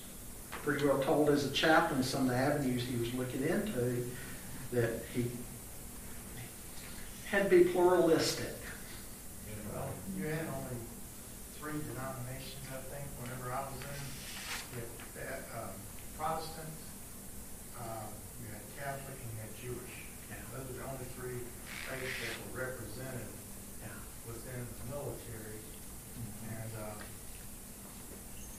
pretty 0.50 0.84
well 0.86 0.98
told 1.00 1.30
as 1.30 1.44
a 1.44 1.50
chaplain 1.52 2.02
some 2.02 2.22
of 2.22 2.28
the 2.30 2.36
avenues 2.36 2.82
he 2.84 2.96
was 2.96 3.12
looking 3.14 3.42
into 3.42 4.06
that 4.72 5.02
he 5.14 5.26
had 7.26 7.48
to 7.50 7.56
be 7.58 7.64
pluralistic. 7.70 8.54
Well, 9.72 9.88
you 10.18 10.24
had 10.26 10.40
only 10.40 10.76
three 11.60 11.78
denominations, 11.92 12.66
I 12.72 12.78
think, 12.90 13.06
whenever 13.20 13.52
I 13.52 13.60
was 13.62 13.80
in. 13.82 14.06
Um, 15.56 15.72
Protestant, 16.18 16.68
uh, 17.80 18.08
Catholic, 18.78 19.16
and 19.16 19.30
you 19.32 19.38
had 19.40 19.52
Jewish. 19.56 19.94
Yeah. 20.30 20.36
Those 20.52 20.68
are 20.70 20.78
the 20.80 20.86
only 20.88 21.08
three 21.16 21.40
faiths 21.88 22.16
that 22.20 22.36
were 22.52 22.60
represented 22.68 23.28
Yeah. 23.80 23.96
within 24.28 24.60
the 24.64 24.96
military. 24.96 25.60
And, 26.52 26.72
uh, 26.76 26.96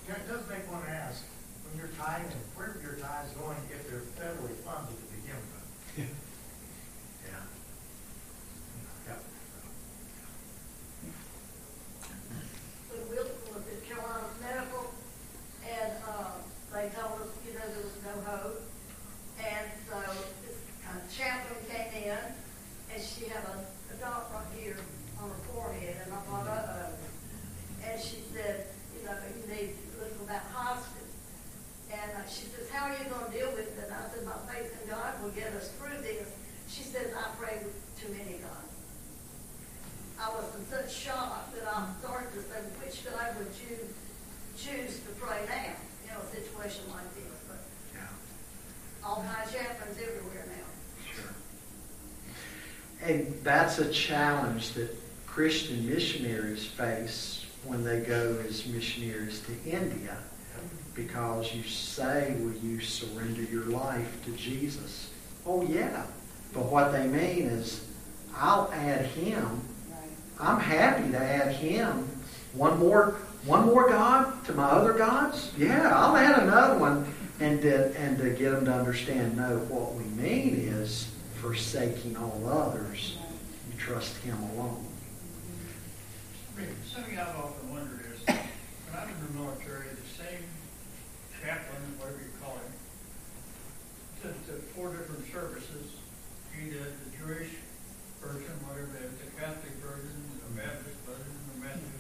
you 0.06 0.10
know, 0.14 0.18
it 0.18 0.28
does 0.28 0.44
make 0.50 0.66
one 0.72 0.84
ask, 0.90 1.24
when 1.66 1.78
you're 1.78 1.94
tying, 1.98 2.26
where 2.56 2.74
are 2.78 2.82
your 2.82 2.98
ties 2.98 3.30
going 3.38 3.58
if 3.70 3.86
they're 3.90 4.06
federally 4.18 4.58
funded 4.66 4.98
to 4.98 5.06
begin 5.14 5.38
with? 5.38 5.70
Yeah. 5.98 7.44
Yep. 9.08 9.22
when 12.90 13.02
Wilson 13.10 13.54
was 13.54 13.64
at 13.70 13.82
Carolina 13.86 14.30
Medical, 14.42 14.94
and, 15.66 15.92
uh, 16.08 16.32
they 16.74 16.90
told 16.94 17.22
us, 17.22 17.32
you 17.48 17.54
know, 17.54 17.66
there 17.74 17.84
was 17.84 17.98
no 18.06 18.16
hope. 18.30 18.62
And 19.40 19.66
so 19.90 19.98
this 20.46 20.58
uh, 20.86 21.00
chaplain 21.10 21.58
came 21.72 22.12
in, 22.12 22.24
and 22.94 23.00
she 23.02 23.26
had 23.32 23.44
a, 23.50 23.66
a 23.94 23.96
dot 23.98 24.30
right 24.34 24.46
here 24.54 24.78
on 25.22 25.30
her 25.30 25.42
forehead, 25.54 25.96
and 26.06 26.14
I 26.14 26.18
thought, 26.28 26.46
uh-oh. 26.46 26.94
And 27.88 28.02
she 28.02 28.18
said, 28.34 28.68
you 28.94 29.06
know, 29.06 29.16
you 29.32 29.42
need 29.50 29.74
to 29.74 29.86
look 30.04 30.14
about 30.22 30.44
hospice. 30.54 30.94
And 31.90 32.12
uh, 32.12 32.28
she 32.28 32.46
says, 32.52 32.70
how 32.70 32.92
are 32.92 32.98
you 33.00 33.10
gonna 33.10 33.32
deal 33.32 33.50
with 33.56 33.72
it? 33.74 33.86
And 33.88 33.94
I 33.94 34.04
said, 34.14 34.26
my 34.26 34.38
faith 34.52 34.70
in 34.84 34.90
God 34.90 35.24
will 35.24 35.32
get 35.32 35.54
us 35.54 35.72
through 35.80 36.02
this. 36.04 36.28
She 36.68 36.84
says, 36.84 37.08
I 37.16 37.32
pray 37.40 37.58
with 37.64 37.74
too 38.00 38.12
many 38.14 38.38
gods. 38.38 38.74
I 40.20 40.30
was 40.30 40.46
in 40.56 40.66
such 40.66 40.94
shock 40.94 41.54
that 41.54 41.68
I 41.68 41.88
started 42.00 42.34
to 42.34 42.42
say, 42.42 42.60
which 42.84 43.06
God 43.06 43.36
would 43.38 43.54
you 43.70 43.78
choose 44.58 45.00
to 45.02 45.10
pray 45.20 45.40
now? 45.48 45.74
You 46.06 46.14
know, 46.14 46.20
a 46.22 46.36
situation 46.36 46.84
like 46.92 47.14
this, 47.16 47.34
but 47.48 47.60
Yeah. 47.94 48.08
all 49.04 49.24
kinds 49.24 49.54
of 49.54 49.60
chaplains 49.62 49.98
everywhere 49.98 50.46
now. 50.48 51.12
Sure. 51.14 51.34
And 53.08 53.40
that's 53.44 53.80
a 53.80 53.92
challenge 53.92 54.74
that 54.74 54.96
Christian 55.28 55.88
missionaries 55.88 56.66
face 56.66 57.46
when 57.64 57.84
they 57.84 58.00
go 58.00 58.44
as 58.48 58.66
missionaries 58.66 59.42
to 59.42 59.70
India. 59.70 60.18
Because 60.96 61.54
you 61.54 61.62
say, 61.64 62.36
will 62.40 62.58
you 62.58 62.82
surrender 62.82 63.44
your 63.44 63.66
life 63.66 64.26
to 64.26 64.32
Jesus? 64.32 65.12
Oh, 65.46 65.62
yeah. 65.62 66.08
But 66.54 66.66
what 66.72 66.92
they 66.92 67.06
mean 67.06 67.44
is, 67.46 67.82
I'll 68.40 68.72
add 68.74 69.06
him. 69.08 69.62
I'm 70.40 70.60
happy 70.60 71.10
to 71.12 71.18
add 71.18 71.54
him. 71.54 72.08
One 72.54 72.80
more, 72.80 73.16
one 73.46 73.66
more 73.66 73.90
God 73.90 74.46
to 74.46 74.54
my 74.54 74.66
other 74.66 74.94
gods? 74.94 75.52
Yeah, 75.58 75.92
I'll 75.96 76.16
add 76.16 76.44
another 76.44 76.78
one. 76.78 77.12
And 77.40 77.62
to, 77.62 77.96
and 78.00 78.18
to 78.18 78.32
get 78.32 78.52
them 78.52 78.66
to 78.66 78.74
understand, 78.74 79.38
no, 79.38 79.58
what 79.70 79.94
we 79.94 80.04
mean 80.22 80.56
is 80.56 81.12
forsaking 81.40 82.18
all 82.18 82.42
others. 82.48 83.18
You 83.72 83.80
trust 83.80 84.18
him 84.18 84.38
alone. 84.54 84.86
Rick, 86.56 86.70
Something 86.92 87.20
I've 87.20 87.36
often 87.36 87.72
wondered 87.72 88.06
is, 88.14 88.26
when 88.26 88.38
I 88.96 89.06
was 89.06 89.14
in 89.14 89.34
the 89.34 89.40
military, 89.40 89.86
the 89.90 90.24
same 90.24 90.44
chaplain, 91.44 91.82
whatever 92.00 92.18
you 92.18 92.34
call 92.42 92.56
him, 92.56 92.74
did 94.24 94.34
the 94.48 94.62
four 94.74 94.90
different 94.90 95.32
services. 95.32 95.94
He 96.60 96.72
did 96.72 96.82
the 96.82 97.18
Jewish 97.24 97.50
version, 98.28 98.54
whatever, 98.68 98.88
the 98.88 99.42
Catholic 99.42 99.74
version, 99.84 100.16
the 100.44 100.62
Baptist 100.62 100.98
version, 101.06 101.32
the 101.54 101.60
Methodist. 101.66 101.94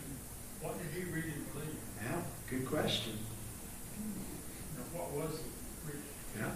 What 0.61 0.78
did 0.80 0.91
he 0.91 1.09
read 1.09 1.25
in 1.25 1.45
religion? 1.53 1.78
Yeah, 2.03 2.21
good 2.49 2.65
question. 2.67 3.13
What 4.93 5.11
was 5.11 5.36
it? 5.36 5.99
Yeah. 6.38 6.51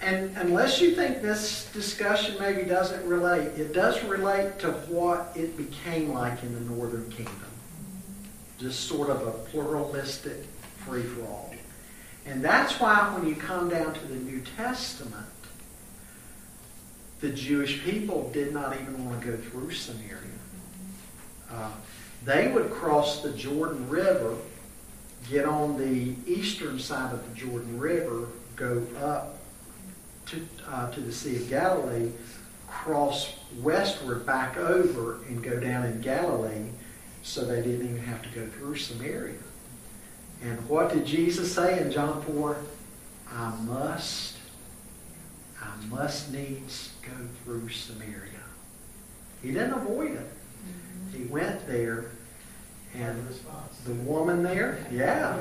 And 0.00 0.36
unless 0.36 0.80
you 0.80 0.94
think 0.94 1.20
this 1.20 1.70
discussion 1.72 2.36
maybe 2.38 2.62
doesn't 2.62 3.06
relate, 3.06 3.48
it 3.58 3.72
does 3.72 4.02
relate 4.04 4.58
to 4.60 4.72
what 4.88 5.32
it 5.34 5.56
became 5.56 6.12
like 6.12 6.42
in 6.42 6.54
the 6.54 6.74
Northern 6.74 7.10
Kingdom. 7.10 7.50
Just 8.58 8.88
sort 8.88 9.10
of 9.10 9.26
a 9.26 9.32
pluralistic 9.32 10.46
free-for-all. 10.86 11.54
And 12.24 12.42
that's 12.44 12.78
why 12.78 13.12
when 13.14 13.28
you 13.28 13.36
come 13.36 13.68
down 13.68 13.94
to 13.94 14.06
the 14.06 14.16
New 14.16 14.42
Testament, 14.56 15.26
the 17.20 17.30
Jewish 17.30 17.82
people 17.82 18.30
did 18.30 18.52
not 18.52 18.74
even 18.74 19.04
want 19.04 19.22
to 19.22 19.28
go 19.28 19.36
through 19.36 19.72
Samaria. 19.72 20.20
Uh, 21.50 21.70
they 22.24 22.48
would 22.48 22.70
cross 22.70 23.22
the 23.22 23.32
Jordan 23.32 23.88
River, 23.88 24.36
get 25.30 25.44
on 25.44 25.78
the 25.78 26.14
eastern 26.30 26.78
side 26.78 27.12
of 27.12 27.28
the 27.28 27.34
Jordan 27.34 27.78
River, 27.78 28.28
go 28.56 28.84
up 29.00 29.38
to, 30.26 30.46
uh, 30.68 30.90
to 30.90 31.00
the 31.00 31.12
Sea 31.12 31.36
of 31.36 31.48
Galilee, 31.48 32.10
cross 32.66 33.34
westward 33.60 34.26
back 34.26 34.56
over, 34.56 35.20
and 35.28 35.42
go 35.42 35.58
down 35.60 35.84
in 35.86 36.00
Galilee, 36.00 36.70
so 37.22 37.44
they 37.44 37.62
didn't 37.62 37.86
even 37.86 38.02
have 38.02 38.22
to 38.22 38.28
go 38.28 38.46
through 38.46 38.76
Samaria. 38.76 39.38
And 40.42 40.68
what 40.68 40.92
did 40.92 41.06
Jesus 41.06 41.54
say 41.54 41.80
in 41.80 41.90
John 41.90 42.22
4? 42.22 42.56
I 43.32 43.54
must, 43.62 44.35
I 45.76 45.86
must 45.86 46.32
needs 46.32 46.92
go 47.02 47.12
through 47.44 47.68
Samaria. 47.68 48.30
He 49.42 49.52
didn't 49.52 49.74
avoid 49.74 50.12
it. 50.12 50.18
Mm-hmm. 50.18 51.18
He 51.18 51.24
went 51.24 51.66
there, 51.66 52.12
and 52.94 53.26
the 53.84 53.92
woman 53.92 54.42
there, 54.42 54.84
yeah, 54.90 55.36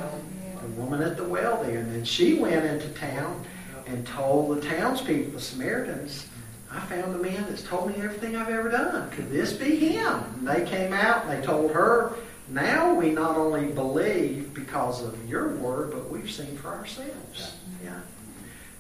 the 0.62 0.68
woman 0.82 1.02
at 1.02 1.18
the 1.18 1.24
well 1.24 1.64
there, 1.64 1.80
and 1.80 1.92
then 1.92 2.04
she 2.04 2.36
went 2.36 2.66
into 2.66 2.90
town 2.90 3.44
and 3.88 4.06
told 4.08 4.58
the 4.58 4.62
townspeople, 4.68 5.34
the 5.34 5.40
Samaritans, 5.40 6.28
I 6.72 6.80
found 6.82 7.16
a 7.16 7.20
man 7.20 7.46
that's 7.48 7.62
told 7.64 7.88
me 7.90 8.04
everything 8.04 8.36
I've 8.36 8.50
ever 8.50 8.70
done. 8.70 9.10
Could 9.12 9.32
this 9.32 9.54
be 9.54 9.76
him? 9.76 10.24
And 10.40 10.48
they 10.48 10.66
came 10.66 10.92
out 10.92 11.26
and 11.26 11.32
they 11.32 11.46
told 11.46 11.72
her, 11.72 12.14
now 12.50 12.94
we 12.94 13.12
not 13.12 13.38
only 13.38 13.68
believe 13.68 14.54
because 14.54 15.02
of 15.04 15.30
your 15.30 15.50
word, 15.56 15.92
but 15.92 16.10
we've 16.10 16.30
seen 16.30 16.58
for 16.58 16.70
ourselves. 16.70 17.12
Mm-hmm. 17.40 17.86
Yeah. 17.86 18.00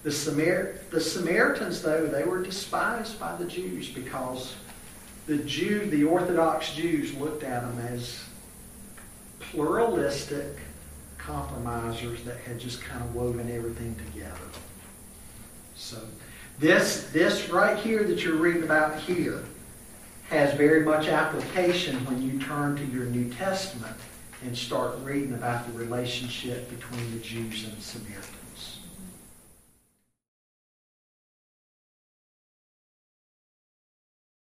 The, 0.05 0.11
Samar- 0.11 0.75
the 0.91 1.01
Samaritans, 1.01 1.81
though, 1.81 2.05
they 2.05 2.25
were 2.25 2.43
despised 2.43 3.19
by 3.19 3.35
the 3.37 3.45
Jews 3.45 3.89
because 3.89 4.55
the 5.25 5.39
Jew, 5.39 5.87
the 5.87 6.03
Orthodox 6.03 6.75
Jews 6.75 7.15
looked 7.15 7.41
at 7.41 7.63
them 7.63 7.79
as 7.87 8.23
pluralistic 9.39 10.59
compromisers 11.17 12.23
that 12.23 12.37
had 12.37 12.59
just 12.59 12.83
kind 12.83 13.01
of 13.01 13.15
woven 13.15 13.51
everything 13.51 13.95
together. 13.95 14.37
So 15.73 15.97
this 16.59 17.09
this 17.11 17.49
right 17.49 17.75
here 17.75 18.03
that 18.03 18.23
you're 18.23 18.35
reading 18.35 18.61
about 18.61 18.99
here 18.99 19.43
has 20.29 20.53
very 20.53 20.85
much 20.85 21.07
application 21.07 21.95
when 22.05 22.21
you 22.21 22.39
turn 22.39 22.75
to 22.75 22.85
your 22.85 23.05
New 23.05 23.33
Testament 23.33 23.97
and 24.43 24.55
start 24.55 24.99
reading 25.01 25.33
about 25.33 25.65
the 25.65 25.73
relationship 25.79 26.69
between 26.69 27.11
the 27.11 27.19
Jews 27.23 27.63
and 27.63 27.75
the 27.75 27.81
Samaritans. 27.81 28.34